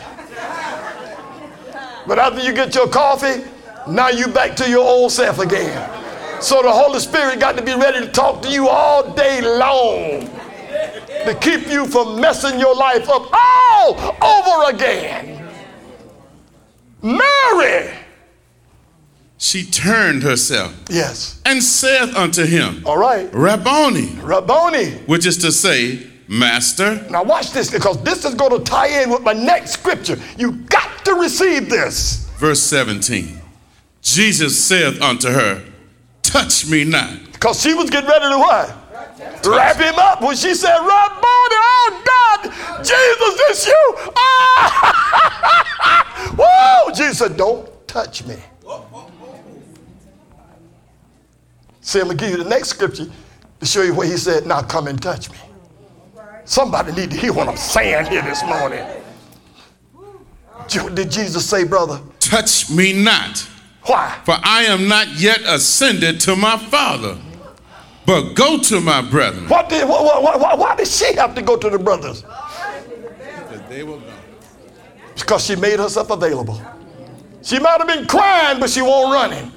But 2.07 2.19
after 2.19 2.41
you 2.41 2.53
get 2.53 2.75
your 2.75 2.87
coffee, 2.87 3.43
now 3.87 4.09
you 4.09 4.27
back 4.27 4.55
to 4.57 4.69
your 4.69 4.85
old 4.85 5.11
self 5.11 5.39
again. 5.39 5.91
So 6.41 6.61
the 6.61 6.71
Holy 6.71 6.99
Spirit 6.99 7.39
got 7.39 7.55
to 7.57 7.63
be 7.63 7.73
ready 7.73 8.05
to 8.05 8.11
talk 8.11 8.41
to 8.43 8.49
you 8.49 8.67
all 8.67 9.13
day 9.13 9.41
long 9.41 10.29
to 11.25 11.37
keep 11.41 11.67
you 11.67 11.85
from 11.85 12.19
messing 12.21 12.59
your 12.59 12.75
life 12.75 13.07
up 13.09 13.29
all 13.33 14.15
over 14.21 14.75
again. 14.75 15.47
Mary, 17.01 17.93
She 19.37 19.63
turned 19.63 20.23
herself 20.23 20.73
yes, 20.89 21.41
and 21.45 21.61
saith 21.63 22.15
unto 22.15 22.45
him, 22.45 22.81
all 22.85 22.97
right, 22.97 23.29
Rabboni, 23.33 24.07
Rabboni. 24.21 24.91
which 25.05 25.25
is 25.25 25.37
to 25.39 25.51
say, 25.51 26.07
Master. 26.27 27.05
Now 27.11 27.23
watch 27.23 27.51
this 27.51 27.69
because 27.69 28.01
this 28.01 28.25
is 28.25 28.33
going 28.33 28.51
to 28.57 28.63
tie 28.63 29.03
in 29.03 29.11
with 29.11 29.21
my 29.21 29.33
next 29.33 29.71
scripture. 29.73 30.17
You 30.39 30.53
got 30.53 31.05
to 31.05 31.13
receive 31.13 31.69
this. 31.69 32.27
Verse 32.37 32.59
17. 32.63 33.39
Jesus 34.05 34.63
saith 34.63 35.01
unto 35.01 35.29
her, 35.29 35.65
Touch 36.21 36.67
me 36.67 36.83
not, 36.83 37.31
Because 37.33 37.61
she 37.61 37.73
was 37.73 37.89
getting 37.89 38.07
ready 38.07 38.29
to 38.29 38.37
what? 38.37 38.69
Wrap 39.45 39.77
him 39.77 39.95
up 39.95 40.21
when 40.21 40.35
she 40.35 40.53
said, 40.53 40.77
Rabboni, 40.77 40.93
oh 40.93 42.03
God, 42.05 42.83
Jesus, 42.83 43.39
it's 43.49 43.67
you. 43.67 43.95
Ah! 44.17 46.35
Whoa! 46.37 46.93
Jesus 46.93 47.17
said, 47.17 47.35
Don't 47.35 47.87
touch 47.87 48.25
me. 48.25 48.35
See, 51.81 51.99
I'm 51.99 52.05
going 52.05 52.17
to 52.17 52.23
give 52.23 52.37
you 52.37 52.43
the 52.43 52.49
next 52.49 52.69
scripture 52.69 53.07
to 53.59 53.65
show 53.65 53.81
you 53.81 53.93
where 53.93 54.07
he 54.07 54.17
said, 54.17 54.45
Now 54.45 54.61
come 54.61 54.87
and 54.87 55.01
touch 55.01 55.31
me. 55.31 55.37
Somebody 56.45 56.91
need 56.91 57.11
to 57.11 57.17
hear 57.17 57.33
what 57.33 57.47
I'm 57.47 57.57
saying 57.57 58.05
here 58.05 58.21
this 58.21 58.43
morning. 58.43 58.85
Did 60.67 61.11
Jesus 61.11 61.47
say, 61.47 61.63
brother? 61.63 61.99
touch 62.19 62.71
me 62.71 62.91
not, 62.91 63.47
Why? 63.85 64.19
for 64.25 64.35
I 64.43 64.63
am 64.63 64.87
not 64.87 65.07
yet 65.19 65.41
ascended 65.45 66.19
to 66.21 66.35
my 66.35 66.57
Father, 66.57 67.17
but 68.05 68.33
go 68.33 68.59
to 68.59 68.81
my 68.81 69.01
brethren. 69.01 69.47
What 69.47 69.69
did, 69.69 69.87
why, 69.87 70.01
why, 70.01 70.35
why, 70.37 70.55
why 70.55 70.75
did 70.75 70.87
she 70.87 71.13
have 71.15 71.35
to 71.35 71.41
go 71.41 71.55
to 71.55 71.69
the 71.69 71.77
brothers? 71.77 72.23
They 73.69 73.83
were 73.83 73.97
gone. 73.97 74.03
Because 75.15 75.45
she 75.45 75.55
made 75.55 75.79
herself 75.79 76.09
available. 76.09 76.61
She 77.41 77.59
might 77.59 77.77
have 77.77 77.87
been 77.87 78.07
crying, 78.07 78.59
but 78.59 78.69
she 78.69 78.81
won't 78.81 79.13
running. 79.13 79.51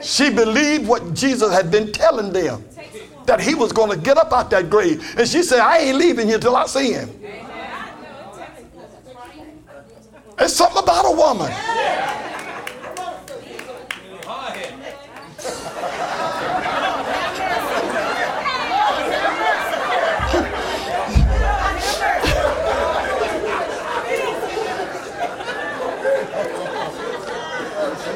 She 0.00 0.30
believed 0.30 0.86
what 0.86 1.14
Jesus 1.14 1.52
had 1.52 1.70
been 1.70 1.92
telling 1.92 2.32
them 2.32 2.64
that 3.26 3.40
he 3.40 3.54
was 3.54 3.72
going 3.72 3.90
to 3.90 3.96
get 3.96 4.16
up 4.16 4.32
out 4.32 4.50
that 4.50 4.70
grave. 4.70 5.14
And 5.18 5.28
she 5.28 5.42
said, 5.42 5.60
I 5.60 5.78
ain't 5.78 5.96
leaving 5.96 6.26
here 6.26 6.38
till 6.38 6.56
I 6.56 6.66
see 6.66 6.92
him. 6.92 7.08
It's 10.40 10.54
something 10.54 10.80
about 10.80 11.04
a 11.04 11.10
woman. 11.10 11.50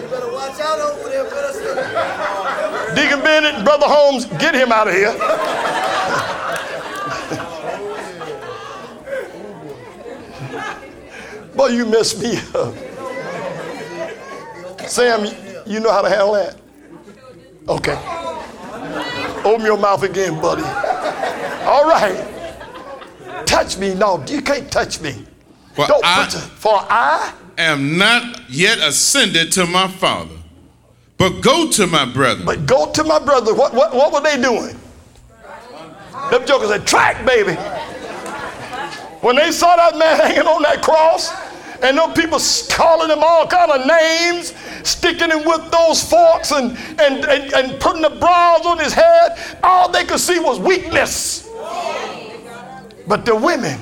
You 0.00 0.08
better 0.08 0.30
watch 0.32 0.60
out 0.60 0.78
over 0.78 1.08
there, 1.08 1.24
brother. 1.28 2.94
Deacon 2.94 3.20
Bennett 3.20 3.54
and 3.54 3.64
Brother 3.64 3.86
Holmes, 3.88 4.26
get 4.26 4.54
him 4.54 4.70
out 4.70 4.86
of 4.86 4.94
here. 4.94 5.12
You 11.72 11.86
messed 11.86 12.20
me 12.22 12.36
up. 12.54 12.74
Sam, 14.88 15.26
you 15.66 15.80
know 15.80 15.90
how 15.92 16.02
to 16.02 16.08
handle 16.08 16.32
that? 16.34 16.56
Okay. 17.68 17.96
Open 19.44 19.64
your 19.64 19.78
mouth 19.78 20.02
again, 20.02 20.40
buddy. 20.40 20.62
All 21.64 21.88
right. 21.88 22.28
Touch 23.46 23.78
me. 23.78 23.94
No, 23.94 24.22
you 24.26 24.42
can't 24.42 24.70
touch 24.70 25.00
me. 25.00 25.24
For 25.74 25.86
Don't 25.86 26.04
I- 26.04 26.22
your- 26.30 26.40
for 26.40 26.74
I 26.90 27.32
Am 27.58 27.98
not 27.98 28.40
yet 28.50 28.78
ascended 28.78 29.52
to 29.52 29.66
my 29.66 29.86
Father, 29.86 30.34
but 31.18 31.42
go 31.42 31.70
to 31.72 31.86
my 31.86 32.06
brother. 32.06 32.42
But 32.44 32.64
go 32.64 32.90
to 32.92 33.04
my 33.04 33.18
brother. 33.18 33.54
What, 33.54 33.74
what, 33.74 33.94
what 33.94 34.10
were 34.10 34.22
they 34.22 34.40
doing? 34.40 34.74
Them 36.30 36.46
jokers 36.46 36.70
said, 36.70 36.86
track, 36.86 37.26
baby. 37.26 37.52
When 39.20 39.36
they 39.36 39.50
saw 39.52 39.76
that 39.76 39.98
man 39.98 40.18
hanging 40.18 40.46
on 40.46 40.62
that 40.62 40.82
cross, 40.82 41.30
and 41.82 41.98
them 41.98 42.14
people 42.14 42.38
calling 42.70 43.10
him 43.10 43.18
all 43.22 43.46
kind 43.46 43.70
of 43.72 43.86
names, 43.86 44.54
sticking 44.88 45.30
him 45.30 45.44
with 45.44 45.70
those 45.70 46.08
forks 46.08 46.52
and, 46.52 46.76
and, 47.00 47.24
and, 47.24 47.52
and 47.52 47.80
putting 47.80 48.02
the 48.02 48.10
bronze 48.10 48.64
on 48.64 48.78
his 48.78 48.92
head, 48.92 49.38
all 49.62 49.90
they 49.90 50.04
could 50.04 50.20
see 50.20 50.38
was 50.38 50.60
weakness. 50.60 51.48
But 53.06 53.24
the 53.24 53.34
women 53.34 53.80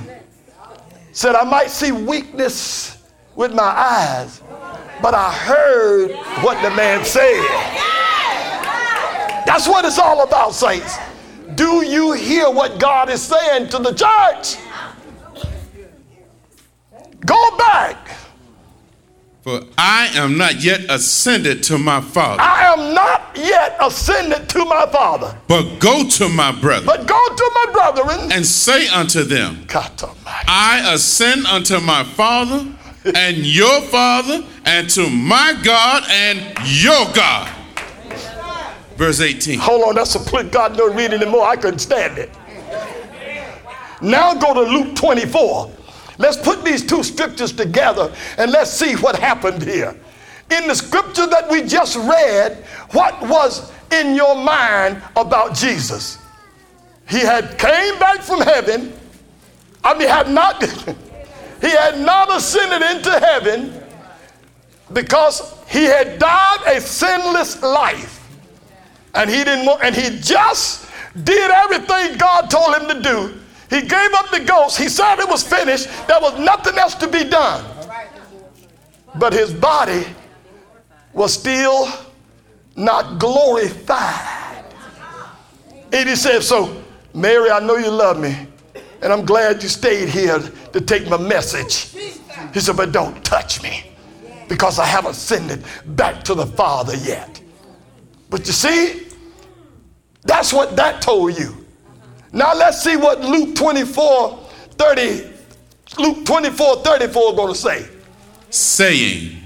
said, 1.13 1.35
I 1.35 1.45
might 1.45 1.71
see 1.71 1.93
weakness 1.93 3.03
with 3.37 3.55
my 3.55 3.63
eyes, 3.63 4.41
but 5.03 5.15
I 5.15 5.33
heard 5.33 6.13
what 6.43 6.61
the 6.63 6.75
man 6.75 7.05
said. 7.05 7.45
That's 9.47 9.69
what 9.69 9.85
it's 9.85 9.99
all 9.99 10.23
about, 10.23 10.55
saints. 10.55 10.97
Do 11.55 11.85
you 11.85 12.13
hear 12.13 12.51
what 12.51 12.79
God 12.79 13.11
is 13.11 13.21
saying 13.21 13.69
to 13.71 13.79
the 13.79 13.93
church? 13.93 14.57
Go 17.27 17.57
back. 17.57 17.97
For 19.43 19.63
I 19.79 20.09
am 20.15 20.37
not 20.37 20.63
yet 20.63 20.83
ascended 20.91 21.63
to 21.65 21.79
my 21.79 22.01
Father, 22.03 22.43
I 22.43 22.73
am 22.75 22.95
not 22.95 23.31
yet 23.35 23.75
ascended 23.81 24.51
to 24.51 24.65
my 24.67 24.85
Father, 24.93 25.35
but 25.49 25.79
go 25.79 26.07
to 26.07 26.29
my 26.29 26.53
brethren, 26.53 26.85
but 26.85 27.07
go 27.07 27.19
to 27.35 27.51
my 27.55 27.73
brethren. 27.73 28.33
and 28.33 28.45
say 28.45 28.87
unto 28.89 29.23
them, 29.23 29.65
God 29.67 29.91
Almighty. 30.03 30.45
I 30.47 30.93
ascend 30.93 31.47
unto 31.47 31.81
my 31.81 32.05
Father 32.05 32.67
and 33.15 33.39
your 33.39 33.81
Father, 33.83 34.45
and 34.67 34.91
to 34.91 35.09
my 35.09 35.55
God 35.65 36.03
and 36.11 36.39
your 36.67 37.07
God. 37.15 37.49
Verse 38.97 39.23
18. 39.23 39.59
Hold 39.59 39.85
on, 39.89 39.95
that's 39.95 40.15
a 40.17 40.21
pl- 40.21 40.51
God 40.51 40.77
don't 40.77 40.95
read 40.95 41.15
anymore. 41.15 41.49
I 41.49 41.57
couldn't 41.57 41.79
stand 41.79 42.19
it. 42.19 42.31
Now 44.03 44.35
go 44.35 44.53
to 44.53 44.61
Luke 44.71 44.95
24. 44.97 45.71
Let's 46.21 46.37
put 46.37 46.63
these 46.65 46.87
two 46.87 47.03
scriptures 47.03 47.51
together 47.51 48.13
and 48.37 48.53
let's 48.53 48.71
see 48.71 48.95
what 48.95 49.19
happened 49.19 49.63
here. 49.63 49.97
In 50.51 50.67
the 50.67 50.75
scripture 50.75 51.27
that 51.27 51.51
we 51.51 51.63
just 51.63 51.97
read, 51.97 52.63
what 52.93 53.19
was 53.23 53.73
in 53.91 54.15
your 54.15 54.37
mind 54.37 55.03
about 55.17 55.55
Jesus? 55.55 56.19
He 57.09 57.21
had 57.21 57.59
came 57.59 57.99
back 57.99 58.21
from 58.21 58.43
heaven. 58.43 58.93
I 59.83 59.99
mean, 59.99 60.09
had 60.09 60.31
not 60.31 60.63
he 61.63 61.71
had 61.71 61.99
not 61.99 62.37
ascended 62.37 62.83
into 62.91 63.19
heaven 63.19 63.83
because 64.93 65.55
he 65.69 65.85
had 65.85 66.19
died 66.19 66.59
a 66.67 66.83
sinless 66.83 67.63
life 67.63 68.29
and 69.15 69.31
he 69.31 69.43
didn't 69.43 69.65
want, 69.65 69.83
and 69.83 69.95
he 69.95 70.21
just 70.21 70.87
did 71.25 71.51
everything 71.51 72.19
God 72.19 72.51
told 72.51 72.75
him 72.77 72.89
to 72.89 73.03
do. 73.03 73.40
He 73.71 73.83
gave 73.83 74.13
up 74.15 74.31
the 74.31 74.41
ghost. 74.41 74.77
He 74.77 74.89
said 74.89 75.21
it 75.21 75.29
was 75.29 75.47
finished. 75.47 75.87
There 76.09 76.21
was 76.21 76.39
nothing 76.39 76.77
else 76.77 76.97
to 76.97 77.07
be 77.07 77.23
done. 77.23 77.65
But 79.15 79.33
his 79.33 79.55
body 79.55 80.05
was 81.13 81.33
still 81.33 81.89
not 82.75 83.21
glorified. 83.21 84.65
And 85.93 86.09
he 86.09 86.17
said, 86.17 86.43
So, 86.43 86.83
Mary, 87.15 87.51
I 87.51 87.61
know 87.61 87.77
you 87.77 87.91
love 87.91 88.19
me, 88.19 88.35
and 89.03 89.13
I'm 89.13 89.25
glad 89.25 89.63
you 89.63 89.69
stayed 89.69 90.09
here 90.09 90.41
to 90.73 90.81
take 90.81 91.09
my 91.09 91.17
message. 91.17 91.97
He 92.53 92.61
said, 92.61 92.77
But 92.77 92.91
don't 92.91 93.25
touch 93.25 93.63
me 93.63 93.85
because 94.49 94.81
I 94.81 94.85
haven't 94.85 95.15
sent 95.15 95.51
it 95.51 95.65
back 95.97 96.25
to 96.25 96.35
the 96.35 96.47
Father 96.47 96.97
yet. 96.97 97.41
But 98.31 98.47
you 98.47 98.53
see, 98.53 99.07
that's 100.23 100.53
what 100.53 100.75
that 100.77 101.01
told 101.03 101.39
you. 101.39 101.60
Now 102.33 102.55
let's 102.55 102.83
see 102.83 102.97
what 102.97 103.21
Luke 103.23 103.55
24 103.57 104.39
30 104.73 105.31
Luke 105.99 106.25
24, 106.25 106.77
34 106.85 107.35
going 107.37 107.53
to 107.53 107.59
say? 107.59 107.89
saying, 108.51 109.37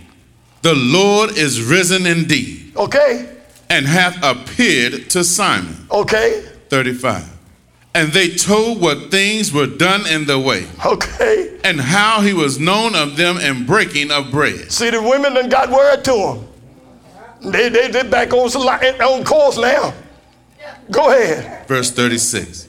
The 0.62 0.74
Lord 0.74 1.36
is 1.36 1.62
risen 1.62 2.06
indeed, 2.06 2.72
Okay? 2.76 3.30
and 3.70 3.86
hath 3.86 4.22
appeared 4.22 5.08
to 5.10 5.24
Simon. 5.24 5.86
Okay? 5.90 6.44
35. 6.68 7.24
And 7.94 8.12
they 8.12 8.28
told 8.28 8.80
what 8.80 9.10
things 9.10 9.52
were 9.52 9.66
done 9.66 10.06
in 10.06 10.26
the 10.26 10.38
way, 10.38 10.66
Okay? 10.84 11.58
and 11.64 11.80
how 11.80 12.20
he 12.20 12.32
was 12.34 12.58
known 12.60 12.94
of 12.94 13.16
them 13.16 13.38
in 13.38 13.64
breaking 13.66 14.10
of 14.10 14.30
bread. 14.30 14.70
See, 14.70 14.90
the 14.90 15.00
women 15.02 15.32
done 15.34 15.48
got 15.48 15.70
word 15.70 16.04
to 16.04 16.12
him. 16.14 17.52
They, 17.52 17.68
they, 17.68 17.88
they 17.90 18.02
back 18.02 18.32
on, 18.32 18.48
on 18.48 19.24
course 19.24 19.56
now. 19.58 19.94
Go 20.90 21.08
ahead. 21.10 21.66
Verse 21.68 21.90
36. 21.90 22.68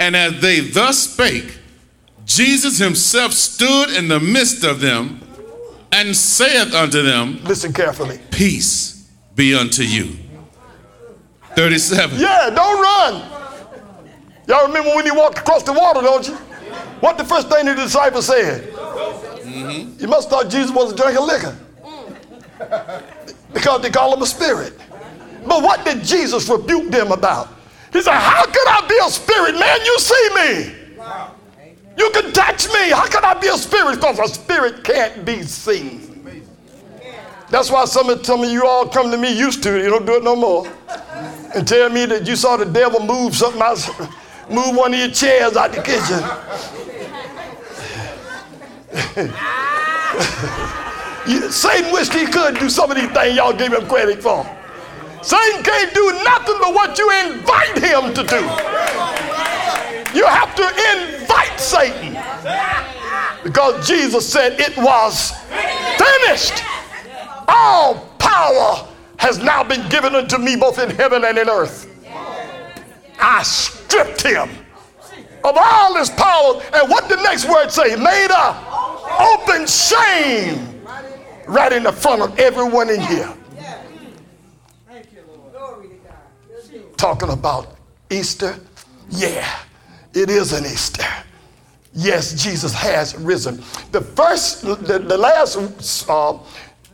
And 0.00 0.16
as 0.16 0.40
they 0.40 0.60
thus 0.60 0.98
spake, 0.98 1.58
Jesus 2.24 2.78
himself 2.78 3.34
stood 3.34 3.90
in 3.90 4.08
the 4.08 4.18
midst 4.18 4.64
of 4.64 4.80
them 4.80 5.20
and 5.92 6.16
saith 6.16 6.74
unto 6.74 7.02
them, 7.02 7.38
Listen 7.44 7.72
carefully. 7.72 8.18
Peace 8.30 9.10
be 9.34 9.54
unto 9.54 9.82
you. 9.82 10.16
37. 11.54 12.18
Yeah, 12.18 12.50
don't 12.50 12.80
run. 12.80 13.30
Y'all 14.48 14.66
remember 14.66 14.90
when 14.94 15.04
he 15.04 15.10
walked 15.10 15.38
across 15.38 15.64
the 15.64 15.72
water, 15.72 16.00
don't 16.00 16.26
you? 16.26 16.34
What 17.00 17.18
the 17.18 17.24
first 17.24 17.50
thing 17.50 17.66
the 17.66 17.74
disciples 17.74 18.26
said? 18.26 18.72
Mm-hmm. 18.72 20.00
You 20.00 20.08
must 20.08 20.30
thought 20.30 20.48
Jesus 20.48 20.70
was 20.70 20.94
drinking 20.94 21.26
liquor. 21.26 21.56
Because 23.52 23.82
they 23.82 23.90
call 23.90 24.14
him 24.14 24.22
a 24.22 24.26
spirit. 24.26 24.78
But 25.46 25.62
what 25.62 25.84
did 25.84 26.02
Jesus 26.04 26.48
rebuke 26.48 26.90
them 26.90 27.12
about? 27.12 27.48
He 27.92 28.02
said, 28.02 28.14
How 28.14 28.44
could 28.46 28.68
I 28.68 28.86
be 28.88 28.98
a 29.04 29.10
spirit, 29.10 29.54
man? 29.58 29.78
You 29.84 29.98
see 29.98 30.28
me. 30.34 30.80
You 31.96 32.10
can 32.10 32.32
touch 32.32 32.68
me. 32.68 32.90
How 32.90 33.06
can 33.08 33.24
I 33.24 33.34
be 33.34 33.48
a 33.48 33.58
spirit? 33.58 33.96
Because 33.96 34.18
a 34.18 34.28
spirit 34.28 34.84
can't 34.84 35.24
be 35.24 35.42
seen. 35.42 36.06
That's 37.50 37.70
why 37.70 37.84
some 37.84 38.08
of, 38.08 38.24
some 38.24 38.44
of 38.44 38.50
you 38.50 38.64
all 38.64 38.88
come 38.88 39.10
to 39.10 39.18
me 39.18 39.36
used 39.36 39.62
to 39.64 39.76
it. 39.76 39.82
You 39.82 39.90
don't 39.90 40.06
do 40.06 40.16
it 40.16 40.22
no 40.22 40.36
more. 40.36 40.66
And 41.54 41.66
tell 41.66 41.88
me 41.90 42.06
that 42.06 42.26
you 42.26 42.36
saw 42.36 42.56
the 42.56 42.64
devil 42.64 43.00
move 43.00 43.34
something 43.34 43.60
out, 43.60 43.86
move 44.48 44.76
one 44.76 44.94
of 44.94 45.00
your 45.00 45.10
chairs 45.10 45.56
out 45.56 45.72
the 45.72 45.82
kitchen. 45.82 46.20
Satan 51.50 51.92
wished 51.92 52.14
he 52.14 52.26
could 52.26 52.58
do 52.58 52.70
some 52.70 52.90
of 52.90 52.96
these 52.96 53.10
things 53.10 53.36
y'all 53.36 53.52
gave 53.52 53.72
him 53.72 53.86
credit 53.88 54.22
for. 54.22 54.46
Satan 55.22 55.62
can't 55.62 55.94
do 55.94 56.12
nothing 56.24 56.56
but 56.60 56.74
what 56.74 56.98
you 56.98 57.10
invite 57.26 57.78
him 57.78 58.14
to 58.14 58.22
do. 58.24 58.40
You 60.16 60.26
have 60.26 60.54
to 60.56 60.66
invite 60.94 61.60
Satan. 61.60 62.18
Because 63.42 63.86
Jesus 63.86 64.30
said 64.30 64.58
it 64.58 64.76
was 64.76 65.32
finished. 65.98 66.62
All 67.48 68.06
power 68.18 68.88
has 69.18 69.38
now 69.38 69.62
been 69.62 69.86
given 69.88 70.14
unto 70.14 70.38
me 70.38 70.56
both 70.56 70.78
in 70.78 70.90
heaven 70.90 71.24
and 71.24 71.38
in 71.38 71.48
earth. 71.48 71.86
I 73.20 73.42
stripped 73.42 74.22
him 74.22 74.48
of 75.44 75.56
all 75.56 75.96
his 75.96 76.10
power. 76.10 76.62
And 76.74 76.90
what 76.90 77.08
the 77.08 77.16
next 77.16 77.48
word 77.48 77.70
say? 77.70 77.96
Made 77.96 78.30
a 78.30 78.70
open 79.20 79.66
shame 79.66 80.82
right 81.46 81.72
in 81.72 81.82
the 81.82 81.92
front 81.92 82.22
of 82.22 82.38
everyone 82.38 82.90
in 82.90 83.00
here. 83.00 83.32
Talking 87.00 87.30
about 87.30 87.76
Easter? 88.10 88.56
Yeah, 89.08 89.48
it 90.12 90.28
is 90.28 90.52
an 90.52 90.66
Easter. 90.66 91.06
Yes, 91.94 92.34
Jesus 92.44 92.74
has 92.74 93.16
risen. 93.16 93.56
The 93.90 94.02
first, 94.02 94.60
the, 94.62 94.98
the 94.98 95.16
last 95.16 95.56
uh, 96.10 96.32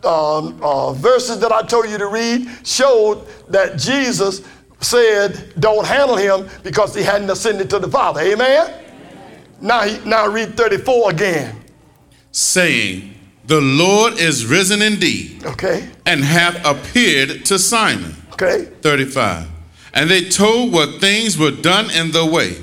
um, 0.05 0.61
uh, 0.63 0.93
verses 0.93 1.41
that 1.41 1.51
I 1.51 1.63
told 1.63 1.89
you 1.91 1.99
to 1.99 2.07
read 2.07 2.49
showed 2.63 3.27
that 3.49 3.79
Jesus 3.79 4.43
said, 4.81 5.53
"Don't 5.59 5.85
handle 5.85 6.17
him 6.17 6.49
because 6.63 6.95
he 6.95 7.03
hadn't 7.03 7.29
ascended 7.29 7.69
to 7.71 7.81
the 7.81 7.89
Father." 7.89 8.21
Amen. 8.21 8.85
Now, 9.61 9.83
he, 9.83 9.99
now 10.09 10.29
read 10.29 10.57
34 10.57 11.11
again. 11.11 11.63
saying, 12.31 13.13
The 13.47 13.61
Lord 13.61 14.21
is 14.21 14.47
risen 14.47 14.83
indeed, 14.83 15.45
Okay. 15.47 15.89
and 16.05 16.23
hath 16.23 16.65
appeared 16.65 17.45
to 17.47 17.59
Simon. 17.59 18.15
Okay. 18.35 18.67
35. 18.83 19.49
And 19.97 20.11
they 20.11 20.29
told 20.29 20.75
what 20.75 21.01
things 21.01 21.39
were 21.39 21.51
done 21.51 21.91
in 21.91 22.11
the 22.11 22.27
way, 22.27 22.63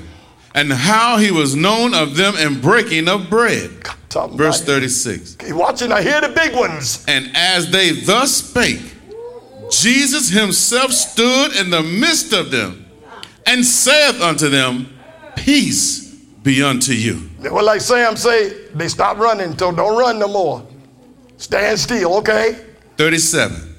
and 0.54 0.72
how 0.72 1.16
he 1.18 1.32
was 1.32 1.56
known 1.56 1.92
of 1.92 2.16
them 2.16 2.36
in 2.36 2.60
breaking 2.60 3.08
of 3.08 3.28
bread. 3.28 3.70
Verse 4.30 4.62
36. 4.62 5.34
Okay, 5.34 5.52
watching, 5.52 5.90
I 5.90 6.00
hear 6.00 6.20
the 6.20 6.28
big 6.28 6.54
ones. 6.54 7.04
And 7.08 7.36
as 7.36 7.72
they 7.72 7.90
thus 7.90 8.36
spake, 8.36 8.94
Jesus 9.68 10.28
himself 10.28 10.92
stood 10.92 11.56
in 11.56 11.70
the 11.70 11.82
midst 11.82 12.32
of 12.32 12.52
them, 12.52 12.86
and 13.44 13.64
saith 13.66 14.22
unto 14.22 14.48
them, 14.48 14.96
Peace 15.34 16.14
be 16.44 16.62
unto 16.62 16.92
you. 16.92 17.28
Well, 17.40 17.64
like 17.64 17.80
Sam 17.80 18.14
say, 18.16 18.68
they 18.74 18.86
stop 18.86 19.18
running, 19.18 19.58
so 19.58 19.72
don't 19.72 19.98
run 19.98 20.20
no 20.20 20.28
more. 20.28 20.64
Stand 21.36 21.80
still, 21.80 22.18
okay? 22.18 22.64
37. 22.96 23.74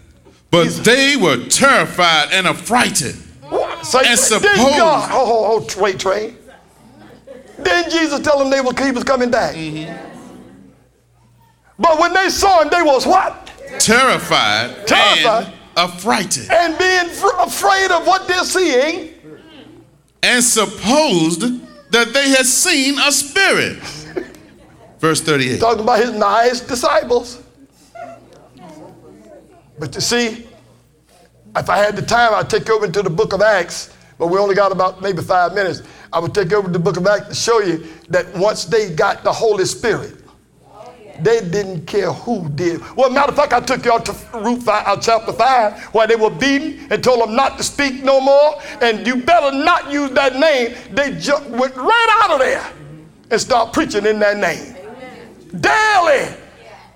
But 0.52 0.68
they 0.84 1.16
were 1.16 1.46
terrified 1.48 2.34
and 2.34 2.48
affrighted. 2.48 3.16
Say, 3.86 4.00
And 4.06 4.20
suppose- 4.20 4.56
God, 4.58 5.10
oh, 5.14 5.58
oh, 5.62 5.68
oh, 5.78 5.82
wait, 5.82 6.00
Trey. 6.00 6.36
Didn't 7.64 7.92
Jesus 7.92 8.20
tell 8.20 8.38
them 8.40 8.50
they 8.50 8.62
were, 8.62 8.74
he 8.84 8.92
was 8.92 9.04
coming 9.04 9.32
back? 9.32 9.56
Mm-hmm. 9.56 9.96
But 11.80 12.00
when 12.00 12.14
they 12.14 12.30
saw 12.30 12.62
him, 12.62 12.70
they 12.70 12.82
was 12.82 13.06
what? 13.06 13.48
Terrified, 13.80 14.88
Terrified. 14.88 15.46
and 15.46 15.54
affrighted. 15.78 16.50
And 16.52 16.78
being 16.78 17.10
fr- 17.10 17.36
afraid 17.40 17.92
of 17.92 18.06
what 18.08 18.28
they're 18.28 18.44
seeing. 18.44 19.14
and 20.24 20.44
supposed 20.44 21.42
that 21.92 22.14
they 22.14 22.30
had 22.30 22.46
seen 22.46 22.98
a 23.00 23.12
spirit. 23.12 23.78
Verse 25.00 25.22
38. 25.22 25.60
Talking 25.60 25.84
about 25.84 26.00
his 26.00 26.12
nice 26.14 26.62
disciples. 26.62 27.42
But 29.78 29.94
you 29.94 30.02
see, 30.02 30.48
if 31.56 31.70
I 31.70 31.78
had 31.78 31.96
the 31.96 32.02
time, 32.02 32.34
I'd 32.34 32.50
take 32.50 32.70
over 32.70 32.86
into 32.86 33.02
the 33.02 33.10
book 33.10 33.34
of 33.34 33.42
Acts, 33.42 33.94
but 34.18 34.28
we 34.28 34.38
only 34.38 34.56
got 34.56 34.72
about 34.72 35.02
maybe 35.02 35.22
five 35.22 35.54
minutes. 35.54 35.84
I 36.12 36.20
would 36.20 36.34
take 36.34 36.52
over 36.54 36.68
to 36.68 36.74
the 36.74 36.80
book 36.80 36.98
of 36.98 37.06
Acts 37.08 37.28
to 37.30 37.36
show 37.36 37.60
you 37.60 37.86
that 38.10 38.34
once 38.36 38.66
they 38.66 38.94
got 38.94 39.24
the 39.24 39.32
Holy 39.32 39.66
Spirit, 39.66 40.22
they 41.22 41.40
didn't 41.40 41.86
care 41.86 42.12
who 42.12 42.50
did. 42.50 42.82
Well, 42.98 43.10
matter 43.10 43.30
of 43.32 43.38
fact, 43.38 43.54
I 43.54 43.62
took 43.62 43.86
y'all 43.86 44.02
to 44.02 44.12
Ruth 44.38 44.64
5, 44.64 44.84
uh, 44.86 44.98
chapter 44.98 45.32
5, 45.32 45.84
where 45.94 46.08
they 46.08 46.18
were 46.18 46.30
beaten 46.30 46.88
and 46.92 47.02
told 47.02 47.22
them 47.22 47.36
not 47.36 47.58
to 47.58 47.64
speak 47.64 48.04
no 48.04 48.20
more, 48.20 48.62
and 48.82 49.08
you 49.08 49.24
better 49.24 49.56
not 49.56 49.92
use 49.92 50.12
that 50.12 50.36
name. 50.36 50.76
They 50.92 51.18
ju- 51.18 51.40
went 51.50 51.76
right 51.76 52.20
out 52.22 52.32
of 52.32 52.40
there 52.40 52.70
and 53.32 53.40
start 53.40 53.72
preaching 53.72 54.06
in 54.06 54.20
that 54.20 54.38
name 54.38 54.76
daily. 55.62 56.36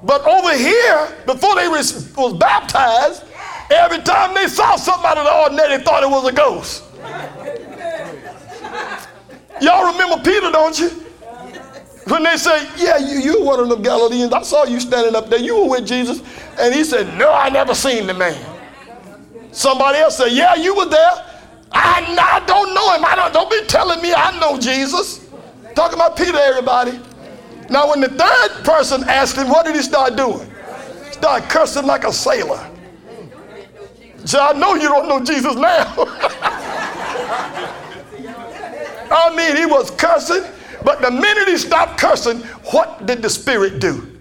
But 0.04 0.26
over 0.26 0.54
here, 0.58 1.18
before 1.26 1.56
they 1.56 1.68
was, 1.68 2.14
was 2.16 2.34
baptized, 2.34 3.24
every 3.70 4.00
time 4.00 4.34
they 4.34 4.48
saw 4.48 4.76
the 4.76 5.34
ordinary, 5.34 5.78
they 5.78 5.84
thought 5.84 6.04
it 6.04 6.10
was 6.10 6.28
a 6.28 6.34
ghost. 6.34 6.84
Y'all 9.62 9.92
remember 9.92 10.24
Peter, 10.24 10.52
don't 10.52 10.80
you? 10.80 10.90
When 12.08 12.24
they 12.24 12.38
say, 12.38 12.68
Yeah, 12.78 12.98
you, 12.98 13.20
you 13.20 13.44
one 13.44 13.60
of 13.60 13.70
them 13.70 13.82
Galileans. 13.82 14.34
I 14.34 14.42
saw 14.42 14.64
you 14.64 14.80
standing 14.80 15.16
up 15.16 15.30
there. 15.30 15.40
You 15.40 15.58
were 15.58 15.70
with 15.70 15.88
Jesus. 15.88 16.22
And 16.60 16.74
he 16.74 16.84
said, 16.84 17.18
No, 17.18 17.32
I 17.32 17.50
never 17.50 17.76
seen 17.76 18.08
the 18.08 18.14
man. 18.14 18.44
Somebody 19.52 20.00
else 20.00 20.18
said, 20.18 20.32
Yeah, 20.32 20.56
you 20.56 20.76
were 20.76 20.88
there. 20.88 21.26
I, 21.72 22.16
I 22.20 22.46
don't 22.46 22.74
know 22.74 22.96
him. 22.96 23.06
I 23.06 23.16
don't, 23.16 23.34
don't 23.34 23.50
be 23.50 23.64
telling 23.68 24.02
me 24.02 24.14
I 24.14 24.38
know 24.40 24.58
Jesus. 24.60 25.30
Talking 25.76 25.96
about 25.96 26.18
Peter, 26.18 26.38
everybody. 26.38 27.00
Now, 27.70 27.90
when 27.90 28.02
the 28.02 28.10
third 28.10 28.66
person 28.66 29.04
asked 29.08 29.38
him, 29.38 29.48
what 29.48 29.66
did 29.66 29.76
he 29.76 29.82
start 29.84 30.16
doing? 30.16 30.52
Start 31.12 31.44
cursing 31.44 31.86
like 31.86 32.04
a 32.04 32.12
sailor. 32.12 32.68
So 34.26 34.40
I 34.40 34.54
know 34.54 34.76
you 34.76 34.88
don't 34.88 35.08
know 35.08 35.24
Jesus 35.24 35.56
now. 35.56 35.94
I 39.12 39.36
mean, 39.36 39.56
he 39.58 39.66
was 39.66 39.92
cursing, 39.92 40.44
but 40.84 41.02
the 41.02 41.12
minute 41.12 41.48
he 41.48 41.58
stopped 41.58 42.00
cursing, 42.00 42.40
what 42.72 43.06
did 43.06 43.22
the 43.22 43.30
Spirit 43.30 43.80
do? 43.80 44.20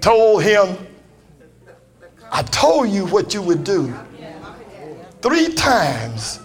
Told 0.00 0.42
him, 0.42 0.76
I 2.30 2.42
told 2.42 2.88
you 2.88 3.06
what 3.06 3.34
you 3.34 3.42
would 3.42 3.64
do 3.64 3.94
three 5.20 5.52
times 5.54 6.40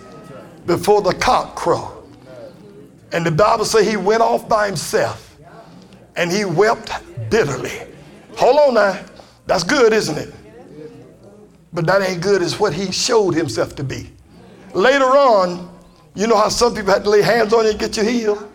before 0.65 1.01
the 1.01 1.13
cock 1.13 1.55
crowed. 1.55 1.93
And 3.11 3.25
the 3.25 3.31
Bible 3.31 3.65
says 3.65 3.87
he 3.87 3.97
went 3.97 4.21
off 4.21 4.47
by 4.47 4.67
himself 4.67 5.37
and 6.15 6.31
he 6.31 6.45
wept 6.45 6.91
bitterly. 7.29 7.71
Hold 8.35 8.57
on 8.57 8.73
now. 8.75 9.03
That's 9.45 9.63
good, 9.63 9.93
isn't 9.93 10.17
it? 10.17 10.33
But 11.73 11.85
that 11.87 12.01
ain't 12.01 12.21
good 12.21 12.41
as 12.41 12.59
what 12.59 12.73
he 12.73 12.91
showed 12.91 13.35
himself 13.35 13.75
to 13.75 13.83
be. 13.83 14.09
Later 14.73 15.05
on, 15.05 15.69
you 16.15 16.27
know 16.27 16.37
how 16.37 16.49
some 16.49 16.73
people 16.73 16.93
had 16.93 17.03
to 17.03 17.09
lay 17.09 17.21
hands 17.21 17.53
on 17.53 17.65
you 17.65 17.71
and 17.71 17.79
get 17.79 17.97
you 17.97 18.03
healed? 18.03 18.51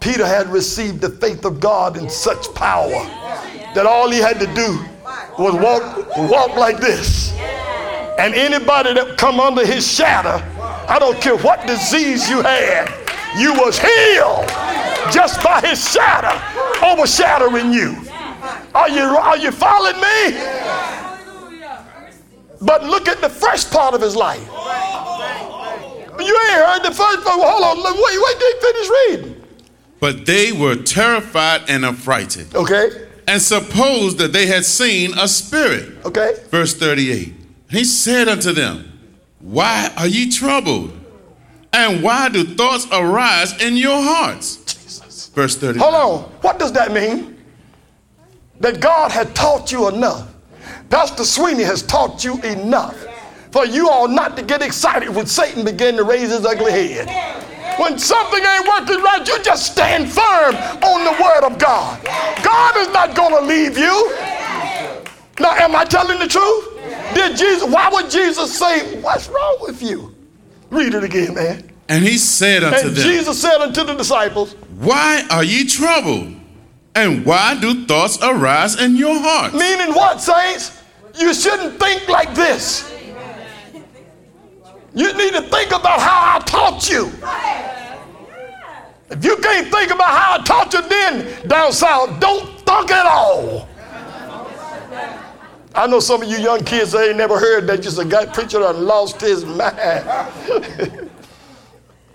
Peter 0.00 0.26
had 0.26 0.48
received 0.48 1.00
the 1.00 1.10
faith 1.10 1.44
of 1.44 1.58
God 1.58 1.96
in 1.96 2.08
such 2.08 2.54
power 2.54 3.02
that 3.74 3.86
all 3.86 4.10
he 4.10 4.18
had 4.18 4.38
to 4.38 4.46
do 4.54 4.78
was 5.38 5.54
walk, 5.54 6.16
walk 6.30 6.56
like 6.56 6.78
this. 6.78 7.32
And 8.18 8.34
anybody 8.34 8.94
that 8.94 9.16
come 9.18 9.40
under 9.40 9.66
his 9.66 9.90
shadow, 9.90 10.42
I 10.88 10.98
don't 10.98 11.20
care 11.20 11.36
what 11.36 11.66
disease 11.66 12.30
you 12.30 12.40
had, 12.42 12.88
you 13.38 13.52
was 13.54 13.78
healed 13.78 14.48
just 15.12 15.42
by 15.42 15.60
his 15.60 15.92
shadow 15.92 16.34
overshadowing 16.82 17.72
you. 17.72 17.96
Are 18.74 18.88
you, 18.88 19.02
are 19.02 19.36
you 19.36 19.50
following 19.50 19.96
me? 19.96 21.05
But 22.60 22.84
look 22.84 23.08
at 23.08 23.20
the 23.20 23.28
first 23.28 23.70
part 23.70 23.94
of 23.94 24.00
his 24.00 24.16
life. 24.16 24.40
You 26.18 26.40
ain't 26.48 26.52
heard 26.52 26.82
the 26.82 26.94
first 26.94 27.24
part. 27.24 27.40
Hold 27.40 27.62
on, 27.62 27.82
wait, 27.84 28.18
wait 28.24 28.38
he 28.38 28.60
finish 28.60 28.88
reading. 29.34 29.42
But 30.00 30.26
they 30.26 30.52
were 30.52 30.76
terrified 30.76 31.62
and 31.68 31.84
affrighted, 31.84 32.54
Okay, 32.54 32.90
and 33.28 33.40
supposed 33.40 34.18
that 34.18 34.32
they 34.32 34.46
had 34.46 34.64
seen 34.64 35.12
a 35.18 35.28
spirit. 35.28 36.04
okay. 36.04 36.34
Verse 36.50 36.74
38. 36.74 37.34
He 37.70 37.84
said 37.84 38.28
unto 38.28 38.52
them, 38.52 38.92
Why 39.40 39.90
are 39.96 40.06
ye 40.06 40.30
troubled? 40.30 40.92
And 41.72 42.02
why 42.02 42.28
do 42.30 42.44
thoughts 42.44 42.86
arise 42.92 43.60
in 43.62 43.76
your 43.76 44.00
hearts? 44.02 44.56
Jesus. 44.64 45.28
Verse 45.34 45.56
30. 45.56 45.78
Hold 45.80 45.94
on. 45.94 46.18
What 46.40 46.58
does 46.58 46.72
that 46.72 46.92
mean? 46.92 47.36
That 48.60 48.80
God 48.80 49.10
had 49.10 49.34
taught 49.34 49.70
you 49.72 49.88
enough. 49.88 50.32
Pastor 50.90 51.24
Sweeney 51.24 51.64
has 51.64 51.82
taught 51.82 52.24
you 52.24 52.40
enough 52.42 53.06
for 53.50 53.64
you 53.64 53.88
all 53.88 54.08
not 54.08 54.36
to 54.36 54.42
get 54.42 54.62
excited 54.62 55.08
when 55.08 55.26
Satan 55.26 55.64
began 55.64 55.96
to 55.96 56.04
raise 56.04 56.30
his 56.30 56.44
ugly 56.44 56.72
head. 56.72 57.08
When 57.78 57.98
something 57.98 58.42
ain't 58.42 58.66
working 58.66 59.02
right, 59.02 59.26
you 59.26 59.42
just 59.42 59.72
stand 59.72 60.10
firm 60.10 60.54
on 60.82 61.04
the 61.04 61.22
word 61.22 61.44
of 61.44 61.58
God. 61.58 62.02
God 62.42 62.76
is 62.78 62.88
not 62.88 63.14
going 63.14 63.34
to 63.34 63.40
leave 63.42 63.76
you. 63.76 64.12
Now, 65.38 65.52
am 65.52 65.76
I 65.76 65.84
telling 65.84 66.18
the 66.18 66.26
truth? 66.26 66.72
Did 67.14 67.36
Jesus, 67.36 67.64
why 67.64 67.88
would 67.90 68.10
Jesus 68.10 68.58
say, 68.58 69.00
What's 69.00 69.28
wrong 69.28 69.58
with 69.60 69.82
you? 69.82 70.14
Read 70.70 70.94
it 70.94 71.04
again, 71.04 71.34
man. 71.34 71.70
And 71.88 72.04
he 72.04 72.18
said 72.18 72.64
unto 72.64 72.88
And 72.88 72.96
them, 72.96 73.04
Jesus 73.04 73.40
said 73.40 73.58
unto 73.60 73.84
the 73.84 73.94
disciples, 73.94 74.54
Why 74.78 75.26
are 75.30 75.44
ye 75.44 75.66
troubled? 75.66 76.34
And 76.94 77.26
why 77.26 77.60
do 77.60 77.84
thoughts 77.84 78.18
arise 78.22 78.80
in 78.80 78.96
your 78.96 79.18
hearts? 79.18 79.54
Meaning 79.54 79.94
what, 79.94 80.20
saints? 80.20 80.75
You 81.18 81.32
shouldn't 81.32 81.78
think 81.80 82.08
like 82.08 82.34
this. 82.34 82.92
You 84.94 85.12
need 85.12 85.32
to 85.34 85.42
think 85.42 85.72
about 85.72 86.00
how 86.00 86.36
I 86.36 86.38
taught 86.40 86.88
you. 86.88 87.12
If 89.10 89.24
you 89.24 89.36
can't 89.36 89.70
think 89.70 89.92
about 89.92 90.08
how 90.08 90.40
I 90.40 90.42
taught 90.42 90.72
you 90.72 90.82
then 90.88 91.48
down 91.48 91.72
south, 91.72 92.18
don't 92.18 92.58
think 92.60 92.90
at 92.90 93.06
all. 93.06 93.68
I 95.74 95.86
know 95.86 96.00
some 96.00 96.22
of 96.22 96.28
you 96.28 96.38
young 96.38 96.64
kids 96.64 96.92
they 96.92 97.08
ain't 97.10 97.18
never 97.18 97.38
heard 97.38 97.66
that 97.66 97.82
just 97.82 97.98
a 97.98 98.04
guy 98.04 98.24
preacher 98.26 98.60
that 98.60 98.76
lost 98.76 99.20
his 99.20 99.44
mind. 99.44 99.76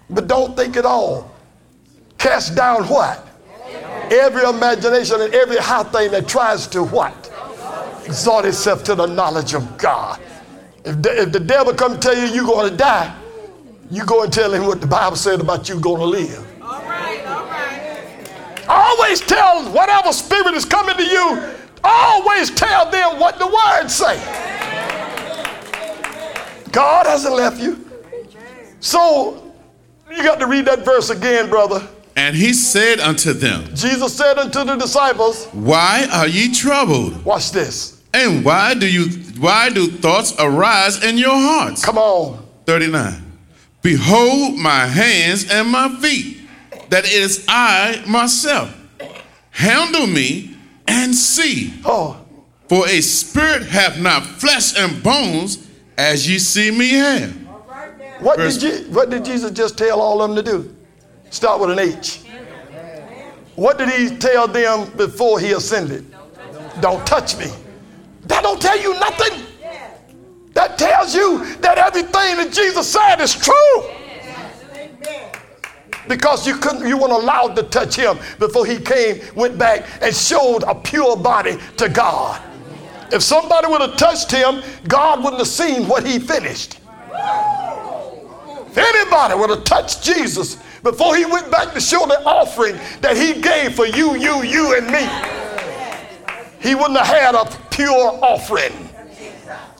but 0.09 0.27
don't 0.27 0.57
think 0.57 0.75
at 0.77 0.85
all. 0.85 1.31
Cast 2.17 2.55
down 2.55 2.85
what? 2.85 3.27
Every 4.11 4.43
imagination 4.43 5.21
and 5.21 5.33
every 5.33 5.57
high 5.57 5.83
thing 5.83 6.11
that 6.11 6.27
tries 6.27 6.67
to 6.67 6.83
what? 6.83 7.30
Exalt 8.11 8.43
itself 8.43 8.83
to 8.83 8.93
the 8.93 9.05
knowledge 9.05 9.53
of 9.53 9.77
God. 9.77 10.19
If 10.83 11.01
the, 11.01 11.21
if 11.21 11.31
the 11.31 11.39
devil 11.39 11.73
come 11.73 11.97
tell 11.97 12.13
you 12.13 12.25
you're 12.25 12.45
going 12.45 12.69
to 12.69 12.75
die, 12.75 13.15
you 13.89 14.05
go 14.05 14.23
and 14.23 14.33
tell 14.33 14.53
him 14.53 14.65
what 14.65 14.81
the 14.81 14.87
Bible 14.87 15.15
said 15.15 15.39
about 15.39 15.69
you 15.69 15.79
going 15.79 16.01
to 16.01 16.05
live. 16.05 16.61
All 16.61 16.81
right, 16.83 17.25
all 17.25 17.45
right. 17.45 18.65
Always 18.67 19.21
tell 19.21 19.63
whatever 19.71 20.11
spirit 20.11 20.53
is 20.55 20.65
coming 20.65 20.97
to 20.97 21.03
you, 21.05 21.53
always 21.85 22.51
tell 22.51 22.91
them 22.91 23.17
what 23.17 23.39
the 23.39 23.47
word 23.47 23.87
say. 23.87 24.17
God 26.73 27.05
hasn't 27.05 27.33
left 27.33 27.61
you. 27.61 27.89
So 28.81 29.53
you 30.09 30.21
got 30.21 30.41
to 30.41 30.47
read 30.47 30.65
that 30.65 30.83
verse 30.83 31.09
again, 31.11 31.49
brother. 31.49 31.87
And 32.17 32.35
he 32.35 32.51
said 32.51 32.99
unto 32.99 33.31
them, 33.31 33.73
Jesus 33.73 34.17
said 34.17 34.37
unto 34.37 34.65
the 34.65 34.75
disciples, 34.75 35.45
Why 35.53 36.09
are 36.11 36.27
ye 36.27 36.53
troubled? 36.53 37.23
watch 37.23 37.53
this. 37.53 38.00
And 38.13 38.43
why 38.43 38.73
do 38.73 38.87
you 38.91 39.05
why 39.39 39.69
do 39.69 39.87
thoughts 39.87 40.33
arise 40.37 41.03
in 41.03 41.17
your 41.17 41.33
hearts? 41.35 41.83
Come 41.83 41.97
on. 41.97 42.45
39. 42.65 43.31
Behold 43.81 44.57
my 44.57 44.85
hands 44.85 45.49
and 45.49 45.69
my 45.69 45.89
feet, 46.01 46.41
that 46.89 47.05
it 47.05 47.11
is 47.13 47.45
I 47.47 48.03
myself. 48.07 48.75
Handle 49.51 50.07
me 50.07 50.55
and 50.87 51.15
see. 51.15 51.73
Oh, 51.85 52.17
For 52.69 52.87
a 52.87 53.01
spirit 53.01 53.63
hath 53.63 53.99
not 53.99 54.23
flesh 54.23 54.77
and 54.77 55.01
bones, 55.01 55.67
as 55.97 56.29
ye 56.29 56.37
see 56.39 56.69
me 56.71 56.89
have. 56.91 57.31
what 58.21 58.37
Verse- 58.37 58.57
did, 58.57 58.85
Je- 58.85 58.89
what 58.91 59.09
did 59.09 59.25
Jesus 59.25 59.51
just 59.51 59.77
tell 59.77 59.99
all 59.99 60.21
of 60.21 60.29
them 60.35 60.43
to 60.43 60.51
do? 60.51 60.75
Start 61.31 61.59
with 61.59 61.71
an 61.71 61.79
H. 61.79 62.19
What 63.55 63.77
did 63.77 63.89
he 63.89 64.15
tell 64.17 64.47
them 64.47 64.89
before 64.95 65.39
he 65.39 65.51
ascended? 65.53 66.13
Don't 66.81 67.05
touch 67.05 67.37
me. 67.37 67.47
That 68.31 68.43
don't 68.43 68.61
tell 68.61 68.79
you 68.79 68.93
nothing. 68.97 69.45
That 70.53 70.77
tells 70.77 71.13
you 71.13 71.45
that 71.57 71.77
everything 71.77 72.37
that 72.37 72.53
Jesus 72.53 72.89
said 72.89 73.19
is 73.19 73.35
true. 73.35 73.89
Because 76.07 76.47
you 76.47 76.55
couldn't, 76.55 76.87
you 76.87 76.97
weren't 76.97 77.11
allowed 77.11 77.57
to 77.57 77.63
touch 77.63 77.95
him 77.97 78.17
before 78.39 78.65
he 78.65 78.79
came, 78.79 79.21
went 79.35 79.57
back, 79.57 79.85
and 80.01 80.15
showed 80.15 80.63
a 80.63 80.73
pure 80.73 81.17
body 81.17 81.57
to 81.75 81.89
God. 81.89 82.41
If 83.11 83.21
somebody 83.21 83.67
would 83.67 83.81
have 83.81 83.97
touched 83.97 84.31
him, 84.31 84.63
God 84.87 85.21
wouldn't 85.21 85.39
have 85.39 85.47
seen 85.47 85.89
what 85.89 86.05
he 86.05 86.17
finished. 86.17 86.79
If 87.13 88.77
anybody 88.77 89.35
would 89.35 89.49
have 89.49 89.65
touched 89.65 90.03
Jesus 90.03 90.55
before 90.83 91.17
he 91.17 91.25
went 91.25 91.51
back 91.51 91.73
to 91.73 91.81
show 91.81 92.05
the 92.05 92.23
offering 92.23 92.79
that 93.01 93.17
he 93.17 93.41
gave 93.41 93.75
for 93.75 93.85
you, 93.85 94.15
you, 94.15 94.41
you, 94.43 94.77
and 94.77 94.87
me, 94.87 95.05
he 96.61 96.75
wouldn't 96.75 96.97
have 96.99 97.07
had 97.07 97.35
a 97.35 97.45
pure 97.69 98.19
offering. 98.21 98.73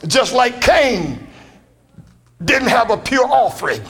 Just 0.06 0.32
like 0.34 0.60
Cain 0.60 1.26
didn't 2.44 2.68
have 2.68 2.90
a 2.90 2.96
pure 2.96 3.26
offering. 3.26 3.80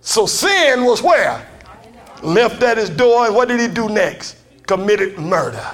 So 0.00 0.26
sin 0.26 0.84
was 0.84 1.02
where? 1.02 1.46
Left 2.22 2.62
at 2.62 2.76
his 2.76 2.90
door, 2.90 3.26
and 3.26 3.34
what 3.34 3.48
did 3.48 3.60
he 3.60 3.68
do 3.68 3.88
next? 3.88 4.36
Committed 4.66 5.18
murder. 5.18 5.66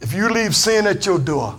If 0.00 0.12
you 0.12 0.28
leave 0.28 0.54
sin 0.54 0.86
at 0.86 1.04
your 1.04 1.18
door, 1.18 1.58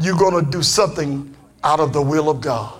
you're 0.00 0.16
going 0.16 0.44
to 0.44 0.50
do 0.50 0.62
something 0.62 1.34
out 1.64 1.80
of 1.80 1.92
the 1.92 2.02
will 2.02 2.28
of 2.28 2.40
God. 2.40 2.74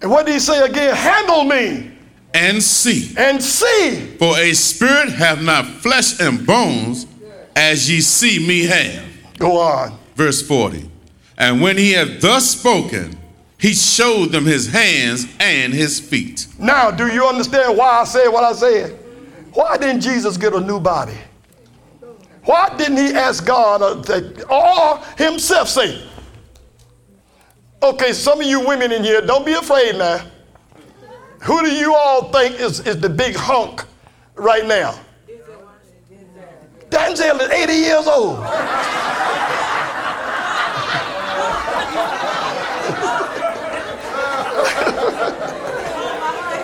And 0.00 0.10
what 0.10 0.26
did 0.26 0.32
he 0.32 0.38
say 0.38 0.64
again? 0.64 0.94
Handle 0.94 1.44
me 1.44 1.97
And 2.38 2.62
see. 2.62 3.14
and 3.16 3.42
see. 3.42 4.16
For 4.16 4.38
a 4.38 4.52
spirit 4.54 5.10
hath 5.10 5.42
not 5.42 5.66
flesh 5.66 6.20
and 6.20 6.46
bones, 6.46 7.06
as 7.56 7.90
ye 7.90 8.00
see 8.00 8.46
me 8.46 8.64
have. 8.66 9.04
Go 9.38 9.58
on. 9.60 9.98
Verse 10.14 10.40
40. 10.40 10.88
And 11.36 11.60
when 11.60 11.76
he 11.76 11.92
had 11.92 12.20
thus 12.20 12.50
spoken, 12.50 13.16
he 13.58 13.74
showed 13.74 14.26
them 14.26 14.44
his 14.44 14.68
hands 14.68 15.26
and 15.40 15.72
his 15.72 15.98
feet. 15.98 16.46
Now, 16.58 16.90
do 16.90 17.08
you 17.08 17.26
understand 17.26 17.76
why 17.76 18.00
I 18.00 18.04
said 18.04 18.28
what 18.28 18.44
I 18.44 18.52
said? 18.52 18.98
Why 19.52 19.76
didn't 19.76 20.00
Jesus 20.00 20.36
get 20.36 20.54
a 20.54 20.60
new 20.60 20.78
body? 20.78 21.16
Why 22.44 22.74
didn't 22.76 22.98
he 22.98 23.12
ask 23.12 23.44
God 23.44 23.82
uh, 23.82 24.44
or 24.48 25.04
himself 25.16 25.68
say? 25.68 26.02
Okay, 27.82 28.12
some 28.12 28.40
of 28.40 28.46
you 28.46 28.66
women 28.66 28.92
in 28.92 29.04
here, 29.04 29.20
don't 29.20 29.44
be 29.44 29.52
afraid 29.52 29.96
now. 29.96 30.24
Who 31.40 31.62
do 31.62 31.70
you 31.70 31.94
all 31.94 32.32
think 32.32 32.60
is, 32.60 32.80
is 32.80 33.00
the 33.00 33.08
big 33.08 33.34
hunk 33.36 33.84
right 34.34 34.66
now? 34.66 34.98
Denzel 36.90 37.40
is 37.40 37.50
80 37.50 37.72
years 37.72 38.06
old. 38.06 38.38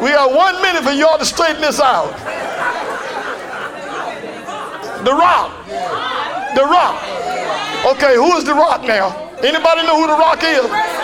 We 0.04 0.10
got 0.10 0.34
one 0.36 0.60
minute 0.60 0.84
for 0.84 0.90
y'all 0.90 1.16
to 1.16 1.24
straighten 1.24 1.62
this 1.62 1.80
out. 1.80 2.12
The 5.02 5.12
Rock. 5.12 5.66
The 6.54 6.64
Rock. 6.64 7.00
Okay, 7.86 8.14
who 8.14 8.36
is 8.36 8.44
The 8.44 8.52
Rock 8.52 8.82
now? 8.82 9.16
Anybody 9.42 9.86
know 9.86 9.96
who 9.98 10.06
The 10.06 10.18
Rock 10.18 10.42
is? 10.42 11.03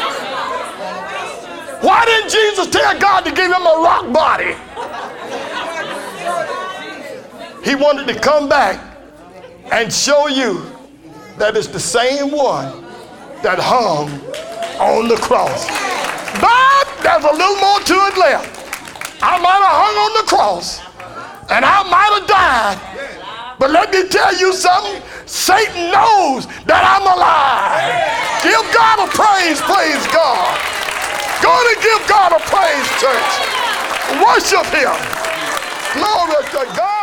Why 1.80 2.04
didn't 2.04 2.30
Jesus 2.30 2.66
tell 2.68 2.98
God 2.98 3.24
to 3.24 3.30
give 3.32 3.46
him 3.46 3.62
a 3.62 3.76
rock 3.80 4.12
body? 4.12 4.54
He 7.64 7.74
wanted 7.74 8.06
to 8.12 8.18
come 8.20 8.48
back 8.48 8.78
and 9.72 9.92
show 9.92 10.28
you 10.28 10.66
that 11.38 11.56
it's 11.56 11.68
the 11.68 11.80
same 11.80 12.30
one 12.32 12.84
that 13.42 13.58
hung 13.58 14.10
on 14.78 15.08
the 15.08 15.16
cross. 15.16 15.66
But 16.40 16.84
there's 17.02 17.24
a 17.24 17.32
little 17.32 17.56
more 17.56 17.80
to 17.80 17.94
it 18.12 18.18
left. 18.18 19.22
I 19.22 19.40
might 19.40 19.60
have 19.60 19.76
hung 19.80 19.96
on 19.96 20.12
the 20.20 20.26
cross 20.28 20.80
and 21.50 21.64
I 21.64 21.82
might 21.88 22.12
have 22.20 22.28
died. 22.28 23.56
But 23.58 23.70
let 23.70 23.90
me 23.92 24.08
tell 24.08 24.36
you 24.36 24.52
something 24.52 25.02
Satan 25.26 25.92
knows 25.92 26.46
that 26.64 26.80
I'm 26.84 27.04
alive. 27.04 27.92
Give 28.40 28.64
God 28.72 29.04
a 29.04 29.08
praise, 29.12 29.60
praise 29.60 30.04
God. 30.12 30.56
Go 31.42 31.52
and 31.56 31.82
give 31.82 32.08
God 32.08 32.32
a 32.32 32.40
praise, 32.52 32.88
church. 33.00 33.32
Worship 34.20 34.66
Him. 34.76 34.92
Glory 35.94 36.44
to 36.52 36.76
God. 36.76 36.99